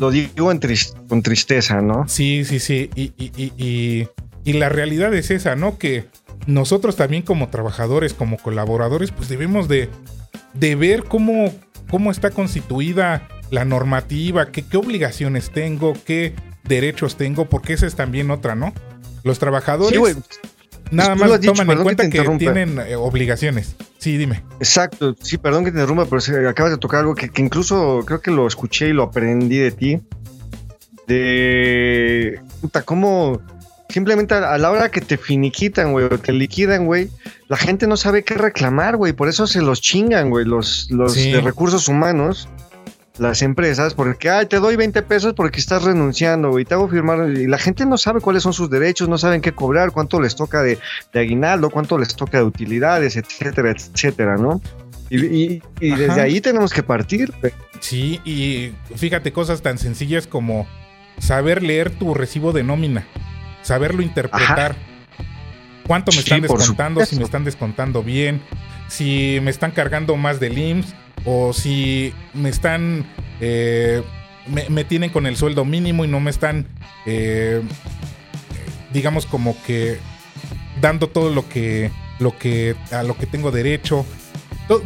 Lo, 0.00 0.10
digo 0.10 0.50
con 1.08 1.22
tristeza, 1.22 1.80
¿no? 1.80 2.08
Sí, 2.08 2.44
sí, 2.44 2.60
sí. 2.60 2.90
Y, 2.94 3.12
y, 3.18 4.08
y, 4.44 4.52
la 4.52 4.68
realidad 4.68 5.14
es 5.14 5.30
esa, 5.30 5.56
¿no? 5.56 5.78
Que 5.78 6.06
nosotros 6.46 6.96
también 6.96 7.22
como 7.22 7.48
trabajadores, 7.48 8.14
como 8.14 8.38
colaboradores, 8.38 9.10
pues 9.10 9.28
debemos 9.28 9.68
de, 9.68 9.88
de 10.54 10.74
ver 10.76 11.04
cómo, 11.04 11.52
cómo 11.90 12.10
está 12.10 12.30
constituida 12.30 13.28
la 13.50 13.64
normativa, 13.64 14.50
qué, 14.52 14.62
qué 14.62 14.76
obligaciones 14.76 15.50
tengo, 15.50 15.94
qué 16.04 16.34
derechos 16.64 17.16
tengo, 17.16 17.46
porque 17.48 17.74
esa 17.74 17.86
es 17.86 17.94
también 17.94 18.30
otra, 18.30 18.54
¿no? 18.54 18.72
Los 19.24 19.38
trabajadores 19.38 20.16
nada 20.90 21.14
más 21.14 21.40
toman 21.40 21.70
en 21.70 21.82
cuenta 21.82 22.08
que, 22.08 22.22
tienen 22.38 22.78
eh, 22.78 22.96
obligaciones. 22.96 23.76
Sí, 23.98 24.16
dime. 24.16 24.42
Exacto, 24.58 25.14
sí, 25.20 25.38
perdón 25.38 25.64
que 25.64 25.72
te 25.72 25.78
interrumpa, 25.78 26.06
pero 26.06 26.48
acabas 26.48 26.72
de 26.72 26.78
tocar 26.78 27.00
algo 27.00 27.14
que, 27.14 27.30
incluso 27.36 28.02
creo 28.06 28.20
que 28.20 28.30
lo 28.30 28.46
escuché 28.46 28.88
y 28.88 28.92
lo 28.92 29.04
aprendí 29.04 29.58
de 29.58 29.70
ti. 29.70 30.00
De. 31.06 32.40
Puta, 32.60 32.82
cómo. 32.82 33.40
Simplemente 33.88 34.34
a, 34.34 34.58
la 34.58 34.70
hora 34.70 34.90
que 34.90 35.00
te 35.00 35.16
finiquitan, 35.16 35.92
güey, 35.92 36.06
o 36.06 36.18
te 36.18 36.32
liquidan, 36.32 36.86
güey, 36.86 37.08
la 37.48 37.56
gente 37.56 37.86
no 37.86 37.96
sabe 37.96 38.24
qué 38.24 38.34
reclamar, 38.34 38.96
güey. 38.96 39.12
Por 39.12 39.28
eso 39.28 39.46
se 39.46 39.62
los 39.62 39.80
chingan, 39.80 40.28
güey, 40.28 40.44
los, 40.44 40.90
los 40.90 41.14
de 41.14 41.40
recursos 41.40 41.86
humanos 41.86 42.48
las 43.18 43.42
empresas 43.42 43.94
porque, 43.94 44.30
ay, 44.30 44.46
te 44.46 44.58
doy 44.58 44.76
20 44.76 45.02
pesos 45.02 45.34
porque 45.34 45.60
estás 45.60 45.84
renunciando, 45.84 46.58
y 46.58 46.64
te 46.64 46.74
hago 46.74 46.88
firmar. 46.88 47.30
Y 47.30 47.46
la 47.46 47.58
gente 47.58 47.86
no 47.86 47.96
sabe 47.96 48.20
cuáles 48.20 48.42
son 48.42 48.52
sus 48.52 48.70
derechos, 48.70 49.08
no 49.08 49.18
saben 49.18 49.40
qué 49.40 49.52
cobrar, 49.52 49.92
cuánto 49.92 50.20
les 50.20 50.36
toca 50.36 50.62
de, 50.62 50.78
aguinaldo, 51.14 51.70
cuánto 51.70 51.98
les 51.98 52.14
toca 52.14 52.38
de 52.38 52.44
utilidades, 52.44 53.16
etcétera, 53.16 53.70
etcétera, 53.70 54.36
¿no? 54.36 54.60
Y, 55.08 55.62
desde 55.80 56.20
ahí 56.20 56.40
tenemos 56.40 56.72
que 56.72 56.82
partir. 56.82 57.32
Sí, 57.80 58.20
y 58.24 58.72
fíjate 58.96 59.32
cosas 59.32 59.62
tan 59.62 59.78
sencillas 59.78 60.26
como 60.26 60.66
saber 61.18 61.62
leer 61.62 61.90
tu 61.90 62.12
recibo 62.12 62.52
de 62.52 62.64
nómina, 62.64 63.06
saberlo 63.62 64.02
interpretar. 64.02 64.74
¿Cuánto 65.86 66.10
me 66.10 66.18
están 66.18 66.42
descontando? 66.42 67.04
Si 67.06 67.16
me 67.16 67.22
están 67.22 67.44
descontando 67.44 68.02
bien, 68.02 68.42
si 68.88 69.38
me 69.42 69.52
están 69.52 69.70
cargando 69.70 70.16
más 70.16 70.40
del 70.40 70.58
IMSS 70.58 70.94
o 71.26 71.52
si 71.52 72.14
me 72.32 72.48
están, 72.48 73.04
eh, 73.40 74.02
me, 74.70 74.84
tienen 74.84 75.10
con 75.10 75.26
el 75.26 75.36
sueldo 75.36 75.64
mínimo 75.64 76.04
y 76.04 76.08
no 76.08 76.20
me 76.20 76.30
están, 76.30 76.66
eh, 77.04 77.60
digamos 78.92 79.26
como 79.26 79.60
que 79.64 79.98
dando 80.80 81.08
todo 81.08 81.30
lo 81.30 81.48
que, 81.48 81.90
lo 82.20 82.38
que, 82.38 82.76
a 82.92 83.02
lo 83.02 83.16
que 83.18 83.26
tengo 83.26 83.50
derecho. 83.50 84.06
Todo, 84.68 84.82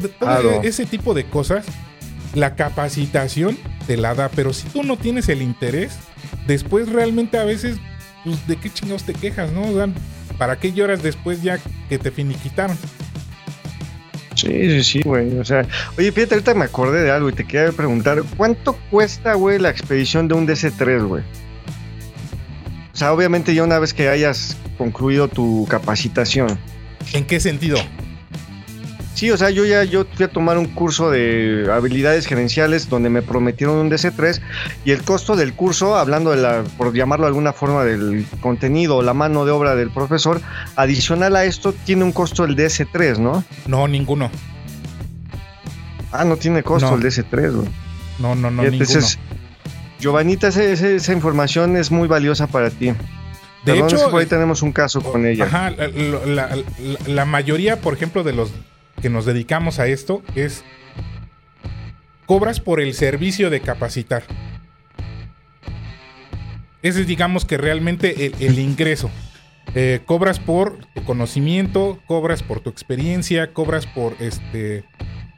ese 0.63 0.87
tipo 0.87 1.15
de 1.15 1.25
cosas, 1.25 1.67
la 2.35 2.55
capacitación 2.55 3.59
te 3.87 3.97
la 3.97 4.15
da, 4.15 4.29
pero 4.31 4.53
si 4.53 4.69
tú 4.69 4.83
no 4.83 4.97
tienes 4.97 5.29
el 5.29 5.43
interés, 5.43 5.99
después 6.47 6.89
realmente 6.89 7.39
a 7.39 7.45
veces, 7.45 7.79
pues, 8.25 8.47
¿de 8.47 8.57
qué 8.57 8.71
chingados 8.71 9.05
te 9.05 9.13
quejas, 9.13 9.53
no? 9.53 9.65
¿Para 10.39 10.59
qué 10.59 10.73
lloras 10.73 11.03
después 11.03 11.43
ya 11.43 11.59
que 11.89 11.99
te 11.99 12.11
finiquitaron? 12.11 12.79
Sí, 14.41 14.49
sí, 14.49 14.85
sí, 14.85 15.03
güey. 15.03 15.39
O 15.39 15.45
sea, 15.45 15.67
oye, 15.99 16.11
fíjate, 16.13 16.35
ahorita 16.35 16.55
me 16.55 16.65
acordé 16.65 17.03
de 17.03 17.11
algo 17.11 17.29
y 17.29 17.33
te 17.33 17.45
quería 17.45 17.73
preguntar, 17.73 18.23
¿cuánto 18.37 18.75
cuesta, 18.91 19.35
güey, 19.35 19.59
la 19.59 19.69
expedición 19.69 20.29
de 20.29 20.35
un 20.35 20.47
DC-3, 20.47 21.07
güey? 21.07 21.23
O 22.93 22.97
sea, 22.97 23.13
obviamente 23.13 23.55
ya 23.55 23.65
una 23.65 23.79
vez 23.79 23.93
que 23.93 24.09
hayas 24.09 24.57
concluido 24.79 25.29
tu 25.29 25.67
capacitación. 25.69 26.59
¿En 27.13 27.25
qué 27.25 27.39
sentido? 27.39 27.79
Sí, 29.21 29.31
o 29.31 29.37
sea, 29.37 29.51
yo 29.51 29.67
ya 29.67 29.85
yo 29.85 30.07
fui 30.15 30.25
a 30.25 30.29
tomar 30.29 30.57
un 30.57 30.65
curso 30.65 31.11
de 31.11 31.69
habilidades 31.71 32.25
gerenciales 32.27 32.89
donde 32.89 33.11
me 33.11 33.21
prometieron 33.21 33.77
un 33.77 33.91
DC3 33.91 34.41
y 34.87 34.93
el 34.93 35.03
costo 35.03 35.37
del 35.37 35.53
curso, 35.53 35.95
hablando 35.99 36.31
de 36.31 36.39
la, 36.39 36.65
por 36.79 36.95
llamarlo 36.95 37.27
de 37.27 37.29
alguna 37.29 37.53
forma, 37.53 37.85
del 37.85 38.25
contenido 38.41 38.97
o 38.97 39.03
la 39.03 39.13
mano 39.13 39.45
de 39.45 39.51
obra 39.51 39.75
del 39.77 39.91
profesor, 39.91 40.41
adicional 40.75 41.37
a 41.37 41.45
esto 41.45 41.75
tiene 41.85 42.03
un 42.05 42.13
costo 42.13 42.45
el 42.45 42.57
DS3, 42.57 43.19
¿no? 43.19 43.45
No, 43.67 43.87
ninguno. 43.89 44.31
Ah, 46.13 46.25
no 46.25 46.39
tiene 46.39 46.63
costo 46.63 46.95
el 46.95 47.03
DS3, 47.03 47.53
güey. 47.57 47.69
No, 48.21 48.35
no, 48.35 48.51
no, 48.51 48.63
ninguno. 48.71 48.87
Giovanita, 50.01 50.49
ese- 50.49 50.73
ese- 50.73 50.97
esa 50.97 51.13
información 51.13 51.77
es 51.77 51.91
muy 51.91 52.09
valiosa 52.09 52.47
para 52.47 52.71
ti. 52.71 52.87
De 52.87 52.95
Perdón, 53.67 53.87
es 53.89 53.93
hecho, 53.93 54.05
que 54.07 54.11
por 54.13 54.21
ahí 54.23 54.27
tenemos 54.27 54.63
un 54.63 54.73
caso 54.73 55.03
con 55.03 55.27
ella. 55.27 55.45
Ajá, 55.45 55.69
la, 55.73 55.89
la- 55.89 56.57
la- 56.57 56.59
la 57.07 57.25
mayoría, 57.27 57.83
por 57.83 57.93
ejemplo, 57.93 58.25
de 58.25 58.33
los 58.33 58.51
que 59.01 59.11
nos 59.11 59.25
dedicamos 59.27 59.79
a 59.79 59.87
esto 59.87 60.23
es 60.35 60.65
cobras 62.27 62.61
por 62.61 62.81
el 62.81 62.95
servicio 62.95 63.51
de 63.51 63.61
capacitar. 63.61 64.23
Ese 66.83 67.03
es, 67.03 67.07
digamos, 67.07 67.45
que 67.45 67.59
realmente 67.59 68.27
el, 68.27 68.35
el 68.41 68.59
ingreso. 68.59 69.11
Eh, 69.75 70.01
cobras 70.07 70.41
por 70.41 70.79
tu 70.95 71.05
conocimiento, 71.05 72.01
cobras 72.07 72.43
por 72.43 72.61
tu 72.61 72.71
experiencia, 72.71 73.53
cobras 73.53 73.87
por 73.87 74.17
este 74.19 74.85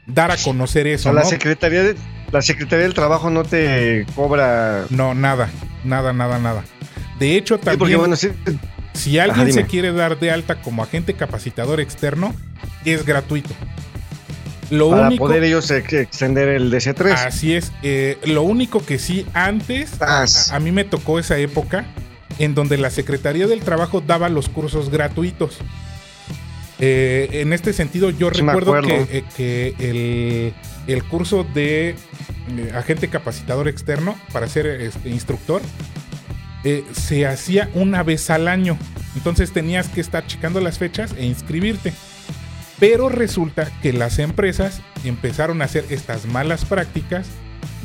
dar 0.07 0.31
a 0.31 0.37
conocer 0.37 0.87
O 0.87 0.89
eso. 0.89 1.03
sea, 1.03 1.13
la 1.13 1.21
¿no? 1.23 1.27
Secretaría 1.29 1.83
de, 1.83 1.95
la 2.31 2.41
Secretaría 2.41 2.83
del 2.85 2.93
Trabajo 2.93 3.29
no 3.29 3.43
te 3.43 4.05
cobra. 4.15 4.85
No, 4.89 5.13
nada, 5.13 5.49
nada, 5.83 6.13
nada, 6.13 6.39
nada. 6.39 6.63
De 7.19 7.35
hecho, 7.37 7.55
Sí, 7.57 7.61
también. 7.63 7.79
porque 7.79 7.95
bueno, 7.97 8.15
sí, 8.15 8.29
Si 8.93 9.17
alguien 9.19 9.47
Ajá, 9.47 9.51
se 9.53 9.65
quiere 9.65 9.91
dar 9.91 10.19
de 10.19 10.31
alta 10.31 10.61
como 10.61 10.83
agente 10.83 11.13
capacitador 11.15 11.79
externo, 11.79 12.33
es 12.85 13.05
gratuito. 13.05 13.49
Lo 14.69 14.89
para 14.91 15.07
único, 15.07 15.25
poder 15.25 15.43
ellos 15.43 15.69
ex- 15.71 15.93
extender 15.93 16.47
el 16.47 16.71
DC3. 16.71 17.11
así 17.13 17.53
es, 17.53 17.71
eh, 17.83 18.17
lo 18.25 18.43
único 18.43 18.83
que 18.85 18.97
sí 18.97 19.25
antes 19.33 20.01
a, 20.01 20.59
mí 20.59 20.71
me 20.71 20.83
tocó 20.83 21.19
esa 21.19 21.37
época 21.37 21.85
en 22.39 22.55
donde 22.55 22.77
la 22.77 22.89
Secretaría 22.89 23.45
del 23.45 23.59
Trabajo 23.61 24.01
daba 24.01 24.29
los 24.29 24.49
cursos 24.49 24.89
gratuitos. 24.89 25.57
Eh, 26.79 27.29
en 27.33 27.53
este 27.53 27.71
sentido, 27.73 28.09
yo 28.09 28.29
Sí, 28.33 28.41
recuerdo 28.41 28.81
que, 28.81 29.01
eh, 29.11 29.23
que 29.37 29.75
el, 29.79 30.53
el 30.91 31.03
curso 31.03 31.45
de 31.53 31.95
agente 32.75 33.09
capacitador 33.09 33.67
externo 33.67 34.15
para 34.31 34.47
ser 34.47 34.65
este, 34.65 35.09
instructor 35.09 35.61
eh, 36.63 36.83
se 36.93 37.25
hacía 37.27 37.69
una 37.73 38.03
vez 38.03 38.29
al 38.29 38.47
año. 38.47 38.77
Entonces 39.15 39.51
tenías 39.51 39.89
que 39.89 40.01
estar 40.01 40.25
checando 40.27 40.59
las 40.61 40.77
fechas 40.77 41.13
e 41.17 41.25
inscribirte. 41.25 41.93
Pero 42.79 43.09
resulta 43.09 43.71
que 43.81 43.93
las 43.93 44.19
empresas 44.19 44.81
empezaron 45.05 45.61
a 45.61 45.65
hacer 45.65 45.85
estas 45.89 46.25
malas 46.25 46.65
prácticas 46.65 47.27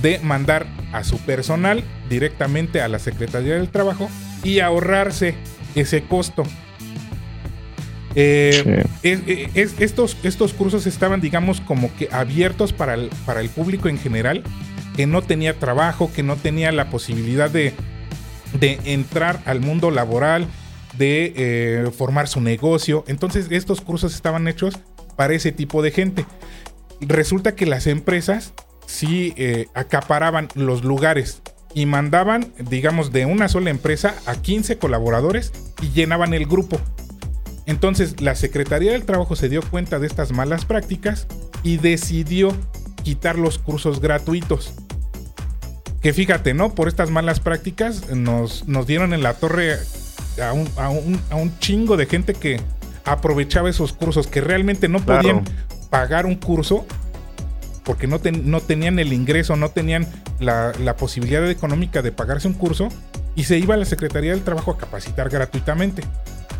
de 0.02 0.18
mandar 0.20 0.66
a 0.92 1.04
su 1.04 1.18
personal 1.18 1.84
directamente 2.08 2.80
a 2.80 2.88
la 2.88 2.98
Secretaría 2.98 3.54
del 3.54 3.68
Trabajo 3.68 4.08
y 4.42 4.60
ahorrarse 4.60 5.34
ese 5.74 6.02
costo. 6.02 6.44
Eh, 8.14 8.84
es- 9.02 9.20
es- 9.54 9.74
estos, 9.80 10.16
estos 10.22 10.52
cursos 10.54 10.86
estaban, 10.86 11.20
digamos, 11.20 11.60
como 11.60 11.94
que 11.94 12.08
abiertos 12.10 12.72
para 12.72 12.94
el, 12.94 13.10
para 13.26 13.40
el 13.40 13.48
público 13.50 13.88
en 13.88 13.98
general, 13.98 14.42
que 14.96 15.06
no 15.06 15.22
tenía 15.22 15.54
trabajo, 15.58 16.10
que 16.14 16.22
no 16.22 16.36
tenía 16.36 16.72
la 16.72 16.90
posibilidad 16.90 17.50
de, 17.50 17.74
de 18.54 18.80
entrar 18.84 19.40
al 19.44 19.60
mundo 19.60 19.90
laboral, 19.90 20.46
de 20.96 21.32
eh, 21.36 21.90
formar 21.96 22.28
su 22.28 22.40
negocio. 22.40 23.04
Entonces, 23.06 23.48
estos 23.50 23.80
cursos 23.80 24.14
estaban 24.14 24.48
hechos 24.48 24.78
para 25.16 25.34
ese 25.34 25.52
tipo 25.52 25.82
de 25.82 25.90
gente. 25.90 26.26
Resulta 27.00 27.54
que 27.54 27.66
las 27.66 27.86
empresas 27.86 28.54
sí 28.86 29.34
eh, 29.36 29.66
acaparaban 29.74 30.48
los 30.54 30.84
lugares 30.84 31.42
y 31.74 31.86
mandaban, 31.86 32.52
digamos, 32.58 33.12
de 33.12 33.26
una 33.26 33.48
sola 33.48 33.70
empresa 33.70 34.14
a 34.26 34.36
15 34.36 34.78
colaboradores 34.78 35.52
y 35.82 35.90
llenaban 35.90 36.34
el 36.34 36.46
grupo. 36.46 36.80
Entonces 37.66 38.20
la 38.22 38.34
Secretaría 38.34 38.92
del 38.92 39.04
Trabajo 39.04 39.36
se 39.36 39.48
dio 39.48 39.60
cuenta 39.62 39.98
de 39.98 40.06
estas 40.06 40.32
malas 40.32 40.64
prácticas 40.64 41.26
y 41.62 41.76
decidió 41.76 42.56
quitar 43.04 43.38
los 43.38 43.58
cursos 43.58 44.00
gratuitos. 44.00 44.72
Que 46.08 46.14
fíjate, 46.14 46.54
¿no? 46.54 46.74
Por 46.74 46.88
estas 46.88 47.10
malas 47.10 47.38
prácticas 47.38 48.08
nos, 48.10 48.66
nos 48.66 48.86
dieron 48.86 49.12
en 49.12 49.22
la 49.22 49.34
torre 49.34 49.76
a 50.42 50.54
un, 50.54 50.66
a 50.78 50.88
un- 50.88 51.20
a 51.28 51.36
un 51.36 51.58
chingo 51.58 51.98
de 51.98 52.06
gente 52.06 52.32
que 52.32 52.62
aprovechaba 53.04 53.68
esos 53.68 53.92
cursos, 53.92 54.26
que 54.26 54.40
realmente 54.40 54.88
no 54.88 55.00
Claro. 55.04 55.20
podían 55.20 55.44
pagar 55.90 56.24
un 56.24 56.36
curso 56.36 56.86
porque 57.84 58.06
no, 58.06 58.20
ten- 58.20 58.50
no 58.50 58.62
tenían 58.62 58.98
el 58.98 59.12
ingreso, 59.12 59.54
no 59.56 59.68
tenían 59.68 60.06
la, 60.40 60.72
la 60.82 60.96
posibilidad 60.96 61.46
económica 61.50 62.00
de 62.00 62.10
pagarse 62.10 62.48
un 62.48 62.54
curso 62.54 62.88
y 63.36 63.44
se 63.44 63.58
iba 63.58 63.74
a 63.74 63.76
la 63.76 63.84
Secretaría 63.84 64.30
del 64.30 64.40
Trabajo 64.44 64.70
a 64.70 64.78
capacitar 64.78 65.28
gratuitamente. 65.28 66.02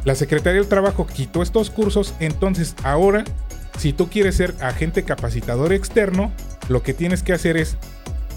La 0.05 0.15
Secretaría 0.15 0.61
del 0.61 0.69
Trabajo 0.69 1.07
quitó 1.07 1.41
estos 1.41 1.71
cursos, 1.71 2.13
entonces 2.21 2.75
ahora, 2.85 3.25
si 3.79 3.95
tú 3.95 4.11
quieres 4.11 4.37
ser 4.37 4.55
agente 4.61 5.05
capacitador 5.05 5.73
externo, 5.73 6.33
lo 6.69 6.83
que 6.83 6.93
tienes 6.93 7.23
que 7.23 7.33
hacer 7.33 7.57
es 7.57 7.79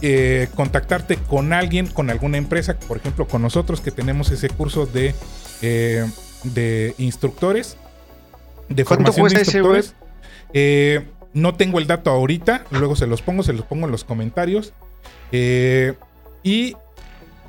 eh, 0.02 0.47
contactarte 0.56 1.18
con 1.18 1.54
alguien, 1.54 1.88
con 1.88 2.10
alguna 2.10 2.38
empresa, 2.38 2.78
por 2.88 2.97
ejemplo, 2.97 3.28
con 3.28 3.41
nosotros 3.41 3.82
que 3.82 3.91
tenemos 3.91 4.32
ese 4.32 4.49
curso 4.49 4.86
de, 4.86 5.14
eh, 5.62 6.06
de 6.43 6.95
instructores, 6.97 7.78
de 8.70 8.84
¿Cuánto 8.86 9.12
formación 9.12 9.34
de 9.34 9.39
instructores. 9.41 9.95
Eh, 10.54 11.06
no 11.34 11.56
tengo 11.56 11.80
el 11.80 11.88
dato 11.88 12.10
ahorita, 12.10 12.66
luego 12.72 12.95
se 12.95 13.08
los 13.08 13.22
pongo, 13.22 13.43
se 13.43 13.54
los 13.54 13.66
pongo 13.66 13.86
en 13.86 13.91
los 13.91 14.04
comentarios. 14.04 14.74
Y 15.32 16.76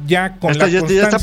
ya 0.07 0.36
con 0.38 0.57
la 0.59 0.66
ya, 0.68 0.80
constancia- 1.09 1.18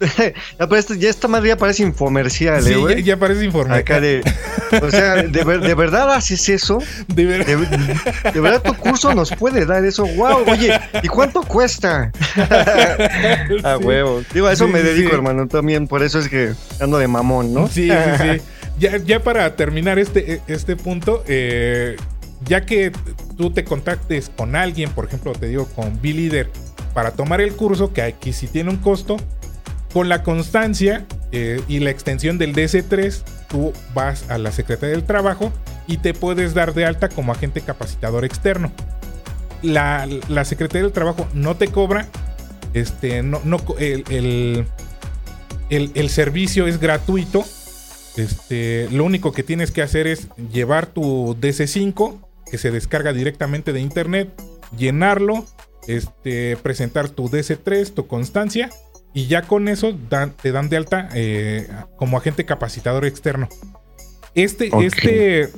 ya 0.98 1.10
esta 1.10 1.28
madre 1.28 1.48
ya 1.48 1.56
parece 1.56 1.82
infomercial, 1.82 2.62
Sí, 2.62 2.72
¿eh, 2.72 2.96
ya, 2.96 3.00
ya 3.00 3.16
parece. 3.16 3.48
Acá 3.70 4.00
de. 4.00 4.22
O 4.82 4.90
sea, 4.90 5.22
¿de, 5.22 5.44
ver- 5.44 5.60
de 5.60 5.74
verdad 5.74 6.12
haces 6.12 6.48
eso? 6.48 6.78
De 7.08 7.24
ver- 7.24 7.44
¿De, 7.46 7.56
de 8.32 8.40
verdad 8.40 8.62
tu 8.62 8.74
curso 8.74 9.14
nos 9.14 9.30
puede 9.30 9.64
dar 9.66 9.84
eso? 9.84 10.04
¡Wow! 10.06 10.44
Oye, 10.48 10.78
¿y 11.02 11.08
cuánto 11.08 11.42
cuesta? 11.42 12.10
A 13.64 13.78
huevo. 13.78 14.22
Digo, 14.32 14.46
a 14.46 14.52
eso 14.52 14.66
Sí, 14.66 14.72
me 14.72 14.82
dedico, 14.82 15.14
hermano. 15.14 15.46
También 15.48 15.86
por 15.86 16.02
eso 16.02 16.18
es 16.18 16.28
que 16.28 16.52
ando 16.80 16.98
de 16.98 17.08
mamón, 17.08 17.52
¿no? 17.54 17.68
Sí, 17.68 17.88
sí, 17.90 18.18
sí. 18.36 18.42
Ya, 18.78 18.96
ya 18.98 19.22
para 19.22 19.54
terminar 19.56 19.98
este, 19.98 20.40
este 20.48 20.74
punto, 20.76 21.22
eh, 21.28 21.96
ya 22.44 22.66
que 22.66 22.90
tú 23.36 23.50
te 23.52 23.64
contactes 23.64 24.30
con 24.36 24.56
alguien, 24.56 24.90
por 24.90 25.04
ejemplo, 25.06 25.32
te 25.32 25.46
digo 25.46 25.66
con 25.66 26.00
B-Leader, 26.02 26.50
para 26.92 27.12
tomar 27.12 27.40
el 27.40 27.52
curso, 27.54 27.92
que 27.92 28.02
aquí 28.02 28.32
sí 28.32 28.48
tiene 28.48 28.70
un 28.70 28.76
costo, 28.78 29.16
con 29.94 30.08
la 30.10 30.22
constancia 30.24 31.06
eh, 31.32 31.62
y 31.68 31.78
la 31.78 31.90
extensión 31.90 32.36
del 32.36 32.52
DC3, 32.54 33.22
tú 33.48 33.72
vas 33.94 34.28
a 34.28 34.36
la 34.36 34.50
Secretaría 34.52 34.96
del 34.96 35.04
Trabajo 35.04 35.52
y 35.86 35.98
te 35.98 36.12
puedes 36.12 36.52
dar 36.52 36.74
de 36.74 36.84
alta 36.84 37.08
como 37.08 37.32
agente 37.32 37.60
capacitador 37.62 38.24
externo. 38.26 38.72
La, 39.62 40.06
Secretaría 40.44 40.82
del 40.82 40.92
Trabajo 40.92 41.26
no 41.32 41.56
te 41.56 41.68
cobra, 41.68 42.08
este, 42.74 43.22
no, 43.22 43.40
no, 43.44 43.58
el, 43.78 44.04
el- 44.10 44.66
el- 45.70 45.92
el 45.94 46.10
servicio 46.10 46.66
es 46.66 46.78
gratuito. 46.80 47.44
Este, 48.16 48.88
lo 48.90 49.04
único 49.04 49.32
que 49.32 49.42
tienes 49.42 49.70
que 49.70 49.80
hacer 49.82 50.06
es 50.06 50.28
llevar 50.52 50.86
tu 50.86 51.36
DC5, 51.40 52.18
que 52.50 52.58
se 52.58 52.70
descarga 52.70 53.12
directamente 53.12 53.72
de 53.72 53.80
internet, 53.80 54.28
llenarlo, 54.76 55.46
este, 55.86 56.56
presentar 56.56 57.08
tu 57.08 57.28
DC3, 57.28 57.92
tu 57.94 58.06
constancia, 58.06 58.70
y 59.14 59.26
ya 59.28 59.42
con 59.42 59.68
eso 59.68 59.96
dan- 60.10 60.32
te 60.32 60.52
dan 60.52 60.68
de 60.68 60.76
alta 60.76 61.08
eh, 61.14 61.68
como 61.96 62.18
agente 62.18 62.44
capacitador 62.44 63.04
externo. 63.06 63.48
Este, 64.34 64.70
este, 64.82 65.48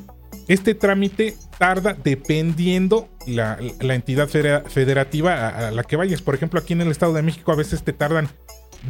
este 0.48 0.74
trámite 0.74 1.34
tarda 1.58 1.94
dependiendo 1.94 3.08
la, 3.26 3.58
la 3.80 3.94
entidad 3.94 4.28
federa- 4.28 4.62
federativa 4.68 5.34
a, 5.48 5.68
a 5.68 5.70
la 5.70 5.82
que 5.84 5.96
vayas. 5.96 6.20
Por 6.22 6.34
ejemplo, 6.34 6.60
aquí 6.60 6.74
en 6.74 6.82
el 6.82 6.90
Estado 6.90 7.14
de 7.14 7.22
México 7.22 7.50
a 7.52 7.56
veces 7.56 7.82
te 7.82 7.92
tardan 7.92 8.28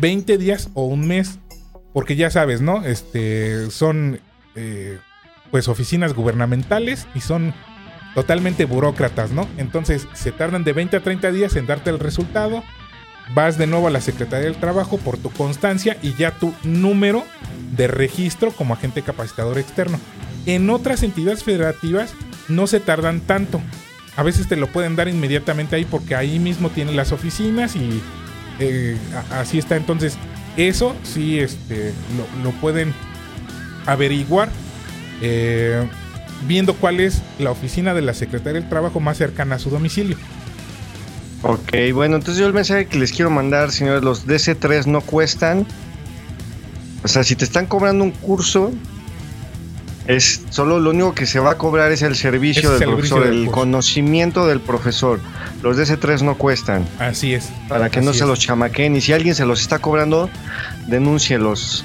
20 0.01 0.37
días 0.39 0.71
o 0.75 0.85
un 0.87 1.07
mes. 1.07 1.39
Porque 1.95 2.15
ya 2.17 2.29
sabes, 2.31 2.61
¿no? 2.61 2.85
Este 2.85 3.71
son 3.71 4.21
eh, 4.55 4.99
pues 5.51 5.67
oficinas 5.69 6.13
gubernamentales 6.13 7.07
y 7.15 7.21
son 7.21 7.55
totalmente 8.15 8.67
burócratas, 8.67 9.31
¿no? 9.31 9.49
Entonces 9.57 10.07
se 10.13 10.31
tardan 10.33 10.63
de 10.65 10.75
20 10.75 10.97
a 10.99 11.01
30 11.03 11.31
días 11.33 11.57
en 11.57 11.67
darte 11.67 11.89
el 11.91 11.99
resultado. 11.99 12.63
Vas 13.35 13.59
de 13.59 13.67
nuevo 13.67 13.89
a 13.89 13.91
la 13.91 14.01
Secretaría 14.01 14.47
del 14.47 14.61
Trabajo 14.61 14.99
por 14.99 15.19
tu 15.19 15.31
constancia 15.31 15.97
y 16.03 16.15
ya 16.15 16.31
tu 16.33 16.55
número 16.63 17.25
de 17.77 17.89
registro 17.89 18.53
como 18.53 18.75
agente 18.75 19.03
capacitador 19.03 19.59
externo. 19.59 19.99
En 20.47 20.71
otras 20.71 21.03
entidades 21.03 21.43
federativas 21.43 22.15
no 22.49 22.67
se 22.67 22.81
tardan 22.81 23.21
tanto. 23.21 23.61
A 24.17 24.23
veces 24.23 24.49
te 24.49 24.57
lo 24.57 24.69
pueden 24.69 24.97
dar 24.97 25.09
inmediatamente 25.09 25.77
ahí 25.77 25.85
porque 25.85 26.15
ahí 26.15 26.39
mismo 26.39 26.71
tienen 26.71 26.97
las 26.97 27.13
oficinas 27.13 27.75
y 27.77 28.01
eh, 28.61 28.97
así 29.31 29.59
está. 29.59 29.77
Entonces, 29.77 30.17
eso 30.57 30.95
sí 31.03 31.41
este, 31.41 31.93
lo, 32.17 32.45
lo 32.45 32.51
pueden 32.61 32.95
averiguar 33.87 34.49
eh, 35.23 35.87
viendo 36.47 36.75
cuál 36.75 37.01
es 37.01 37.23
la 37.39 37.51
oficina 37.51 37.95
de 37.95 38.03
la 38.03 38.15
Secretaría 38.15 38.61
del 38.61 38.69
Trabajo 38.69 39.01
más 39.01 39.17
cercana 39.17 39.57
a 39.57 39.59
su 39.59 39.71
domicilio. 39.71 40.17
Ok, 41.43 41.73
bueno, 41.93 42.17
entonces 42.17 42.41
yo 42.41 42.47
el 42.47 42.53
mensaje 42.55 42.87
que 42.87 42.99
les 42.99 43.13
quiero 43.13 43.31
mandar, 43.31 43.71
señores, 43.71 44.03
los 44.03 44.27
DC3 44.27 44.87
no 44.87 45.01
cuestan. 45.01 45.67
O 47.05 47.09
sea, 47.09 47.23
si 47.25 47.37
te 47.37 47.45
están 47.45 47.67
cobrando 47.67 48.03
un 48.05 48.11
curso, 48.11 48.73
Es 50.09 50.43
solo 50.51 50.79
lo 50.79 50.91
único 50.91 51.15
que 51.15 51.27
se 51.27 51.41
va 51.41 51.51
a 51.53 51.59
cobrar 51.59 51.91
es 51.91 52.01
el 52.03 52.15
servicio 52.15 52.73
Es 52.75 52.79
del 52.79 52.89
el 52.91 52.95
servicio 52.95 53.17
profesor, 53.17 53.35
del 53.35 53.47
el 53.47 53.51
conocimiento 53.51 54.47
del 54.47 54.61
profesor. 54.61 55.19
Los 55.63 55.77
DC3 55.77 56.23
no 56.23 56.37
cuestan, 56.39 56.87
Así 57.01 57.35
es. 57.35 57.49
para 57.69 57.91
que 57.91 58.01
no 58.01 58.15
se 58.15 58.25
los 58.25 58.39
chamaquen. 58.39 58.95
Y 58.95 59.01
si 59.01 59.13
alguien 59.13 59.35
se 59.35 59.45
los 59.45 59.61
está 59.61 59.81
cobrando, 59.81 60.31
denúncielos. 60.87 61.85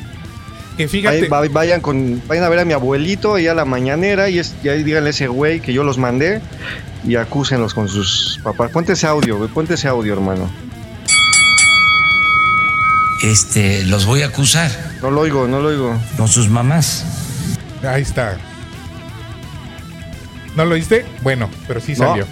Que 0.83 0.87
fíjate, 0.87 1.29
vay- 1.29 1.49
vayan, 1.49 1.81
con, 1.81 2.21
vayan 2.27 2.43
a 2.43 2.49
ver 2.49 2.59
a 2.59 2.65
mi 2.65 2.73
abuelito 2.73 3.35
ahí 3.35 3.47
a 3.47 3.53
la 3.53 3.65
mañanera 3.65 4.29
y, 4.29 4.39
es, 4.39 4.53
y 4.63 4.69
ahí 4.69 4.83
díganle 4.83 5.09
a 5.09 5.11
ese 5.11 5.27
güey 5.27 5.59
que 5.59 5.73
yo 5.73 5.83
los 5.83 5.97
mandé 5.97 6.41
y 7.07 7.15
acúsenlos 7.15 7.73
con 7.73 7.87
sus 7.87 8.39
papás. 8.43 8.71
Ponte 8.71 8.93
ese 8.93 9.07
audio, 9.07 9.37
güey, 9.37 9.49
ponte 9.49 9.73
ese 9.75 9.87
audio, 9.87 10.13
hermano. 10.13 10.49
este, 13.23 13.83
los 13.85 14.05
voy 14.05 14.23
a 14.23 14.27
acusar 14.27 14.71
No 15.01 15.11
lo 15.11 15.21
oigo, 15.21 15.47
no 15.47 15.59
lo 15.61 15.69
oigo. 15.69 15.99
con 16.17 16.27
sus 16.27 16.49
mamás. 16.49 17.05
ahí 17.87 18.01
está. 18.01 18.37
¿No 20.55 20.65
lo 20.65 20.73
oíste? 20.75 21.05
Bueno, 21.21 21.49
pero 21.67 21.79
sí 21.79 21.93
No. 21.93 21.97
salió. 22.09 22.27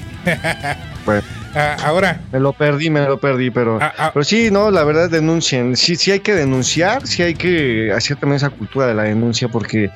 Pues, 1.05 1.23
Ah, 1.55 1.77
ahora, 1.83 2.21
me 2.31 2.39
lo 2.39 2.53
perdí, 2.53 2.89
me 2.89 3.01
lo 3.05 3.19
perdí, 3.19 3.49
pero... 3.49 3.79
Ah, 3.81 3.93
ah. 3.97 4.11
Pero 4.13 4.23
sí, 4.23 4.49
no, 4.51 4.69
la 4.69 4.83
verdad 4.83 5.09
denuncien. 5.09 5.75
Sí, 5.75 5.95
sí 5.95 6.11
hay 6.11 6.19
que 6.19 6.35
denunciar, 6.35 7.07
sí 7.07 7.23
hay 7.23 7.33
que 7.33 7.91
hacer 7.91 8.17
también 8.17 8.37
esa 8.37 8.49
cultura 8.51 8.85
de 8.87 8.93
la 8.93 9.03
denuncia 9.03 9.47
porque 9.47 9.89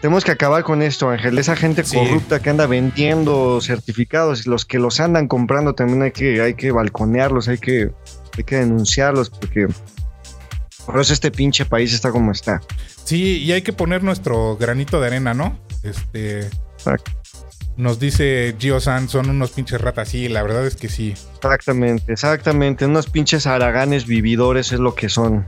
tenemos 0.00 0.24
que 0.24 0.32
acabar 0.32 0.64
con 0.64 0.82
esto, 0.82 1.08
Ángel. 1.10 1.38
Esa 1.38 1.54
gente 1.56 1.84
Sí. 1.84 1.96
corrupta 1.96 2.40
que 2.40 2.50
anda 2.50 2.66
vendiendo 2.66 3.60
certificados, 3.60 4.46
los 4.46 4.64
que 4.64 4.78
los 4.78 4.98
andan 5.00 5.28
comprando 5.28 5.74
también 5.74 6.02
hay 6.02 6.10
que, 6.10 6.40
hay 6.42 6.54
que 6.54 6.72
balconearlos, 6.72 7.46
hay 7.48 7.58
que, 7.58 7.90
hay 8.36 8.44
que 8.44 8.56
denunciarlos 8.56 9.30
porque 9.30 9.68
por 10.84 11.00
eso 11.00 11.12
este 11.12 11.30
pinche 11.30 11.64
país 11.64 11.94
está 11.94 12.10
como 12.10 12.32
está. 12.32 12.60
sí, 13.04 13.38
y 13.38 13.52
hay 13.52 13.62
que 13.62 13.72
poner 13.72 14.02
nuestro 14.02 14.56
granito 14.56 15.00
de 15.00 15.06
arena, 15.06 15.34
¿no? 15.34 15.58
Este. 15.82 16.48
Exacto. 16.76 17.12
Nos 17.76 17.98
dice 17.98 18.54
Gio 18.58 18.78
San, 18.80 19.08
son 19.08 19.28
unos 19.30 19.50
pinches 19.50 19.80
ratas. 19.80 20.08
Sí, 20.08 20.28
la 20.28 20.42
verdad 20.42 20.64
es 20.66 20.76
que 20.76 20.88
sí. 20.88 21.14
Exactamente, 21.36 22.12
exactamente. 22.12 22.86
Unos 22.86 23.08
pinches 23.10 23.46
haraganes 23.46 24.06
vividores 24.06 24.70
es 24.72 24.78
lo 24.80 24.94
que 24.94 25.08
son. 25.08 25.46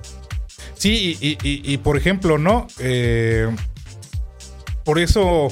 Sí, 0.74 1.16
y, 1.20 1.28
y- 1.28 1.38
y- 1.42 1.72
y, 1.72 1.76
por 1.78 1.96
ejemplo, 1.96 2.36
¿no? 2.38 2.66
Eh, 2.80 3.48
por 4.84 4.98
eso 4.98 5.48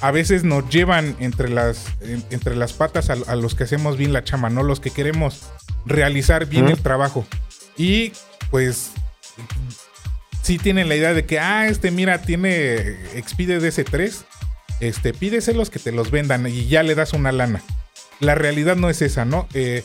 a 0.00 0.10
veces 0.10 0.44
nos 0.44 0.68
llevan 0.68 1.16
entre 1.20 1.48
las, 1.48 1.86
en- 2.00 2.24
entre 2.30 2.54
las 2.56 2.72
patas 2.72 3.10
a, 3.10 3.14
a 3.28 3.36
los 3.36 3.54
que 3.54 3.64
hacemos 3.64 3.96
bien 3.96 4.12
la 4.12 4.24
chama, 4.24 4.50
¿no? 4.50 4.62
Los 4.62 4.80
que 4.80 4.90
queremos 4.90 5.42
realizar 5.86 6.46
bien 6.46 6.68
el 6.68 6.78
trabajo. 6.78 7.26
Y 7.76 8.12
pues 8.50 8.90
sí 10.42 10.58
tienen 10.58 10.88
la 10.88 10.96
idea 10.96 11.14
de 11.14 11.24
que, 11.26 11.38
ah, 11.38 11.68
este 11.68 11.90
mira, 11.90 12.22
tiene 12.22 12.96
expide 13.14 13.60
DS3, 13.60 14.24
este, 14.80 15.12
pídeselos 15.12 15.70
que 15.70 15.78
te 15.78 15.92
los 15.92 16.10
vendan 16.10 16.46
y 16.46 16.66
ya 16.66 16.82
le 16.82 16.94
das 16.94 17.12
una 17.12 17.32
lana. 17.32 17.62
La 18.20 18.34
realidad 18.34 18.76
no 18.76 18.90
es 18.90 19.02
esa, 19.02 19.24
¿no? 19.24 19.48
Eh, 19.54 19.82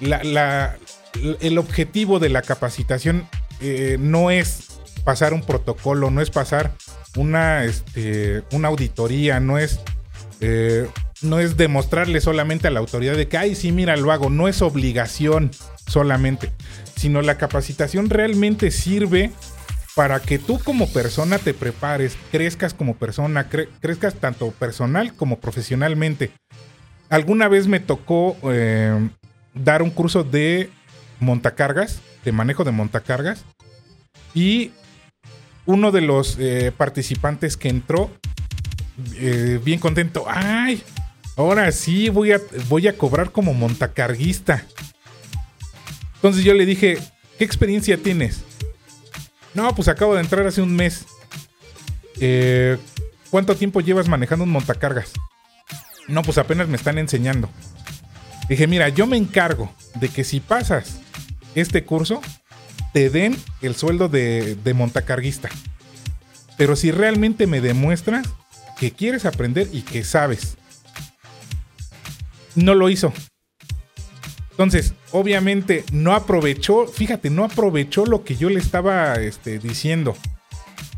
el 0.00 1.58
objetivo 1.58 2.18
de 2.18 2.28
la 2.28 2.42
capacitación 2.42 3.26
eh, 3.60 3.96
no 4.00 4.30
es 4.30 4.68
pasar 5.04 5.34
un 5.34 5.42
protocolo, 5.42 6.10
no 6.10 6.20
es 6.20 6.30
pasar 6.30 6.72
una, 7.16 7.64
este, 7.64 8.42
auditoría, 8.64 9.40
no 9.40 9.58
es, 9.58 9.80
eh, 10.40 10.88
no 11.22 11.38
es 11.38 11.56
demostrarle 11.56 12.20
solamente 12.20 12.68
a 12.68 12.70
la 12.70 12.80
autoridad 12.80 13.16
de 13.16 13.28
que, 13.28 13.38
ay, 13.38 13.54
sí, 13.54 13.72
mira, 13.72 13.96
lo 13.96 14.12
hago, 14.12 14.30
no 14.30 14.48
es 14.48 14.62
obligación 14.62 15.50
solamente, 15.86 16.52
sino 16.96 17.22
la 17.22 17.38
capacitación 17.38 18.10
realmente 18.10 18.70
sirve 18.70 19.30
para 19.94 20.20
que 20.20 20.38
tú 20.38 20.58
como 20.58 20.88
persona 20.88 21.38
te 21.38 21.52
prepares, 21.54 22.16
crezcas 22.30 22.72
como 22.72 22.96
persona, 22.96 23.50
cre- 23.50 23.68
crezcas 23.80 24.14
tanto 24.14 24.50
personal 24.52 25.14
como 25.14 25.38
profesionalmente. 25.38 26.30
Alguna 27.10 27.48
vez 27.48 27.66
me 27.66 27.78
tocó 27.80 28.36
eh, 28.44 29.08
dar 29.54 29.82
un 29.82 29.90
curso 29.90 30.24
de 30.24 30.70
montacargas, 31.20 32.00
de 32.24 32.32
manejo 32.32 32.64
de 32.64 32.70
montacargas, 32.70 33.44
y 34.34 34.70
uno 35.66 35.92
de 35.92 36.00
los 36.00 36.36
eh, 36.38 36.72
participantes 36.74 37.56
que 37.58 37.68
entró, 37.68 38.10
eh, 39.16 39.60
bien 39.62 39.78
contento, 39.78 40.24
ay, 40.26 40.82
ahora 41.36 41.70
sí 41.70 42.08
voy 42.08 42.32
a 42.32 42.96
cobrar 42.96 43.30
como 43.30 43.52
montacarguista. 43.52 44.64
Entonces 46.14 46.44
yo 46.44 46.54
le 46.54 46.64
dije, 46.64 46.98
¿qué 47.38 47.44
experiencia 47.44 47.98
tienes? 47.98 48.42
No, 49.54 49.74
pues 49.74 49.88
acabo 49.88 50.14
de 50.14 50.20
entrar 50.20 50.46
hace 50.46 50.62
un 50.62 50.74
mes. 50.74 51.04
Eh, 52.20 52.78
¿Cuánto 53.30 53.56
tiempo 53.56 53.80
llevas 53.80 54.08
manejando 54.08 54.44
un 54.44 54.50
montacargas? 54.50 55.12
No, 56.08 56.22
pues 56.22 56.38
apenas 56.38 56.68
me 56.68 56.76
están 56.76 56.98
enseñando. 56.98 57.48
Dije, 58.48 58.66
mira, 58.66 58.88
yo 58.88 59.06
me 59.06 59.16
encargo 59.16 59.72
de 59.94 60.08
que 60.08 60.24
si 60.24 60.40
pasas 60.40 60.98
este 61.54 61.84
curso, 61.84 62.20
te 62.92 63.08
den 63.08 63.36
el 63.62 63.76
sueldo 63.76 64.08
de, 64.08 64.56
de 64.56 64.74
montacarguista. 64.74 65.48
Pero 66.56 66.76
si 66.76 66.90
realmente 66.90 67.46
me 67.46 67.60
demuestras 67.60 68.28
que 68.78 68.90
quieres 68.90 69.24
aprender 69.24 69.68
y 69.72 69.82
que 69.82 70.04
sabes. 70.04 70.56
No 72.54 72.74
lo 72.74 72.90
hizo. 72.90 73.12
Entonces, 74.52 74.94
obviamente, 75.12 75.84
no 75.92 76.14
aprovechó, 76.14 76.86
fíjate, 76.86 77.30
no 77.30 77.44
aprovechó 77.44 78.06
lo 78.06 78.22
que 78.24 78.36
yo 78.36 78.48
le 78.50 78.60
estaba 78.60 79.14
este, 79.14 79.58
diciendo. 79.58 80.14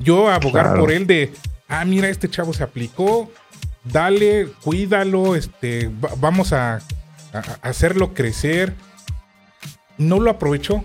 Yo 0.00 0.28
abogar 0.28 0.64
Claro. 0.66 0.80
por 0.80 0.90
él 0.92 1.06
de, 1.06 1.32
ah, 1.68 1.84
mira, 1.84 2.08
este 2.08 2.28
chavo 2.28 2.52
se 2.52 2.64
aplicó, 2.64 3.30
dale, 3.84 4.48
cuídalo, 4.62 5.36
este, 5.36 5.88
va- 5.88 6.10
vamos 6.18 6.52
a, 6.52 6.80
hacerlo 7.62 8.14
crecer. 8.14 8.74
No 9.98 10.20
lo 10.20 10.30
aprovechó. 10.30 10.84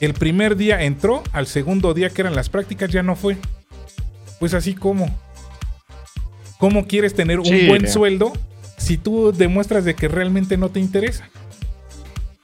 El 0.00 0.14
primer 0.14 0.56
día 0.56 0.82
entró, 0.82 1.22
al 1.32 1.46
segundo 1.46 1.92
día 1.94 2.10
que 2.10 2.22
eran 2.22 2.34
las 2.34 2.48
prácticas 2.48 2.90
ya 2.90 3.02
no 3.04 3.14
fue. 3.16 3.36
Pues 4.40 4.54
así 4.54 4.74
como. 4.74 5.06
¿Cómo 6.58 6.86
quieres 6.86 7.14
tener 7.14 7.38
un 7.38 7.46
Sí. 7.46 7.66
buen 7.68 7.88
sueldo 7.88 8.32
si 8.78 8.96
tú 8.98 9.32
demuestras 9.32 9.84
de 9.84 9.94
que 9.94 10.08
realmente 10.08 10.56
no 10.56 10.70
te 10.70 10.80
interesa? 10.80 11.28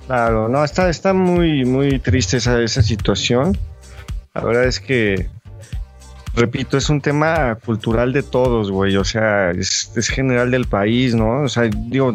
Claro, 0.07 0.49
no, 0.49 0.65
está, 0.65 0.89
está 0.89 1.13
muy, 1.13 1.65
muy 1.65 1.99
triste 1.99 2.37
esa, 2.37 2.61
esa 2.63 2.83
situación. 2.83 3.59
La 4.35 4.43
verdad 4.43 4.65
es 4.65 4.79
que, 4.79 5.29
repito, 6.35 6.77
es 6.79 6.89
un 6.91 7.01
tema 7.01 7.57
cultural 7.57 8.13
de 8.13 8.23
todos, 8.23 8.71
güey. 8.71 8.97
O 8.97 9.05
sea, 9.05 9.51
es, 9.51 9.91
es 9.97 10.09
general 10.09 10.51
del 10.51 10.67
país, 10.67 11.15
¿no? 11.15 11.43
O 11.43 11.49
sea, 11.49 11.65
digo, 11.65 12.15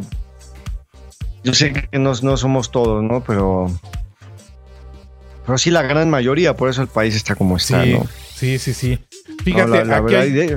yo 1.44 1.54
sé 1.54 1.74
que 1.74 2.00
no, 2.00 2.14
no 2.22 2.38
somos 2.38 2.72
todos, 2.72 3.04
¿no? 3.04 3.22
Pero, 3.26 3.68
pero 5.46 5.58
sí 5.58 5.70
la 5.72 5.82
gran 5.82 6.10
mayoría, 6.10 6.56
por 6.56 6.70
eso 6.70 6.82
el 6.82 6.88
país 6.88 7.16
está 7.16 7.36
como 7.36 7.58
está, 7.58 7.84
sí, 7.84 7.94
¿no? 7.94 8.08
sí, 8.36 8.58
sí, 8.60 8.74
sí. 8.74 9.00
No, 9.28 9.36
Fíjate, 9.44 9.70
la, 9.70 9.84
la 9.86 9.98
aquí, 9.98 10.16
hay, 10.16 10.56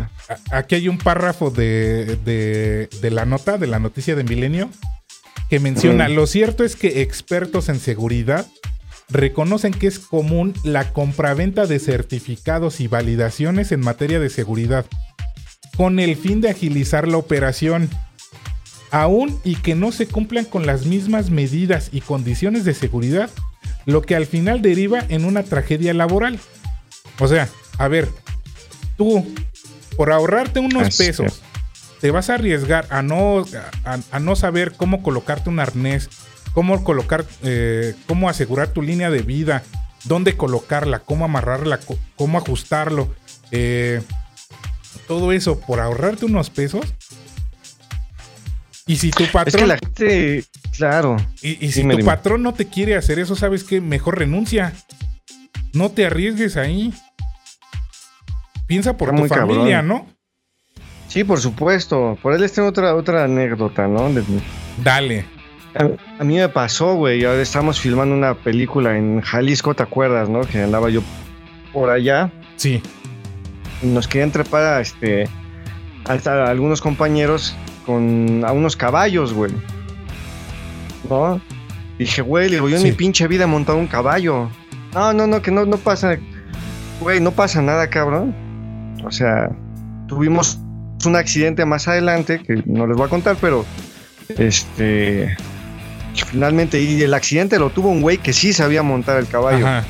aquí 0.53 0.75
hay 0.77 0.89
un 0.89 0.99
párrafo 0.99 1.51
de, 1.51 2.17
de- 2.25 2.89
de 3.01 3.11
la 3.11 3.25
nota, 3.25 3.57
de 3.59 3.67
la 3.67 3.79
noticia 3.79 4.15
de 4.15 4.23
Milenio, 4.25 4.69
que 5.55 5.61
menciona, 5.61 6.09
Mm. 6.09 6.15
lo 6.15 6.27
cierto 6.27 6.65
es 6.65 6.75
que 6.75 7.03
expertos 7.03 7.69
en 7.69 7.79
seguridad 7.79 8.45
reconocen 9.09 9.73
que 9.73 9.87
es 9.87 10.01
común 10.01 10.53
la 10.65 10.93
compraventa 10.93 11.67
de 11.67 11.79
certificados 11.79 12.81
y 12.81 12.89
validaciones 12.89 13.71
en 13.71 13.79
materia 13.79 14.19
de 14.19 14.31
seguridad, 14.31 14.85
con 15.77 16.01
el 16.01 16.17
fin 16.17 16.41
de 16.41 16.51
agilizar 16.51 17.07
la 17.07 17.19
operación, 17.19 17.89
aún 18.91 19.41
y 19.45 19.55
que 19.55 19.77
no 19.77 19.93
se 19.93 20.09
cumplan 20.09 20.45
con 20.45 20.67
las 20.67 20.87
mismas 20.87 21.31
medidas 21.31 21.91
y 21.93 22.01
condiciones 22.01 22.65
de 22.65 22.75
seguridad, 22.75 23.31
lo 23.87 24.03
que 24.03 24.17
al 24.17 24.27
final 24.27 24.61
deriva 24.61 25.05
en 25.09 25.25
una 25.25 25.45
tragedia 25.45 25.95
laboral. 25.95 26.41
O 27.21 27.29
sea, 27.29 27.49
a 27.79 27.87
ver, 27.87 28.09
tú, 28.97 29.25
por 29.97 30.11
ahorrarte 30.11 30.59
unos 30.59 30.97
pesos, 30.97 31.43
te 32.05 32.11
vas 32.11 32.29
a 32.29 32.35
arriesgar 32.35 32.87
a 32.91 33.01
no, 33.01 33.47
a, 33.87 33.99
a 34.11 34.21
no 34.21 34.37
saber 34.37 34.75
cómo 34.77 35.03
colocarte 35.03 35.49
un 35.49 35.59
arnés, 35.59 36.11
cómo 36.53 36.85
colocar, 36.85 37.25
eh, 37.43 37.95
cómo 38.07 38.29
asegurar 38.29 38.69
tu 38.69 38.83
línea 38.83 39.09
de 39.09 39.23
vida, 39.23 39.63
dónde 40.05 40.37
colocarla, 40.37 40.99
cómo 40.99 41.25
amarrarla, 41.25 41.81
cómo 42.17 42.37
ajustarlo, 42.37 43.09
eh, 43.53 44.03
todo 45.09 45.33
eso 45.33 45.59
por 45.61 45.81
ahorrarte 45.81 46.27
unos 46.27 46.51
pesos. 46.51 46.93
Y 48.87 48.97
si 48.97 49.11
tu 49.11 49.23
es 49.23 49.31
patrón, 49.31 49.63
que 49.63 49.67
la 49.67 49.79
gente, 49.79 50.45
claro. 50.77 51.17
y, 51.41 51.53
y 51.65 51.73
si 51.73 51.81
Dime, 51.81 51.95
tu 51.95 51.99
dime. 52.01 52.11
patrón 52.11 52.43
no 52.43 52.53
te 52.53 52.67
quiere 52.67 52.97
hacer 52.97 53.19
eso, 53.19 53.35
sabes 53.35 53.65
que 53.65 53.81
mejor 53.81 54.19
renuncia. 54.19 54.75
No 55.73 55.91
te 55.91 56.05
arriesgues 56.05 56.59
ahí. 56.59 56.93
Piensa 58.67 58.95
por 58.99 59.09
Está 59.09 59.23
tu 59.23 59.29
familia, 59.41 59.79
cabrón. 59.79 59.89
¿no? 59.89 60.14
Sí, 61.15 61.23
por 61.23 61.39
supuesto. 61.39 62.19
Por 62.21 62.35
él 62.35 62.41
les 62.41 62.53
tengo 62.53 62.67
otra, 62.67 62.93
otra 62.97 63.23
anécdota, 63.23 63.87
¿no? 63.87 64.13
De- 64.13 64.25
Dale. 64.83 65.25
A, 65.77 65.89
a 66.21 66.25
mí 66.25 66.39
me 66.39 66.49
pasó, 66.49 66.97
güey. 66.97 67.25
Ahora 67.25 67.41
estamos 67.41 67.79
filmando 67.79 68.17
una 68.17 68.35
película 68.35 68.99
en 68.99 69.21
Jalisco, 69.21 69.75
¿te 69.75 69.85
acuerdas, 69.85 70.29
no? 70.29 70.41
Que 70.41 70.61
andaba 70.65 70.91
yo 70.91 71.03
por 71.73 71.89
allá. 71.91 72.33
Sí. 72.57 72.83
nos 73.83 74.09
querían 74.09 74.33
trepar 74.33 74.63
a, 74.65 74.81
este, 74.81 75.29
hasta 76.09 76.47
algunos 76.51 76.81
compañeros 76.81 77.55
con 77.87 78.43
a 78.45 78.51
unos 78.51 78.77
caballos, 78.77 79.33
güey. 79.33 79.53
¿No? 81.09 81.41
Dije, 81.97 82.23
güey, 82.23 82.49
le 82.49 82.57
digo, 82.57 82.69
yo 82.69 82.75
en 82.77 82.83
Sí. 82.83 82.89
mi 82.89 82.93
pinche 82.95 83.29
vida 83.29 83.45
he 83.45 83.47
montado 83.47 83.79
un 83.79 83.87
caballo. 83.87 84.49
No, 84.95 85.13
no, 85.13 85.29
no, 85.29 85.41
que 85.43 85.53
no, 85.53 85.65
no 85.65 85.77
pasa. 85.77 86.17
Güey, 87.01 87.21
no 87.21 87.31
pasa 87.31 87.63
nada, 87.63 87.89
cabrón. 87.89 88.35
O 89.05 89.13
sea, 89.13 89.49
tuvimos 90.09 90.59
un 91.07 91.17
accidente 91.17 91.65
más 91.65 91.89
adelante 91.89 92.41
que 92.47 92.63
no 92.67 92.87
les 92.87 92.97
voy 92.97 93.07
a 93.07 93.11
contar, 93.11 93.37
pero 93.41 93.65
este 94.39 95.37
finalmente 96.31 96.81
y 96.81 97.03
el 97.03 97.13
accidente 97.15 97.59
lo 97.59 97.71
tuvo 97.71 97.89
un 97.91 98.01
güey 98.01 98.19
que 98.19 98.33
sí 98.33 98.53
sabía 98.53 98.83
montar 98.83 99.19
el 99.19 99.27
caballo. 99.27 99.67
Ajá. 99.67 99.85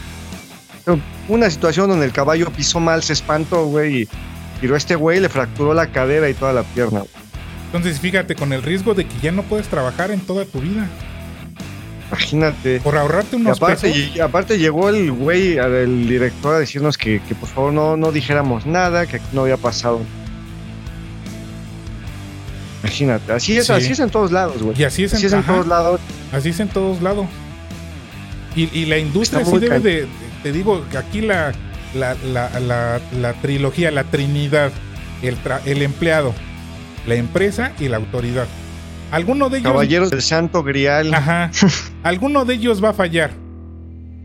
Una 1.28 1.48
situación 1.48 1.88
donde 1.88 2.04
el 2.06 2.12
caballo 2.12 2.50
pisó 2.50 2.80
mal, 2.80 3.02
se 3.02 3.14
espantó, 3.14 3.66
güey, 3.66 4.02
y 4.02 4.08
tiró 4.60 4.74
a 4.74 4.78
este 4.78 4.94
güey, 4.94 5.20
le 5.20 5.28
fracturó 5.30 5.72
la 5.72 5.86
cadera 5.86 6.28
y 6.28 6.34
toda 6.34 6.52
la 6.52 6.62
pierna. 6.62 7.00
güey. 7.00 7.10
Entonces, 7.66 7.98
fíjate, 7.98 8.34
con 8.34 8.52
el 8.52 8.62
riesgo 8.62 8.92
de 8.94 9.06
que 9.06 9.14
ya 9.22 9.32
no 9.32 9.42
puedes 9.42 9.66
trabajar 9.68 10.10
en 10.10 10.20
toda 10.20 10.44
tu 10.44 10.60
vida. 10.60 10.86
Imagínate. 12.10 12.80
Por 12.80 12.96
ahorrarte 12.96 13.36
Y 13.36 13.40
unos 13.40 13.56
aparte, 13.56 13.90
pesos. 13.90 14.16
y 14.16 14.20
aparte 14.20 14.58
llegó 14.58 14.90
el 14.90 15.10
güey, 15.10 15.56
el 15.56 16.06
director, 16.06 16.54
a 16.54 16.58
decirnos 16.58 16.98
que, 16.98 17.20
que 17.26 17.34
por 17.34 17.48
favor 17.48 17.72
no, 17.72 17.96
no 17.96 18.12
dijéramos 18.12 18.66
nada, 18.66 19.06
que 19.06 19.16
aquí 19.16 19.26
no 19.32 19.42
había 19.42 19.56
pasado. 19.56 20.00
Imagínate, 22.84 23.32
así 23.32 23.56
es, 23.56 23.66
Sí. 23.66 23.72
así 23.72 23.92
es 23.92 24.00
en 24.00 24.10
todos 24.10 24.30
lados, 24.32 24.62
güey. 24.62 24.80
Y 24.80 24.84
así 24.84 25.04
es 25.04 25.12
en, 25.12 25.16
Así 25.18 25.26
es 25.26 25.32
en 25.32 25.38
ajá, 25.40 25.52
todos 25.52 25.66
lados. 25.66 26.00
así 26.32 26.48
es 26.50 26.60
en 26.60 26.68
todos 26.68 27.02
lados. 27.02 27.26
Y, 28.56 28.68
y 28.78 28.84
la 28.86 28.98
industria 28.98 29.44
sí 29.44 29.58
debe 29.58 29.80
de, 29.80 30.06
te 30.42 30.52
digo, 30.52 30.84
aquí 30.96 31.20
la, 31.20 31.52
la, 31.94 32.14
la, 32.32 32.60
la, 32.60 33.00
la 33.20 33.32
trilogía, 33.34 33.90
la 33.90 34.04
trinidad, 34.04 34.70
el, 35.22 35.36
tra- 35.42 35.60
el 35.64 35.82
empleado, 35.82 36.34
la 37.06 37.14
empresa 37.16 37.72
y 37.80 37.88
la 37.88 37.96
autoridad. 37.96 38.46
Alguno 39.10 39.48
de 39.48 39.58
ellos... 39.58 39.70
Caballeros 39.72 40.10
del 40.10 40.22
Santo 40.22 40.62
Grial. 40.62 41.12
Ajá. 41.14 41.50
Alguno 42.02 42.44
de 42.44 42.54
ellos 42.54 42.82
va 42.82 42.90
a 42.90 42.94
fallar. 42.94 43.30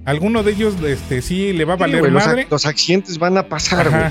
Alguno 0.06 0.42
de 0.44 0.52
ellos, 0.54 0.76
este, 0.86 1.22
sí 1.22 1.54
le 1.54 1.66
va 1.66 1.74
a 1.74 1.78
Sí, 1.78 1.82
valer 1.82 2.00
güey, 2.00 2.12
los, 2.12 2.26
madre. 2.26 2.44
ac- 2.46 2.50
los 2.50 2.66
accidentes 2.66 3.18
van 3.20 3.38
a 3.38 3.44
pasar, 3.48 3.90
güey. 3.90 4.04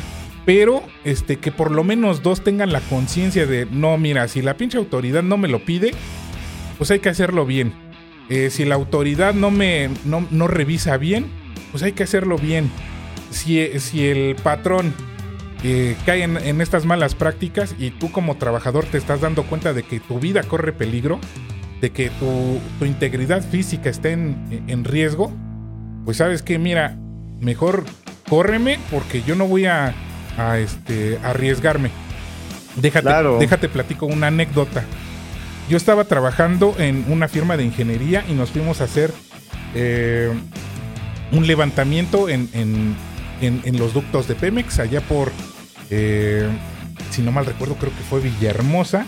Pero, 0.49 0.83
este, 1.05 1.37
que 1.37 1.53
por 1.53 1.71
lo 1.71 1.85
menos 1.85 2.23
dos 2.23 2.43
tengan 2.43 2.73
la 2.73 2.81
conciencia 2.81 3.45
de, 3.45 3.67
no, 3.67 3.99
mira, 3.99 4.27
si 4.29 4.41
la 4.41 4.57
pinche 4.57 4.79
autoridad 4.79 5.23
no 5.23 5.37
me 5.37 5.47
lo 5.47 5.63
pide, 5.63 5.91
pues 6.79 6.91
hay 6.91 7.01
que 7.01 7.11
hacerlo 7.11 7.45
bien. 7.45 7.75
Eh, 8.31 8.49
si 8.49 8.65
la 8.65 8.77
autoridad 8.77 9.35
no 9.35 9.51
me, 9.51 9.91
no, 10.07 10.27
no 10.31 10.49
revisa 10.49 10.97
bien, 10.97 11.27
pues 11.71 11.83
hay 11.83 11.93
que 11.93 12.05
hacerlo 12.05 12.39
bien. 12.39 12.71
Si, 13.31 13.79
si 13.79 14.07
el 14.07 14.37
patrón 14.37 14.95
eh, 15.65 15.97
cae 16.07 16.23
en, 16.23 16.61
estas 16.63 16.87
malas 16.87 17.15
prácticas 17.15 17.75
y 17.79 17.91
tú 17.91 18.11
como 18.11 18.39
trabajador 18.39 18.87
te 18.87 18.97
estás 18.97 19.21
dando 19.21 19.43
cuenta 19.43 19.75
de 19.75 19.83
que 19.83 20.01
tu 20.01 20.19
vida 20.19 20.43
corre 20.45 20.73
peligro, 20.73 21.21
de 21.83 21.91
que 21.91 22.09
tu, 22.09 22.59
tu 22.79 22.87
integridad 22.87 23.47
física 23.47 23.91
está 23.91 24.09
en, 24.09 24.65
en 24.67 24.85
riesgo, 24.85 25.31
pues 26.07 26.17
sabes 26.17 26.41
que, 26.41 26.59
mira, 26.59 26.97
mejor 27.39 27.85
córreme 28.31 28.79
porque 28.91 29.23
yo 29.23 29.35
no 29.35 29.47
voy 29.47 29.67
a, 29.67 29.95
a, 30.39 30.59
este, 30.59 31.19
arriesgarme. 31.23 31.91
Déjate, 32.77 33.07
Claro. 33.09 33.39
déjate 33.39 33.69
platico 33.69 34.07
una 34.07 34.29
anécdota. 34.29 34.85
Yo 35.69 35.77
estaba 35.77 36.05
trabajando 36.05 36.75
en 36.79 37.05
una 37.09 37.29
firma 37.29 37.57
de 37.57 37.65
ingeniería 37.65 38.25
y 38.29 38.33
nos 38.33 38.51
fuimos 38.51 38.81
a 38.81 38.85
hacer 38.85 39.13
eh, 39.75 40.31
un 41.33 41.47
levantamiento 41.47 42.29
en, 42.31 42.49
en- 42.55 42.97
en- 43.43 43.61
en 43.65 43.79
los 43.79 43.93
ductos 43.93 44.27
de 44.29 44.35
Pemex, 44.35 44.79
allá 44.79 45.01
por, 45.03 45.31
eh, 45.91 46.49
si 47.11 47.21
no 47.21 47.33
mal 47.33 47.45
recuerdo, 47.45 47.75
creo 47.75 47.91
que 47.93 48.03
fue 48.09 48.21
Villahermosa. 48.21 49.05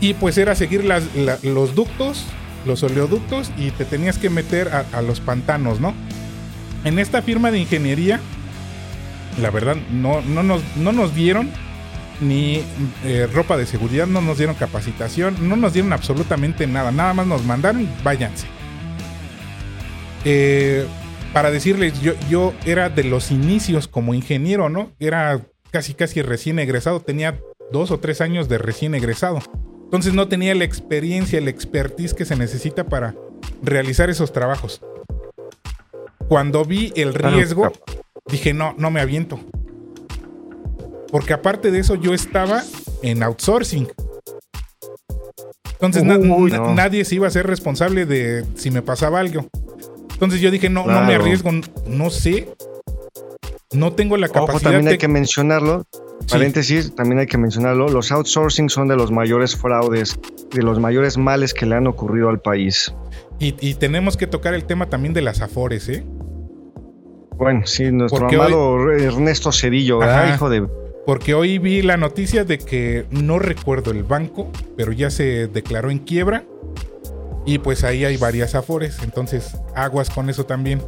Y 0.00 0.14
pues 0.14 0.38
era 0.38 0.54
seguir 0.54 0.84
las- 0.84 1.14
la- 1.14 1.38
los 1.42 1.74
ductos, 1.74 2.24
los 2.64 2.82
oleoductos, 2.82 3.50
y 3.58 3.70
te 3.72 3.84
tenías 3.84 4.16
que 4.18 4.30
meter 4.30 4.68
a, 4.68 4.84
a 4.96 5.02
los 5.02 5.20
pantanos, 5.20 5.78
¿no? 5.80 5.92
En 6.84 6.98
esta 6.98 7.20
firma 7.22 7.50
de 7.50 7.58
ingeniería, 7.58 8.18
la 9.40 9.50
verdad, 9.50 9.76
no, 9.90 10.20
no, 10.22 10.42
nos, 10.42 10.62
no 10.76 10.92
nos 10.92 11.14
dieron 11.14 11.50
ni 12.20 12.62
eh, 13.04 13.28
ropa 13.32 13.56
de 13.56 13.66
seguridad, 13.66 14.06
no 14.06 14.20
nos 14.20 14.38
dieron 14.38 14.54
capacitación, 14.54 15.48
no 15.48 15.56
nos 15.56 15.72
dieron 15.72 15.92
absolutamente 15.92 16.66
nada, 16.66 16.92
nada 16.92 17.14
más 17.14 17.26
nos 17.26 17.44
mandaron, 17.44 17.88
váyanse. 18.04 18.46
Eh, 20.24 20.86
para 21.32 21.50
decirles, 21.50 22.00
yo, 22.00 22.12
yo 22.30 22.52
era 22.64 22.90
de 22.90 23.04
los 23.04 23.30
inicios 23.30 23.88
como 23.88 24.14
ingeniero, 24.14 24.68
¿no? 24.68 24.92
Era 25.00 25.40
casi, 25.70 25.94
casi 25.94 26.22
recién 26.22 26.58
egresado, 26.58 27.00
tenía 27.00 27.40
dos 27.72 27.90
o 27.90 27.98
tres 27.98 28.20
años 28.20 28.48
de 28.48 28.58
recién 28.58 28.94
egresado. 28.94 29.40
Entonces 29.84 30.14
no 30.14 30.28
tenía 30.28 30.54
la 30.54 30.64
experiencia, 30.64 31.38
el 31.38 31.48
expertise 31.48 32.14
que 32.14 32.24
se 32.24 32.36
necesita 32.36 32.84
para 32.84 33.14
realizar 33.62 34.10
esos 34.10 34.32
trabajos. 34.32 34.80
Cuando 36.28 36.64
vi 36.64 36.92
el 36.96 37.14
riesgo. 37.14 37.72
Dije, 38.30 38.52
no, 38.54 38.74
no 38.78 38.90
me 38.90 39.00
aviento. 39.00 39.38
Porque 41.10 41.32
aparte 41.34 41.70
de 41.70 41.78
eso, 41.80 41.94
yo 41.96 42.14
estaba 42.14 42.62
en 43.02 43.22
outsourcing. 43.22 43.88
Entonces 45.74 46.04
na- 46.04 46.16
Uy, 46.16 46.50
na- 46.50 46.58
no. 46.58 46.74
nadie 46.74 47.04
se 47.04 47.16
iba 47.16 47.26
a 47.26 47.30
ser 47.30 47.46
responsable 47.46 48.06
de 48.06 48.44
si 48.54 48.70
me 48.70 48.82
pasaba 48.82 49.20
algo. 49.20 49.46
Entonces 50.12 50.40
yo 50.40 50.50
dije, 50.50 50.70
no, 50.70 50.86
no 50.86 51.02
me 51.02 51.14
arriesgo, 51.14 51.50
no 51.86 52.10
sé. 52.10 52.48
No 53.72 53.92
tengo 53.92 54.16
la 54.16 54.26
Ojo, 54.26 54.34
capacidad 54.46 54.70
también 54.70 54.88
hay 54.88 54.98
que 54.98 55.08
mencionarlo. 55.08 55.84
Paréntesis, 56.30 56.94
también 56.94 57.18
hay 57.18 57.26
que 57.26 57.36
mencionarlo. 57.36 57.88
Los 57.88 58.12
outsourcing 58.12 58.68
son 58.70 58.86
de 58.86 58.96
los 58.96 59.10
mayores 59.10 59.56
fraudes, 59.56 60.18
de 60.52 60.62
los 60.62 60.78
mayores 60.78 61.18
males 61.18 61.52
que 61.52 61.66
le 61.66 61.74
han 61.74 61.86
ocurrido 61.88 62.28
al 62.28 62.40
país. 62.40 62.94
Y, 63.40 63.56
y 63.60 63.74
tenemos 63.74 64.16
que 64.16 64.28
tocar 64.28 64.54
el 64.54 64.64
tema 64.64 64.88
también 64.88 65.14
de 65.14 65.22
las 65.22 65.40
afores, 65.42 65.88
¿eh? 65.88 66.04
Bueno, 67.42 67.66
sí, 67.66 67.90
nuestro 67.90 68.28
amado 68.28 68.92
Ernesto 68.92 69.50
Cedillo, 69.50 70.00
hijo 70.32 70.48
de. 70.48 70.64
Porque 71.04 71.34
hoy 71.34 71.58
vi 71.58 71.82
la 71.82 71.96
noticia 71.96 72.44
de 72.44 72.58
que 72.58 73.06
no 73.10 73.40
recuerdo 73.40 73.90
el 73.90 74.04
banco, 74.04 74.48
pero 74.76 74.92
ya 74.92 75.10
se 75.10 75.48
declaró 75.48 75.90
en 75.90 75.98
quiebra. 75.98 76.44
Y 77.44 77.58
pues 77.58 77.82
ahí 77.82 78.04
hay 78.04 78.16
varias 78.16 78.54
afores. 78.54 79.00
Entonces, 79.02 79.56
aguas 79.74 80.10
con 80.10 80.30
eso 80.30 80.46
también. 80.46 80.82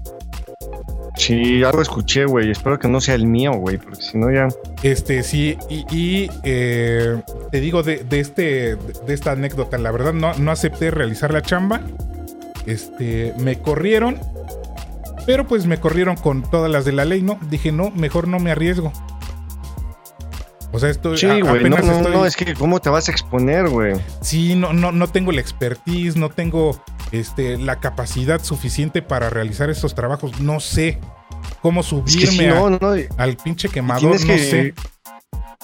Sí, 1.17 1.65
algo 1.65 1.83
escuché, 1.83 2.25
güey. 2.25 2.53
Espero 2.53 2.79
que 2.79 2.87
no 2.87 3.01
sea 3.01 3.17
el 3.17 3.27
mío, 3.27 3.55
güey, 3.55 3.79
porque 3.79 4.03
si 4.03 4.17
no 4.17 4.31
ya. 4.31 4.47
Este, 4.85 5.25
sí, 5.25 5.59
y, 5.69 5.85
y, 5.91 6.31
eh, 6.45 7.21
te 7.51 7.61
digo 7.61 7.83
de, 7.83 8.05
de 8.05 8.21
este, 8.21 8.77
de 8.77 9.15
esta 9.15 9.33
anécdota, 9.33 9.79
la 9.79 9.91
verdad 9.91 10.13
no, 10.13 10.35
no 10.35 10.53
acepté 10.53 10.93
realizar 10.93 11.33
la 11.33 11.43
chamba. 11.43 11.81
Este, 12.67 13.35
me 13.39 13.59
corrieron, 13.59 14.19
pero 15.27 15.47
pues 15.47 15.67
me 15.67 15.79
corrieron 15.79 16.17
con 16.17 16.43
todas 16.43 16.71
las 16.71 16.85
de 16.85 16.93
la 16.93 17.05
ley, 17.05 17.23
¿no? 17.23 17.39
Dije, 17.51 17.73
no, 17.73 17.91
mejor 17.91 18.29
no 18.29 18.39
me 18.39 18.51
arriesgo. 18.51 18.93
O 20.73 20.79
sea, 20.81 20.91
estoy 20.91 21.17
Sí, 21.17 21.27
güey. 21.41 21.63
No, 21.71 21.79
no, 21.79 21.93
estoy- 21.99 22.13
no, 22.13 22.27
es 22.27 22.37
que 22.37 22.55
¿cómo 22.55 22.81
te 22.81 22.91
vas 22.91 23.09
a 23.09 23.13
exponer, 23.13 23.69
güey? 23.69 23.95
Sí, 24.23 24.57
no, 24.57 24.73
no, 24.73 24.91
no 24.91 25.07
tengo 25.07 25.31
la 25.31 25.41
expertise, 25.41 26.17
no 26.17 26.31
tengo 26.31 26.83
este, 27.13 27.59
la 27.59 27.79
capacidad 27.79 28.43
suficiente 28.43 29.01
para 29.01 29.31
realizar 29.31 29.71
estos 29.71 29.95
trabajos. 29.95 30.41
No 30.41 30.59
sé 30.59 30.99
cómo 31.63 31.81
Es 31.83 31.87
subirme 31.87 32.49
a- 32.51 32.71
no, 32.71 32.79
al 33.19 33.37
pinche 33.37 33.69
quemador, 33.69 34.21
no 34.21 34.27
que. 34.27 34.39
sé. 34.39 34.75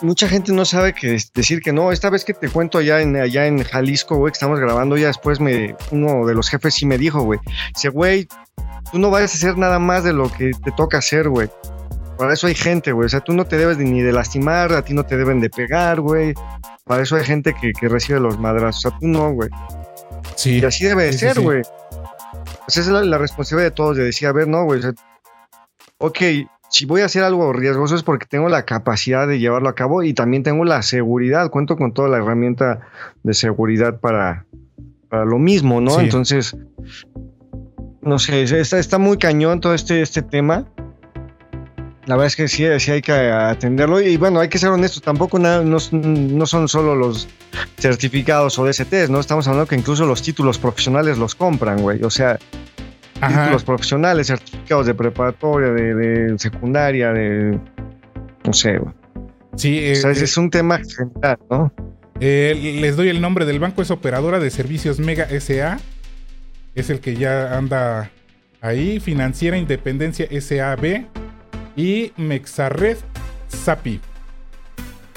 Mucha 0.02 0.28
gente 0.28 0.52
no 0.52 0.64
sabe 0.64 0.94
que 0.94 1.18
decir 1.34 1.61
que 1.61 1.72
no. 1.72 1.90
Esta 1.92 2.08
vez 2.08 2.24
que 2.24 2.32
te 2.32 2.48
cuento 2.48 2.78
allá 2.78 3.02
en, 3.02 3.16
allá 3.16 3.46
en 3.46 3.62
Jalisco, 3.64 4.16
güey, 4.16 4.30
que 4.32 4.36
estamos 4.36 4.58
grabando, 4.61 4.96
ya 4.96 5.08
después 5.08 5.40
me, 5.40 5.74
uno 5.90 6.24
de 6.24 6.34
los 6.34 6.48
jefes 6.48 6.72
sí 6.74 6.86
me 6.86 6.96
dijo, 6.96 7.20
güey. 7.22 7.38
Dice, 7.74 7.88
güey, 7.90 8.26
tú 8.91 8.99
no 8.99 9.11
vas 9.11 9.22
a 9.22 9.24
hacer 9.24 9.57
nada 9.59 9.78
más 9.78 10.05
de 10.05 10.12
lo 10.12 10.31
que 10.31 10.51
te 10.64 10.72
toca 10.72 10.99
hacer, 10.99 11.28
güey. 11.28 11.49
Para 12.18 12.35
eso 12.35 12.47
hay 12.47 12.55
gente, 12.55 12.93
güey. 12.93 13.07
O 13.07 13.09
sea, 13.09 13.20
tú 13.20 13.33
no 13.33 13.47
te 13.47 13.57
debes 13.57 13.78
de- 13.78 13.85
ni 13.85 14.03
de 14.03 14.12
lastimar, 14.12 14.72
a 14.72 14.83
ti 14.85 14.93
no 14.93 15.05
te 15.05 15.16
deben 15.16 15.41
de 15.41 15.49
pegar, 15.51 16.01
güey. 16.01 16.35
Para 16.85 17.03
eso 17.03 17.16
hay 17.16 17.24
gente 17.24 17.55
que, 17.59 17.72
que 17.72 17.89
recibe 17.89 18.20
los 18.20 18.39
madrazos. 18.39 18.85
O 18.87 18.91
sea, 18.91 18.99
tú 19.01 19.07
no, 19.09 19.33
güey. 19.33 19.49
Sí. 20.37 20.59
Y 20.59 20.64
así 20.64 20.85
debe 20.85 21.05
de 21.05 21.12
Sí, 21.12 21.18
ser, 21.20 21.37
sí. 21.37 21.43
güey. 21.43 21.62
Pues 22.66 22.76
esa 22.76 22.81
es 22.81 22.89
la, 22.89 23.03
la 23.05 23.18
responsabilidad 23.18 23.70
de 23.70 23.74
todos, 23.74 23.97
de 23.97 24.05
decir, 24.05 24.28
a 24.28 24.33
ver, 24.33 24.49
no, 24.49 24.64
güey. 24.64 24.81
o 24.81 24.83
sea, 24.83 24.93
ok, 25.99 26.16
si 26.68 26.85
voy 26.87 27.01
a 27.01 27.07
hacer 27.07 27.24
algo 27.24 27.53
riesgoso 27.53 27.95
es 27.97 28.03
porque 28.03 28.26
tengo 28.26 28.49
la 28.49 28.64
capacidad 28.64 29.26
de 29.26 29.39
llevarlo 29.39 29.68
a 29.68 29.74
cabo 29.74 30.03
y 30.03 30.12
también 30.14 30.43
tengo 30.43 30.64
la 30.64 30.83
seguridad. 30.83 31.51
Cuento 31.51 31.76
con 31.76 31.93
toda 31.95 32.09
la 32.09 32.18
herramienta 32.18 32.81
de 33.22 33.35
seguridad 33.35 33.99
para, 33.99 34.45
para 35.09 35.24
lo 35.24 35.39
mismo, 35.39 35.81
¿no? 35.81 35.93
Sí. 35.93 36.01
Entonces, 36.03 36.55
no 38.03 38.18
sé, 38.18 38.42
está, 38.42 38.78
está 38.78 38.98
muy 38.98 39.18
cañón 39.18 39.61
todo 39.61 39.74
este, 39.74 40.03
este 40.03 40.22
tema. 40.22 40.64
La 42.07 42.16
verdad 42.16 42.26
es 42.28 42.36
que 42.36 42.48
sí, 42.48 42.64
sí 42.78 42.90
hay 42.90 43.03
que 43.03 43.12
atenderlo. 43.12 44.01
Y 44.01 44.16
bueno, 44.16 44.40
hay 44.40 44.48
que 44.48 44.59
ser 44.59 44.70
honestos, 44.70 45.03
tampoco 45.03 45.38
na- 45.38 45.62
no, 45.62 45.76
no 45.92 46.46
son 46.46 46.66
solo 46.68 46.96
los 46.96 47.28
certificados 47.78 48.59
o 48.59 48.64
DSTs, 48.66 49.11
¿no? 49.11 49.20
Estamos 49.20 49.46
hablando 49.46 49.68
que 49.68 49.76
incluso 49.76 50.07
los 50.07 50.22
títulos 50.22 50.59
profesionales 50.59 51.18
los 51.18 51.34
compran, 51.34 51.80
güey. 51.82 52.03
O 52.03 52.11
sea, 52.11 52.38
Ajá. 53.20 53.42
títulos 53.42 53.64
profesionales, 53.64 54.26
certificados 54.28 54.86
de 54.86 54.94
preparatoria, 54.94 55.70
de, 55.70 55.94
de 55.94 56.38
secundaria, 56.38 57.12
de 57.12 57.59
No 58.44 58.53
sé, 58.53 58.78
güey. 58.78 58.94
Sí, 59.57 59.78
eh, 59.78 59.92
O 59.92 59.96
sea, 59.96 60.11
eh, 60.11 60.14
es 60.24 60.36
un 60.36 60.48
tema 60.51 60.78
general, 60.78 61.38
¿no? 61.51 61.72
eh, 62.18 62.78
les 62.80 62.96
doy 62.96 63.09
el 63.09 63.20
nombre 63.20 63.44
del 63.44 63.61
banco, 63.61 63.82
es 63.82 63.90
operadora 63.90 64.40
de 64.40 64.51
servicios 64.51 64.98
Mega 64.98 65.28
SA. 65.38 65.78
Es 66.74 66.90
el 66.90 67.00
que 67.00 67.16
ya 67.16 67.56
anda 67.56 68.10
ahí. 68.60 69.00
Financiera 69.00 69.56
Independencia 69.56 70.26
SAB 70.40 71.06
y 71.76 72.12
Mexarred 72.16 72.96
SAPI. 73.48 74.00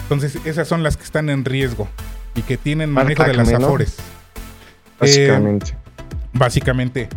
Entonces, 0.03 0.37
esas 0.45 0.67
son 0.67 0.83
las 0.83 0.97
que 0.97 1.03
están 1.03 1.29
en 1.29 1.45
riesgo 1.45 1.87
y 2.35 2.41
que 2.41 2.57
tienen 2.57 2.91
manejo 2.91 3.23
de 3.23 3.33
las 3.33 3.51
afores. 3.53 3.97
Básicamente. 4.99 5.75
básicamente. 6.33 7.09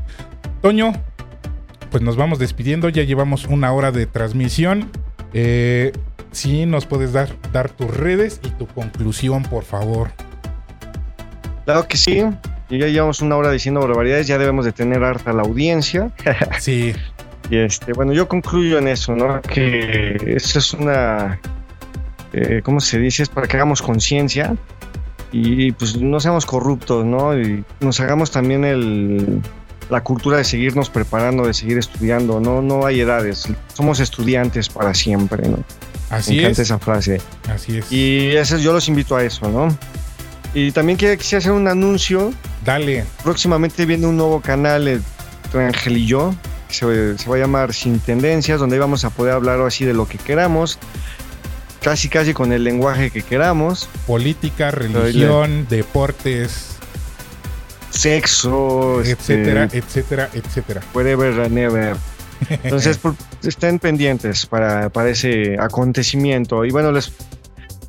Toño, 0.62 0.92
pues 1.90 2.02
nos 2.02 2.16
vamos 2.16 2.38
despidiendo. 2.38 2.88
Ya 2.88 3.02
llevamos 3.02 3.46
una 3.46 3.72
hora 3.72 3.92
de 3.92 4.06
transmisión. 4.06 4.90
Eh, 5.32 5.92
sí, 6.32 6.66
nos 6.66 6.86
puedes 6.86 7.12
dar, 7.12 7.28
dar 7.52 7.70
tus 7.70 7.94
redes 7.94 8.40
y 8.44 8.50
tu 8.50 8.66
conclusión, 8.66 9.42
por 9.42 9.64
favor. 9.64 10.10
Claro 11.64 11.86
que 11.88 11.96
sí. 11.96 12.22
Y 12.68 12.78
ya 12.78 12.88
llevamos 12.88 13.20
una 13.20 13.36
hora 13.36 13.50
diciendo 13.50 13.80
barbaridades, 13.80 14.26
ya 14.26 14.38
debemos 14.38 14.64
de 14.64 14.72
tener 14.72 15.02
harta 15.04 15.32
la 15.32 15.42
audiencia. 15.42 16.10
Sí, 16.58 16.94
Y 17.50 17.58
este, 17.58 17.92
bueno, 17.92 18.12
yo 18.12 18.26
concluyo 18.28 18.78
en 18.78 18.88
eso, 18.88 19.14
¿no? 19.14 19.40
Que 19.42 20.34
eso 20.36 20.58
es 20.58 20.74
una, 20.74 21.38
eh, 22.32 22.60
¿cómo 22.64 22.80
se 22.80 22.98
dice? 22.98 23.22
Es 23.22 23.28
para 23.28 23.46
que 23.46 23.56
hagamos 23.56 23.82
conciencia 23.82 24.56
y 25.32 25.72
pues 25.72 25.96
no 25.96 26.18
seamos 26.20 26.46
corruptos, 26.46 27.04
¿no? 27.04 27.38
Y 27.38 27.64
nos 27.80 28.00
hagamos 28.00 28.30
también 28.30 28.64
el, 28.64 29.40
la 29.90 30.02
cultura 30.02 30.38
de 30.38 30.44
seguirnos 30.44 30.90
preparando, 30.90 31.46
de 31.46 31.54
seguir 31.54 31.78
estudiando, 31.78 32.40
¿no? 32.40 32.62
No 32.62 32.86
hay 32.86 33.00
edades, 33.00 33.46
somos 33.74 34.00
estudiantes 34.00 34.68
para 34.68 34.94
siempre, 34.94 35.48
¿no? 35.48 35.58
Me 36.10 36.16
así 36.16 36.38
encanta 36.38 36.62
es. 36.62 36.68
esa 36.70 36.78
frase. 36.78 37.20
Así 37.52 37.78
es. 37.78 37.92
Y 37.92 38.28
eso, 38.36 38.56
yo 38.58 38.72
los 38.72 38.88
invito 38.88 39.14
a 39.16 39.24
eso, 39.24 39.48
¿no? 39.50 39.76
Y 40.56 40.72
también 40.72 40.96
quisiera 40.96 41.16
quisiera 41.18 41.38
hacer 41.40 41.52
un 41.52 41.68
anuncio 41.68 42.32
Dale. 42.64 43.04
próximamente 43.22 43.84
viene 43.84 44.06
un 44.06 44.16
nuevo 44.16 44.40
canal 44.40 44.88
entre 44.88 45.66
Ángel 45.66 45.98
y 45.98 46.06
yo, 46.06 46.34
que 46.68 46.74
se, 46.74 47.18
se 47.18 47.28
va 47.28 47.36
a 47.36 47.38
llamar 47.40 47.74
Sin 47.74 48.00
Tendencias, 48.00 48.58
donde 48.58 48.78
vamos 48.78 49.04
a 49.04 49.10
poder 49.10 49.34
hablar 49.34 49.60
así 49.60 49.84
de 49.84 49.92
lo 49.92 50.08
que 50.08 50.16
queramos, 50.16 50.78
casi 51.82 52.08
casi 52.08 52.32
con 52.32 52.52
el 52.54 52.64
lenguaje 52.64 53.10
que 53.10 53.20
queramos, 53.20 53.90
Política, 54.06 54.70
religión, 54.70 55.66
deportes, 55.68 56.78
sexo, 57.90 59.02
este, 59.02 59.12
etcétera, 59.34 59.68
etcétera, 59.70 60.30
etcétera. 60.32 60.80
whatever 60.94 61.38
and 61.42 61.52
never. 61.52 61.96
Entonces, 62.62 62.96
por- 62.96 63.14
estén 63.42 63.78
pendientes 63.78 64.46
para, 64.46 64.88
para 64.88 65.10
ese 65.10 65.56
acontecimiento. 65.58 66.64
Y 66.64 66.70
bueno, 66.70 66.92
les, 66.92 67.12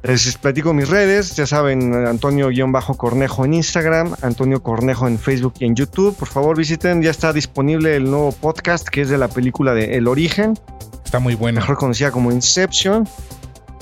les 0.07 0.37
platico 0.37 0.73
mis 0.73 0.87
redes. 0.87 1.35
Ya 1.35 1.45
saben, 1.45 1.93
Antonio-Cornejo 1.93 3.45
en 3.45 3.53
Instagram, 3.55 4.15
Antonio 4.21 4.63
Cornejo 4.63 5.07
en 5.07 5.19
Facebook 5.19 5.55
y 5.59 5.65
en 5.65 5.75
YouTube. 5.75 6.15
Por 6.15 6.27
favor, 6.29 6.57
visiten. 6.57 7.01
Ya 7.01 7.11
está 7.11 7.33
disponible 7.33 7.95
el 7.95 8.09
nuevo 8.09 8.31
podcast 8.31 8.87
que 8.87 9.01
es 9.01 9.09
de 9.09 9.17
la 9.17 9.27
película 9.27 9.73
de 9.73 9.97
El 9.97 10.07
Origen, 10.07 10.57
Está 11.03 11.19
muy 11.19 11.35
bueno. 11.35 11.59
mejor 11.59 11.77
conocida 11.77 12.11
como 12.11 12.31
Inception. 12.31 13.07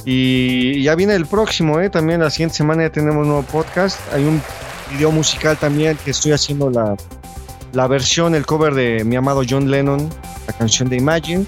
Y 0.04 0.84
ya 0.84 0.96
viene 0.96 1.16
el 1.16 1.26
próximo, 1.26 1.80
¿eh? 1.80 1.90
También 1.90 2.20
la 2.20 2.30
siguiente 2.30 2.56
semana 2.56 2.84
ya 2.84 2.92
tenemos 2.92 3.22
un 3.24 3.28
nuevo 3.30 3.44
podcast. 3.44 4.00
Hay 4.14 4.24
un 4.24 4.42
video 4.92 5.12
musical 5.12 5.58
también 5.58 5.98
que 6.06 6.12
estoy 6.12 6.32
haciendo 6.32 6.70
la, 6.70 6.96
la 7.74 7.88
versión, 7.88 8.36
el 8.36 8.46
cover 8.46 8.76
de 8.76 9.04
mi 9.04 9.16
amado 9.16 9.42
John 9.48 9.72
Lennon, 9.72 10.10
la 10.48 10.54
canción 10.54 10.90
de 10.90 10.98
Imagine. 10.98 11.46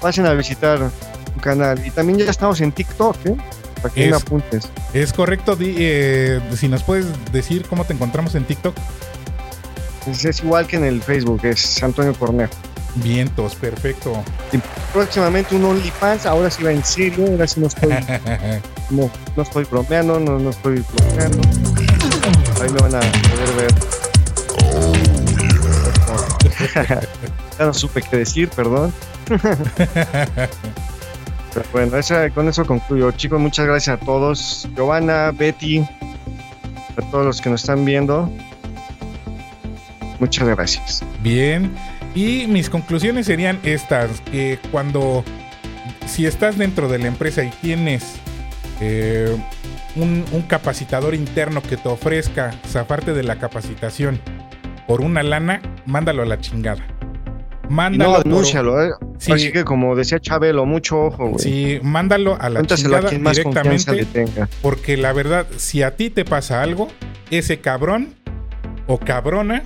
Pasen 0.00 0.26
a 0.26 0.32
visitar 0.34 0.90
canal. 1.38 1.84
Y 1.84 1.90
también 1.90 2.18
ya 2.18 2.30
estamos 2.30 2.60
en 2.60 2.72
TikTok, 2.72 3.16
¿eh? 3.26 3.36
Para 3.82 3.94
que 3.94 4.04
Es- 4.04 4.10
me 4.10 4.16
apuntes. 4.16 4.68
Es 4.92 5.12
correcto. 5.12 5.56
di- 5.56 5.74
eh, 5.78 6.40
si 6.56 6.68
nos 6.68 6.82
puedes 6.82 7.06
decir 7.32 7.64
cómo 7.68 7.84
te 7.84 7.92
encontramos 7.94 8.34
en 8.34 8.44
TikTok. 8.44 8.74
Es, 10.10 10.24
es 10.24 10.40
igual 10.42 10.66
que 10.66 10.76
en 10.76 10.84
el 10.84 11.02
Facebook, 11.02 11.44
es 11.44 11.82
Antonio 11.82 12.14
Cornejo. 12.14 12.52
Vientos, 12.96 13.54
perfecto. 13.54 14.22
Y 14.52 14.58
próximamente 14.92 15.54
un 15.54 15.64
OnlyFans, 15.66 16.24
ahora 16.26 16.50
sí 16.50 16.62
va 16.64 16.72
en 16.72 16.82
serio, 16.84 17.26
ahora 17.30 17.46
sí 17.46 17.60
no 17.60 17.66
estoy, 17.66 17.90
no, 18.90 19.10
no 19.36 19.42
estoy 19.42 19.64
bromeando, 19.64 20.18
no, 20.18 20.38
no 20.38 20.50
estoy 20.50 20.82
bromeando. 20.94 21.40
Ahí 22.62 22.70
me 22.70 22.80
van 22.80 22.94
a 22.96 23.00
poder 23.00 23.54
ver. 23.56 23.74
ya 27.58 27.66
no 27.66 27.74
supe 27.74 28.02
qué 28.02 28.16
decir, 28.16 28.48
perdón. 28.48 28.92
Bueno, 31.72 31.92
con 32.34 32.48
eso 32.48 32.64
concluyo. 32.64 33.10
Chicos, 33.12 33.40
muchas 33.40 33.66
gracias 33.66 34.00
a 34.00 34.04
todos. 34.04 34.68
Giovanna, 34.74 35.32
Betty, 35.32 35.80
a 35.80 37.02
todos 37.10 37.26
los 37.26 37.40
que 37.40 37.50
nos 37.50 37.62
están 37.62 37.84
viendo. 37.84 38.30
Muchas 40.18 40.48
gracias. 40.48 41.04
Bien. 41.22 41.74
Y 42.14 42.46
mis 42.48 42.70
conclusiones 42.70 43.26
serían 43.26 43.58
estas, 43.62 44.20
que 44.22 44.58
cuando, 44.70 45.24
si 46.06 46.26
estás 46.26 46.58
dentro 46.58 46.88
de 46.88 46.98
la 46.98 47.06
empresa 47.06 47.44
y 47.44 47.50
tienes 47.50 48.16
eh, 48.80 49.36
un, 49.94 50.24
un 50.32 50.42
capacitador 50.42 51.14
interno 51.14 51.62
que 51.62 51.76
te 51.76 51.88
ofrezca 51.88 52.52
zafarte 52.66 53.12
de 53.12 53.22
la 53.22 53.36
capacitación 53.36 54.20
por 54.86 55.02
una 55.02 55.22
lana, 55.22 55.60
mándalo 55.86 56.22
a 56.22 56.26
la 56.26 56.40
chingada. 56.40 56.97
Mándalo. 57.68 58.12
no, 58.12 58.18
denúncialo, 58.22 58.82
¿eh? 58.82 58.90
Sí. 59.18 59.32
Así 59.32 59.52
que 59.52 59.64
como 59.64 59.94
decía 59.96 60.18
Chabelo, 60.20 60.64
mucho 60.66 60.98
ojo, 61.06 61.28
güey. 61.30 61.38
Sí, 61.38 61.80
mándalo 61.82 62.36
a 62.40 62.48
la 62.48 62.60
Cuéntaselo 62.60 62.96
a 62.96 62.98
chingada 63.00 63.08
quien 63.10 63.22
más 63.22 63.36
le 63.36 63.42
directamente. 63.44 64.04
tenga. 64.06 64.48
Porque 64.62 64.96
la 64.96 65.12
verdad, 65.12 65.46
si 65.56 65.82
a 65.82 65.96
ti 65.96 66.10
te 66.10 66.24
pasa 66.24 66.62
algo, 66.62 66.88
ese 67.30 67.60
cabrón 67.60 68.14
o 68.86 68.98
cabrona 68.98 69.62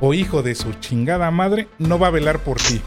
o 0.00 0.14
hijo 0.14 0.42
de 0.42 0.54
su 0.54 0.72
chingada 0.74 1.30
madre 1.30 1.68
no 1.78 1.98
va 1.98 2.08
a 2.08 2.10
velar 2.10 2.38
por 2.40 2.58
ti. 2.58 2.80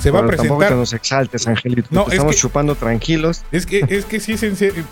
Se 0.00 0.10
va 0.10 0.18
a 0.18 0.22
Bueno, 0.22 0.36
tampoco 0.36 0.58
presentar. 0.58 0.68
te 0.68 0.74
nos 0.80 0.92
exaltes, 0.92 1.46
Angelito. 1.48 1.88
No, 1.90 2.02
es 2.06 2.12
estamos 2.14 2.34
que- 2.34 2.40
chupando 2.40 2.74
tranquilos. 2.74 3.42
Es 3.50 3.64
que, 3.66 3.84
es 3.88 4.04
que 4.04 4.20
sí 4.20 4.32
es 4.34 4.42
en 4.42 4.54
serio. 4.56 4.84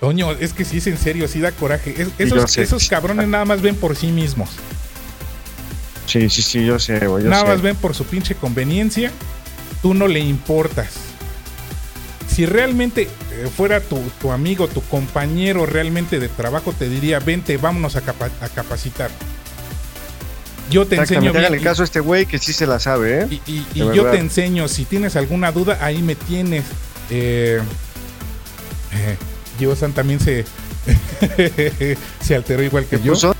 Toño, 0.00 0.32
es 0.32 0.52
que 0.52 0.64
sí 0.64 0.78
es 0.78 0.86
en 0.88 0.96
serio, 0.96 1.28
sí 1.28 1.40
da 1.40 1.52
coraje. 1.52 1.94
Es- 2.18 2.56
esos 2.58 2.88
cabrones 2.88 3.28
nada 3.28 3.44
más 3.44 3.62
ven 3.62 3.76
por 3.76 3.94
sí 3.94 4.08
mismos. 4.08 4.50
Sí, 6.06 6.28
sí, 6.28 6.42
sí, 6.42 6.64
yo 6.66 6.78
sé, 6.78 7.06
güey. 7.06 7.24
Nada 7.24 7.42
sé. 7.42 7.48
más 7.48 7.62
ven 7.62 7.76
por 7.76 7.94
su 7.94 8.04
pinche 8.04 8.34
conveniencia. 8.34 9.10
Tú 9.82 9.94
no 9.94 10.06
le 10.08 10.20
importas. 10.20 10.88
Si 12.28 12.46
realmente 12.46 13.02
eh, 13.32 13.48
fuera 13.54 13.80
tu, 13.80 14.00
tu 14.20 14.32
amigo, 14.32 14.66
tu 14.68 14.80
compañero 14.82 15.66
realmente 15.66 16.18
de 16.18 16.28
trabajo, 16.28 16.72
te 16.72 16.88
diría, 16.88 17.18
vente, 17.18 17.56
vámonos 17.56 17.96
a, 17.96 18.00
capa- 18.00 18.30
a 18.40 18.48
capacitar. 18.48 19.10
Yo 20.70 20.86
te 20.86 20.96
enseño 20.96 21.20
bien. 21.32 21.36
háganle 21.36 21.60
caso 21.60 21.82
a 21.82 21.84
este 21.84 22.00
güey 22.00 22.24
que 22.24 22.38
sí 22.38 22.52
se 22.54 22.66
la 22.66 22.78
sabe, 22.78 23.20
¿eh? 23.22 23.26
Y, 23.30 23.34
y- 23.52 23.66
y 23.74 23.80
De 23.88 23.94
yo 23.96 24.06
te 24.06 24.18
enseño, 24.18 24.68
si 24.68 24.84
tienes 24.86 25.16
alguna 25.16 25.52
duda, 25.52 25.78
ahí 25.82 26.00
me 26.02 26.14
tienes. 26.14 26.64
Eh, 27.10 27.60
eh, 28.94 29.16
Gio-san 29.58 29.92
también 29.92 30.18
se, 30.18 30.44
se 32.22 32.34
alteró 32.34 32.62
igual 32.62 32.86
que 32.86 32.96
¿Qué 32.96 33.02
yo. 33.02 33.12
puso? 33.12 33.36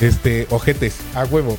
Este, 0.00 0.46
ojetes, 0.50 0.96
a 1.14 1.24
huevo. 1.24 1.56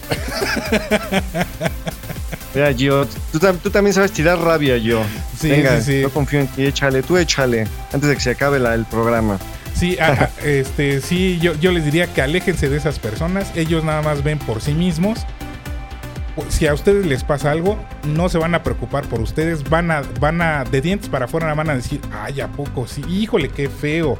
Mira, 2.53 2.73
Gio, 2.73 3.05
tú, 3.31 3.39
tam- 3.39 3.57
tú 3.59 3.69
también 3.69 3.93
sabes 3.93 4.11
tirar 4.11 4.39
rabia, 4.39 4.77
yo. 4.77 5.03
Sí, 5.39 5.49
Venga, 5.49 5.79
sí, 5.81 5.91
sí. 5.93 6.01
yo 6.01 6.09
confío 6.11 6.39
en 6.39 6.47
ti, 6.47 6.65
échale, 6.65 7.03
tú 7.03 7.17
échale, 7.17 7.67
antes 7.93 8.09
de 8.09 8.15
que 8.15 8.21
se 8.21 8.31
acabe 8.31 8.59
la- 8.59 8.73
el 8.73 8.85
programa. 8.85 9.37
Sí, 9.75 9.97
a- 9.99 10.07
a- 10.23 10.29
este, 10.45 11.01
sí, 11.01 11.37
yo, 11.39 11.53
yo 11.55 11.71
les 11.71 11.85
diría 11.85 12.11
que 12.11 12.21
aléjense 12.21 12.67
de 12.69 12.77
esas 12.77 12.97
personas. 12.99 13.51
Ellos 13.55 13.83
nada 13.83 14.01
más 14.01 14.23
ven 14.23 14.39
por 14.39 14.61
sí 14.61 14.73
mismos. 14.73 15.19
Si 16.49 16.65
a 16.67 16.73
ustedes 16.73 17.05
les 17.05 17.23
pasa 17.23 17.51
algo, 17.51 17.77
no 18.03 18.29
se 18.29 18.37
van 18.37 18.53
a 18.55 18.63
preocupar 18.63 19.05
por 19.07 19.19
ustedes. 19.21 19.67
Van 19.69 19.91
a, 19.91 20.01
van 20.19 20.41
a, 20.41 20.63
de 20.63 20.81
dientes 20.81 21.09
para 21.09 21.25
afuera, 21.25 21.53
van 21.53 21.69
a 21.69 21.75
decir, 21.75 21.99
ay, 22.11 22.41
¿a 22.41 22.47
poco? 22.47 22.87
Sí, 22.87 23.03
híjole, 23.07 23.49
qué 23.49 23.69
feo. 23.69 24.17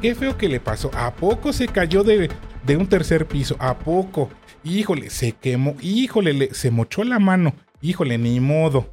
Qué 0.00 0.14
feo 0.14 0.36
que 0.38 0.48
le 0.48 0.60
pasó. 0.60 0.90
¿A 0.94 1.10
poco 1.14 1.52
se 1.54 1.66
cayó 1.68 2.02
de, 2.04 2.30
de 2.66 2.76
un 2.76 2.86
tercer 2.86 3.26
piso? 3.26 3.56
¿A 3.58 3.78
poco? 3.78 4.30
Híjole, 4.64 5.10
se 5.10 5.32
quemó. 5.32 5.76
Híjole, 5.80 6.32
le- 6.32 6.54
se 6.54 6.70
mochó 6.70 7.04
la 7.04 7.18
mano. 7.18 7.54
Híjole, 7.82 8.16
ni 8.18 8.40
modo. 8.40 8.92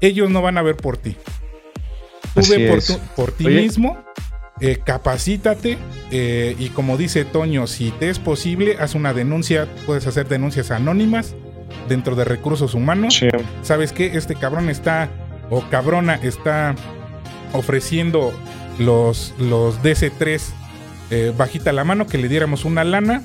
Ellos 0.00 0.30
no 0.30 0.42
van 0.42 0.58
a 0.58 0.62
ver 0.62 0.76
por 0.76 0.96
ti. 0.96 1.16
Tú 2.34 2.40
Así 2.40 2.56
ve 2.56 2.68
por, 2.70 2.82
tu- 2.82 2.98
por 3.16 3.32
ti 3.32 3.46
Oye. 3.46 3.62
mismo 3.62 3.98
eh, 4.60 4.78
capacítate 4.84 5.78
eh, 6.10 6.56
y 6.58 6.68
como 6.70 6.96
dice 6.96 7.24
Toño, 7.24 7.66
si 7.68 7.90
te 7.92 8.10
es 8.10 8.18
posible, 8.18 8.76
haz 8.80 8.94
una 8.96 9.14
denuncia, 9.14 9.68
puedes 9.86 10.06
hacer 10.08 10.26
denuncias 10.28 10.70
anónimas 10.72 11.36
dentro 11.88 12.16
de 12.16 12.24
recursos 12.24 12.74
humanos. 12.74 13.14
Sí. 13.14 13.28
¿Sabes 13.62 13.92
qué? 13.92 14.06
Este 14.16 14.34
cabrón 14.34 14.68
está, 14.68 15.10
o 15.50 15.62
cabrona 15.70 16.14
está 16.16 16.74
ofreciendo 17.52 18.32
los, 18.78 19.34
los 19.38 19.82
DC3 19.82 20.40
eh, 21.10 21.32
bajita 21.36 21.72
la 21.72 21.84
mano, 21.84 22.06
que 22.06 22.18
le 22.18 22.28
diéramos 22.28 22.64
una 22.64 22.84
lana 22.84 23.22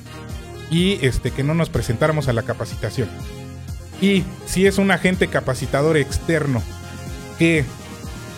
y 0.70 0.98
este, 1.06 1.30
que 1.30 1.42
no 1.42 1.54
nos 1.54 1.70
presentáramos 1.70 2.28
a 2.28 2.32
la 2.32 2.42
capacitación. 2.42 3.08
Y 4.00 4.24
si 4.46 4.66
es 4.66 4.78
un 4.78 4.90
agente 4.90 5.28
capacitador 5.28 5.96
externo 5.96 6.62
que 7.38 7.64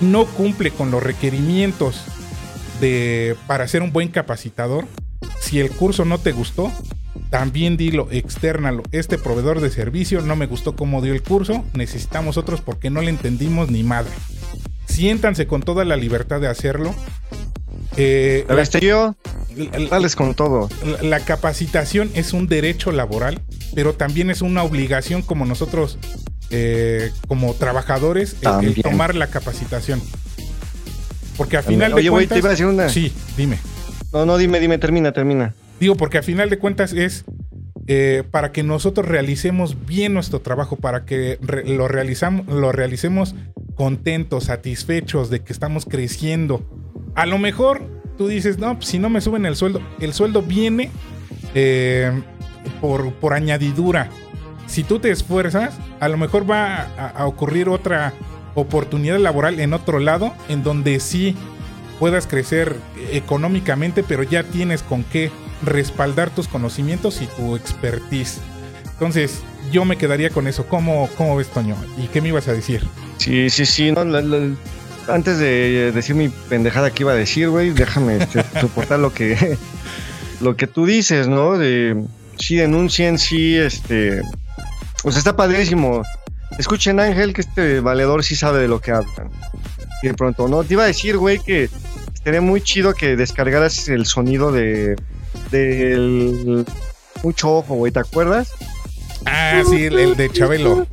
no 0.01 0.27
cumple 0.27 0.71
con 0.71 0.91
los 0.91 1.03
requerimientos 1.03 2.05
de, 2.81 3.37
para 3.47 3.67
ser 3.69 3.83
un 3.83 3.93
buen 3.93 4.09
capacitador, 4.09 4.87
si 5.41 5.61
el 5.61 5.71
curso 5.71 6.05
no 6.05 6.19
te 6.19 6.33
gustó, 6.33 6.73
también 7.31 7.77
dilo, 7.77 8.09
externalo. 8.11 8.83
Este 8.93 9.19
proveedor 9.19 9.61
de 9.61 9.71
servicio 9.71 10.21
no 10.21 10.37
me 10.37 10.47
gustó 10.47 10.77
cómo 10.77 11.03
dio 11.03 11.13
el 11.13 11.23
curso, 11.23 11.65
necesitamos 11.75 12.37
otros 12.37 12.61
porque 12.61 12.91
no 12.91 13.01
le 13.01 13.11
entendimos 13.11 13.71
ni 13.71 13.83
madre. 13.83 14.13
Siéntanse 14.87 15.47
con 15.47 15.63
toda 15.63 15.85
la 15.85 15.97
libertad 15.97 16.41
de 16.41 16.49
hacerlo. 16.49 16.95
Eh, 17.97 18.47
este 18.59 18.81
yo, 18.81 19.17
dales 19.91 20.17
con 20.17 20.35
todo. 20.35 20.69
La, 20.85 21.03
la, 21.03 21.21
capacitación 21.21 22.11
es 22.15 22.33
un 22.33 22.47
derecho 22.47 22.93
laboral, 22.93 23.41
pero 23.75 23.95
también 23.95 24.31
es 24.31 24.43
una 24.43 24.63
obligación 24.63 25.23
como 25.23 25.47
nosotros, 25.47 25.99
eh, 26.51 27.11
como 27.29 27.55
trabajadores, 27.55 28.37
el, 28.43 28.69
el, 28.69 28.83
tomar 28.83 29.15
la 29.15 29.29
capacitación. 29.29 30.03
Porque 31.37 31.57
al 31.57 31.65
final 31.65 31.93
Oye, 31.95 32.05
de 32.05 32.11
cuentas... 32.11 32.35
te 32.35 32.39
iba 32.39 32.49
a 32.49 32.51
decir 32.53 32.67
una. 32.67 32.89
Sí, 32.89 33.13
dime. 33.37 33.59
No, 34.13 34.27
no, 34.27 34.39
dime, 34.39 34.61
dime, 34.61 34.79
termina, 34.79 35.13
termina. 35.13 35.55
Digo, 35.81 35.97
porque 35.97 36.19
a 36.19 36.23
final 36.23 36.49
de 36.49 36.59
cuentas 36.59 36.93
es 36.93 37.25
eh, 37.87 38.25
para 38.31 38.51
que 38.51 38.63
nosotros 38.63 39.07
realicemos 39.07 39.87
bien 39.87 40.15
nuestro 40.15 40.41
trabajo, 40.41 40.77
para 40.77 41.05
que 41.05 41.39
re 41.41 41.65
lo, 41.65 41.87
realizamos, 41.87 42.47
lo 42.47 42.73
realicemos 42.73 43.35
contentos, 43.75 44.45
satisfechos 44.45 45.31
de 45.31 45.41
que 45.41 45.53
estamos 45.53 45.85
creciendo. 45.85 46.65
A 47.17 47.25
lo 47.25 47.39
mejor 47.39 47.83
tú 48.19 48.29
dices, 48.29 48.59
no, 48.59 48.77
pues, 48.77 48.89
si 48.89 48.99
no 48.99 49.09
me 49.09 49.21
suben 49.21 49.47
el 49.47 49.57
sueldo, 49.57 49.81
el 50.01 50.13
sueldo 50.13 50.43
viene 50.43 50.91
eh, 51.55 52.13
por, 52.81 53.13
por, 53.15 53.33
añadidura. 53.33 54.11
Si 54.67 54.85
tú 54.85 54.99
te 54.99 55.11
esfuerzas, 55.11 55.75
a 56.01 56.09
lo 56.09 56.19
mejor 56.19 56.49
va 56.49 56.83
a, 57.17 57.27
ocurrir 57.27 57.69
otra 57.69 58.13
oportunidad 58.55 59.19
laboral 59.19 59.61
en 59.61 59.73
otro 59.73 59.99
lado, 59.99 60.35
en 60.49 60.63
donde 60.63 61.01
sí 61.01 61.35
puedas 61.99 62.27
crecer 62.27 62.77
económicamente, 63.13 64.03
pero 64.03 64.23
ya 64.23 64.43
tienes 64.43 64.83
con 64.83 65.03
qué 65.05 65.31
respaldar 65.63 66.31
tus 66.31 66.49
conocimientos 66.49 67.23
y 67.23 67.27
tu 67.27 67.57
expertise. 67.57 68.41
Entonces, 68.93 69.41
yo 69.73 69.85
me 69.85 69.97
quedaría 69.97 70.31
con 70.31 70.47
eso. 70.47 70.67
¿Cómo, 70.67 71.09
cómo 71.17 71.37
ves, 71.37 71.49
Toño? 71.49 71.77
¿Y 71.97 72.09
qué 72.09 72.21
me 72.21 72.29
ibas 72.29 72.49
a 72.49 72.53
decir? 72.53 72.83
Sí, 73.19 73.49
sí, 73.51 73.65
sí. 73.65 73.93
No, 73.93 74.05
la, 74.05 74.21
antes 75.09 75.39
de 75.39 75.93
decir 75.93 76.15
mi 76.15 76.29
pendejada 76.29 76.91
que 76.91 77.03
iba 77.03 77.13
a 77.13 77.17
decir, 77.17 77.49
güey, 77.49 77.71
déjame 77.71 78.19
este, 78.19 78.45
soportar 78.61 78.99
lo 78.99 79.13
que, 79.13 79.57
lo 80.41 80.57
que 80.57 80.67
tú 80.67 80.87
dices, 80.87 81.29
¿no? 81.29 81.59
De 81.59 82.05
sí 82.39 82.57
denuncien, 82.57 83.19
sí, 83.19 83.57
este. 83.57 84.23
Pues 85.03 85.17
está 85.17 85.37
padrísimo. 85.37 86.03
Escuchen, 86.59 87.01
Ángel, 87.01 87.33
que 87.35 87.43
este 87.43 87.81
valedor 87.81 88.25
sí 88.25 88.35
sabe 88.35 88.61
de 88.61 88.69
lo 88.69 88.81
que 88.81 88.93
hablan. 88.93 89.31
Y 90.03 90.09
de 90.09 90.15
pronto, 90.15 90.49
¿no? 90.49 90.65
Te 90.65 90.75
iba 90.75 90.85
a 90.85 90.87
decir, 90.87 91.17
güey, 91.17 91.39
que 91.39 91.69
estaría 92.13 92.41
muy 92.41 92.61
chido 92.61 92.95
que 92.95 93.17
descargaras 93.17 93.89
el 93.89 94.07
sonido 94.07 94.53
de 94.53 94.97
del 95.51 96.65
mucho 97.23 97.57
ojo, 97.57 97.75
güey, 97.75 97.93
¿te 97.93 98.01
acuerdas? 98.01 98.51
Ah, 99.25 99.63
sí, 99.69 99.85
el, 99.85 99.99
el 99.99 100.17
de 100.17 100.31
Chabelo. 100.31 100.87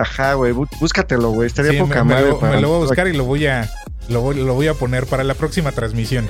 Ajá, 0.00 0.34
güey, 0.34 0.52
búscatelo, 0.52 1.30
güey, 1.30 1.46
estaría 1.46 1.72
sí, 1.72 1.78
poca 1.78 2.04
me, 2.04 2.14
madre. 2.14 2.32
Me, 2.32 2.38
para, 2.38 2.54
me, 2.54 2.60
lo 2.60 2.68
voy 2.68 2.76
a 2.78 2.80
buscar 2.86 3.06
y 3.08 3.12
lo 3.12 3.24
voy 3.24 3.46
a 3.46 3.70
lo 4.08 4.22
voy, 4.22 4.36
lo 4.36 4.54
voy 4.54 4.68
a 4.68 4.74
poner 4.74 5.06
para 5.06 5.24
la 5.24 5.34
próxima 5.34 5.72
transmisión. 5.72 6.28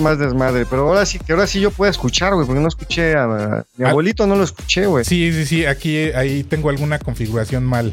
Más 0.00 0.18
desmadre, 0.20 0.66
pero 0.70 0.86
ahora 0.86 1.04
sí, 1.04 1.18
que 1.18 1.32
ahora 1.32 1.48
sí 1.48 1.60
yo 1.60 1.72
puedo 1.72 1.90
escuchar, 1.90 2.34
güey, 2.34 2.46
porque 2.46 2.60
no 2.60 2.68
escuché 2.68 3.16
a, 3.16 3.24
a 3.24 3.64
mi 3.76 3.84
ah, 3.84 3.90
abuelito, 3.90 4.24
no 4.24 4.36
lo 4.36 4.44
escuché, 4.44 4.86
güey. 4.86 5.04
Sí, 5.04 5.32
sí, 5.32 5.46
sí, 5.46 5.66
aquí 5.66 6.12
ahí 6.12 6.44
tengo 6.44 6.68
alguna 6.70 7.00
configuración 7.00 7.64
mal. 7.64 7.92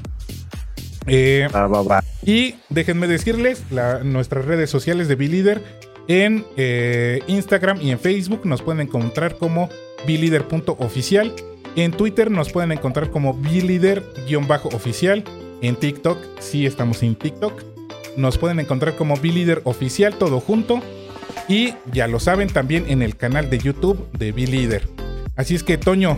Eh, 1.08 1.48
va, 1.54 1.68
va. 1.68 2.04
Y 2.24 2.56
déjenme 2.70 3.08
decirles 3.08 3.64
la, 3.72 4.04
nuestras 4.04 4.46
redes 4.46 4.70
sociales 4.70 5.08
de 5.08 5.16
Bilider 5.16 5.64
en 6.08 6.46
eh, 6.56 7.22
Instagram 7.28 7.82
y 7.82 7.92
en 7.92 8.00
Facebook 8.00 8.42
nos 8.46 8.62
pueden 8.62 8.82
encontrar 8.82 9.38
como 9.38 9.70
bilider.oficial. 10.06 11.34
En 11.78 11.92
Twitter 11.92 12.30
nos 12.32 12.52
pueden 12.52 12.72
encontrar 12.72 13.12
como 13.12 13.36
bilider-oficial. 13.36 15.24
En 15.62 15.76
TikTok, 15.76 16.18
sí 16.40 16.66
estamos 16.66 17.04
en 17.04 17.14
TikTok. 17.16 17.54
Nos 18.18 18.40
pueden 18.40 18.60
encontrar 18.60 18.96
como 18.96 19.16
bilider 19.16 19.62
oficial, 19.64 20.16
todo 20.16 20.40
junto. 20.40 20.82
Y 21.48 21.76
ya 21.94 22.08
lo 22.08 22.20
saben 22.20 22.48
también 22.50 22.86
en 22.88 23.04
el 23.04 23.16
canal 23.16 23.52
de 23.52 23.60
YouTube 23.60 24.10
de 24.18 24.32
Bilider. 24.32 24.90
Así 25.36 25.54
es 25.54 25.62
que, 25.62 25.78
Toño, 25.78 26.18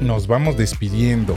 nos 0.00 0.28
vamos 0.28 0.56
despidiendo. 0.56 1.36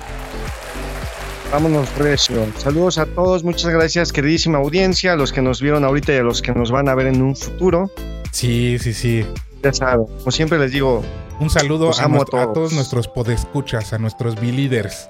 Vámonos 1.52 1.92
recio. 1.98 2.46
Saludos 2.60 3.00
a 3.00 3.08
todos, 3.08 3.44
muchas 3.44 3.72
gracias, 3.72 4.14
queridísima 4.14 4.60
audiencia, 4.60 5.14
a 5.14 5.16
los 5.16 5.34
que 5.34 5.42
nos 5.42 5.64
vieron 5.64 5.84
ahorita 5.84 6.14
y 6.14 6.18
a 6.18 6.24
los 6.24 6.44
que 6.44 6.52
nos 6.52 6.70
van 6.70 6.88
a 6.88 6.94
ver 6.94 7.08
en 7.08 7.24
un 7.24 7.36
futuro. 7.36 7.90
Sí, 8.32 8.78
sí, 8.78 8.94
sí. 8.94 9.26
Ya 9.64 9.74
saben, 9.74 10.06
como 10.06 10.32
siempre 10.32 10.58
les 10.60 10.72
digo. 10.72 11.04
Un 11.40 11.50
saludo 11.50 11.92
a, 11.98 12.08
nuestro, 12.08 12.40
a, 12.40 12.44
todos. 12.44 12.50
a, 12.50 12.54
todos. 12.54 12.74
nuestros 12.74 13.08
podescuchas, 13.08 13.94
a 13.94 13.98
nuestros 13.98 14.36
B-Leaders. 14.36 15.10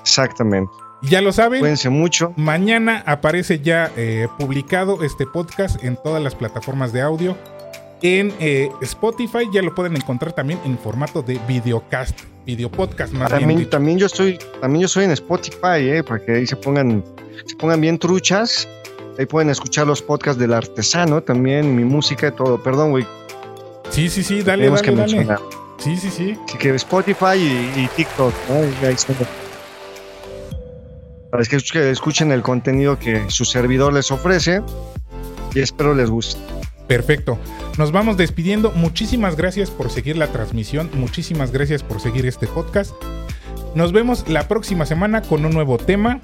Exactamente. 0.00 0.72
Ya 1.02 1.20
lo 1.20 1.32
saben. 1.32 1.60
Cuídense 1.60 1.88
mucho. 1.88 2.32
Mañana 2.36 3.02
aparece 3.06 3.60
ya 3.60 3.90
eh, 3.96 4.28
publicado 4.38 5.02
este 5.02 5.26
podcast 5.26 5.82
en 5.82 5.96
todas 5.96 6.22
las 6.22 6.34
plataformas 6.34 6.92
de 6.92 7.00
audio. 7.00 7.36
En 8.02 8.32
eh, 8.40 8.70
Spotify 8.82 9.48
ya 9.52 9.62
lo 9.62 9.74
pueden 9.74 9.96
encontrar 9.96 10.32
también 10.32 10.58
en 10.64 10.76
formato 10.76 11.22
de 11.22 11.40
videocast, 11.46 12.18
video 12.44 12.70
podcast 12.70 13.12
más 13.12 13.30
también, 13.30 13.58
bien 13.58 13.70
también 13.70 13.96
yo 13.96 14.06
estoy, 14.06 14.38
también 14.60 14.82
yo 14.82 14.86
estoy 14.86 15.04
en 15.04 15.12
Spotify, 15.12 15.78
eh, 15.78 16.02
para 16.02 16.24
que 16.24 16.32
ahí 16.32 16.46
se 16.46 16.56
pongan, 16.56 17.04
se 17.46 17.54
pongan 17.56 17.80
bien 17.80 17.98
truchas. 17.98 18.68
Ahí 19.18 19.26
pueden 19.26 19.50
escuchar 19.50 19.86
los 19.86 20.02
podcasts 20.02 20.40
del 20.40 20.52
artesano, 20.52 21.22
también 21.22 21.76
mi 21.76 21.84
música 21.84 22.28
y 22.28 22.32
todo. 22.32 22.62
Perdón, 22.62 22.90
güey. 22.90 23.06
Sí, 23.92 24.08
sí, 24.08 24.22
sí, 24.22 24.42
dale, 24.42 24.70
dale, 24.70 24.80
que 24.80 24.90
dale. 24.90 25.02
mencionar. 25.02 25.38
Sí, 25.76 25.96
sí, 25.98 26.10
sí. 26.10 26.38
Así 26.48 26.56
que 26.56 26.74
Spotify 26.76 27.36
y, 27.36 27.80
y 27.80 27.88
TikTok, 27.94 28.32
¿no? 28.48 28.86
Ahí. 28.88 28.96
Para 31.30 31.44
que 31.44 31.56
escuchen 31.90 32.32
el 32.32 32.42
contenido 32.42 32.98
que 32.98 33.28
su 33.28 33.44
servidor 33.44 33.92
les 33.92 34.10
ofrece 34.10 34.62
y 35.54 35.60
espero 35.60 35.94
les 35.94 36.08
guste. 36.08 36.40
Perfecto. 36.86 37.38
Nos 37.76 37.92
vamos 37.92 38.16
despidiendo. 38.16 38.70
Muchísimas 38.72 39.36
gracias 39.36 39.70
por 39.70 39.90
seguir 39.90 40.16
la 40.16 40.28
transmisión. 40.28 40.90
Muchísimas 40.94 41.52
gracias 41.52 41.82
por 41.82 42.00
seguir 42.00 42.24
este 42.26 42.46
podcast. 42.46 42.92
Nos 43.74 43.92
vemos 43.92 44.26
la 44.26 44.48
próxima 44.48 44.86
semana 44.86 45.20
con 45.20 45.44
un 45.44 45.52
nuevo 45.52 45.76
tema. 45.76 46.20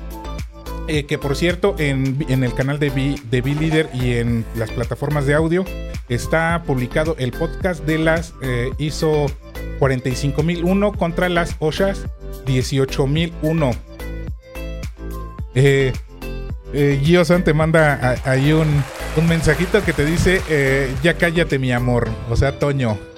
Eh, 0.89 1.05
que 1.05 1.19
por 1.19 1.37
cierto, 1.37 1.75
en, 1.79 2.25
en 2.31 2.45
el 2.45 2.55
canal 2.55 2.79
de 2.79 2.89
B-Leader 2.89 3.91
y 3.93 4.15
en 4.15 4.47
las 4.57 4.71
plataformas 4.71 5.27
de 5.27 5.35
audio 5.35 5.67
está 6.09 6.63
publicado 6.67 7.17
el 7.19 7.33
podcast 7.33 7.85
de 7.85 7.99
las 7.99 8.35
eh, 8.43 8.71
ISO 8.79 9.27
45001 9.79 10.93
contra 10.93 11.29
las 11.29 11.57
OSHAS 11.59 12.07
18001. 12.47 13.71
Eh, 15.55 15.93
eh, 16.73 17.01
Gio 17.03 17.25
San 17.25 17.45
te 17.45 17.55
manda 17.55 18.17
ahí 18.25 18.53
un, 18.53 18.83
un 19.17 19.29
mensajito 19.29 19.83
que 19.85 19.93
te 19.93 20.05
dice, 20.05 20.41
eh, 20.49 20.95
ya 21.03 21.15
cállate 21.15 21.59
mi 21.59 21.73
amor, 21.73 22.09
o 22.31 22.37
sea, 22.37 22.59
Toño. 22.59 22.99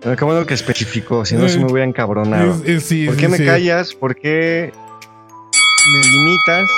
Qué 0.00 0.24
bueno 0.24 0.46
que 0.46 0.54
especificó, 0.54 1.26
si 1.26 1.36
no 1.36 1.48
se 1.48 1.58
me 1.58 1.66
hubiera 1.66 1.84
encabronado. 1.84 2.54
Es, 2.64 2.68
es, 2.68 2.84
sí, 2.84 3.06
¿Por 3.06 3.16
qué 3.16 3.26
sí, 3.26 3.30
me 3.32 3.36
sí. 3.36 3.44
callas? 3.44 3.94
¿Por 3.94 4.16
qué 4.16 4.72
me 5.92 6.00
limitas? 6.08 6.68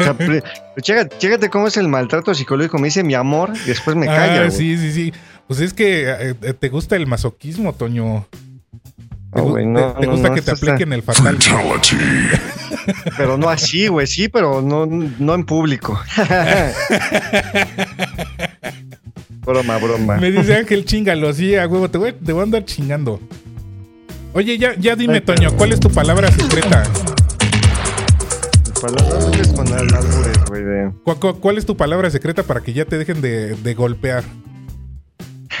o 0.00 0.02
sea, 0.04 0.14
pre- 0.14 0.42
chécate, 0.80 1.16
chécate 1.18 1.50
cómo 1.50 1.66
es 1.68 1.76
el 1.76 1.88
maltrato 1.88 2.34
psicológico. 2.34 2.78
Me 2.78 2.86
dice 2.88 3.02
mi 3.04 3.14
amor 3.14 3.52
y 3.64 3.68
después 3.68 3.96
me 3.96 4.06
calla. 4.06 4.44
Ah, 4.46 4.50
sí, 4.50 4.76
sí, 4.78 4.92
sí. 4.92 5.12
Pues 5.46 5.60
es 5.60 5.72
que 5.74 6.04
eh, 6.08 6.34
te 6.54 6.68
gusta 6.68 6.96
el 6.96 7.06
masoquismo, 7.06 7.72
Toño. 7.72 8.26
Te, 9.32 9.40
No, 9.40 9.46
gu- 9.46 9.50
güey, 9.50 9.66
no, 9.66 9.92
te- 9.94 10.00
te 10.00 10.06
no, 10.06 10.12
gusta 10.12 10.28
no, 10.28 10.34
que 10.34 10.42
te 10.42 10.52
está- 10.52 10.72
apliquen 10.72 10.92
el 10.92 11.02
fatal. 11.02 11.38
Pero 13.16 13.36
no 13.36 13.48
así, 13.48 13.86
güey. 13.88 14.06
Sí, 14.06 14.28
pero 14.28 14.60
no, 14.62 14.86
no 14.86 15.34
en 15.34 15.44
público. 15.44 16.00
broma, 19.44 19.78
broma. 19.78 20.16
Me 20.16 20.30
dice 20.30 20.56
Ángel, 20.56 20.84
chingalo, 20.84 21.32
sí, 21.32 21.54
a 21.56 21.66
huevo, 21.66 21.88
te 21.90 21.98
voy, 21.98 22.12
te 22.12 22.32
voy 22.32 22.40
a 22.40 22.44
andar 22.44 22.64
chingando. 22.64 23.20
Oye, 24.32 24.56
ya, 24.58 24.74
ya 24.78 24.94
dime, 24.94 25.20
Toño, 25.20 25.50
¿cuál 25.56 25.72
es 25.72 25.80
tu 25.80 25.90
palabra 25.90 26.30
secreta? 26.30 26.84
Palabras 28.80 29.24
dobles 29.24 29.48
con 29.48 29.66
al- 29.68 29.94
albures, 29.94 30.44
güey. 30.48 30.62
de- 30.64 30.90
¿Cu- 31.04 31.16
cu- 31.20 31.40
¿Cuál 31.40 31.58
es 31.58 31.66
tu 31.66 31.76
palabra 31.76 32.10
secreta 32.10 32.42
para 32.42 32.60
que 32.60 32.72
ya 32.72 32.84
te 32.84 32.96
dejen 32.98 33.20
de, 33.20 33.54
de 33.56 33.74
golpear? 33.74 34.24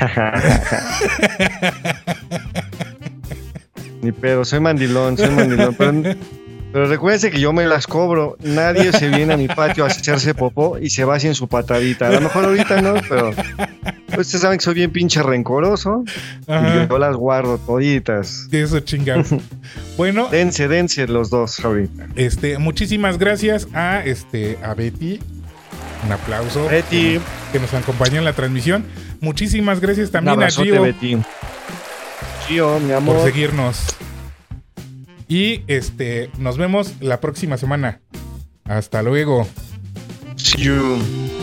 Ni 4.02 4.12
pedo, 4.12 4.44
soy 4.44 4.60
mandilón, 4.60 5.16
soy 5.18 5.30
mandilón. 5.30 5.74
Pero, 5.76 5.92
pero 6.72 6.86
recuérdense 6.88 7.30
que 7.30 7.40
yo 7.40 7.52
me 7.52 7.66
las 7.66 7.86
cobro. 7.86 8.36
Nadie 8.40 8.92
se 8.92 9.08
viene 9.08 9.34
a 9.34 9.36
mi 9.36 9.48
patio 9.48 9.84
a 9.84 9.88
hacerse 9.88 10.32
popó 10.34 10.78
y 10.78 10.88
se 10.90 11.04
va 11.04 11.18
en 11.18 11.34
su 11.34 11.48
patadita. 11.48 12.08
A 12.08 12.12
lo 12.12 12.20
mejor 12.22 12.46
ahorita 12.46 12.80
no, 12.80 12.94
pero 13.08 13.32
Ustedes 14.18 14.40
saben 14.40 14.58
que 14.58 14.64
soy 14.64 14.74
bien 14.74 14.90
pinche 14.90 15.22
rencoroso. 15.22 16.04
Y 16.46 16.52
Ajá. 16.52 16.88
yo 16.88 16.98
las 16.98 17.16
guardo 17.16 17.58
toditas. 17.58 18.48
De 18.50 18.62
eso 18.62 18.80
chinga. 18.80 19.22
Bueno, 19.96 20.28
Dense, 20.30 20.66
dense 20.66 21.06
los 21.06 21.28
dos 21.28 21.62
ahorita. 21.62 22.08
este, 22.16 22.56
muchísimas 22.58 23.18
gracias 23.18 23.68
a 23.74 24.02
este 24.04 24.58
a 24.62 24.72
Betty. 24.74 25.20
Un 26.06 26.12
aplauso. 26.12 26.66
Betty. 26.68 27.18
Que, 27.18 27.20
que 27.52 27.60
nos 27.60 27.74
acompañó 27.74 28.16
en 28.18 28.24
la 28.24 28.32
transmisión. 28.32 28.84
Muchísimas 29.20 29.80
gracias 29.80 30.06
Un 30.06 30.12
también 30.12 30.30
a 30.30 30.44
abrazote, 30.44 30.70
Gio 30.70 30.82
Betty. 30.82 31.18
Gio, 32.48 32.80
mi 32.80 32.86
por 32.88 32.96
amor. 32.96 33.22
seguirnos. 33.24 33.94
Y 35.28 35.62
este, 35.66 36.30
nos 36.38 36.56
vemos 36.56 36.94
la 37.00 37.20
próxima 37.20 37.58
semana. 37.58 38.00
Hasta 38.64 39.02
luego. 39.02 39.46
See 40.36 40.62
you. 40.62 41.39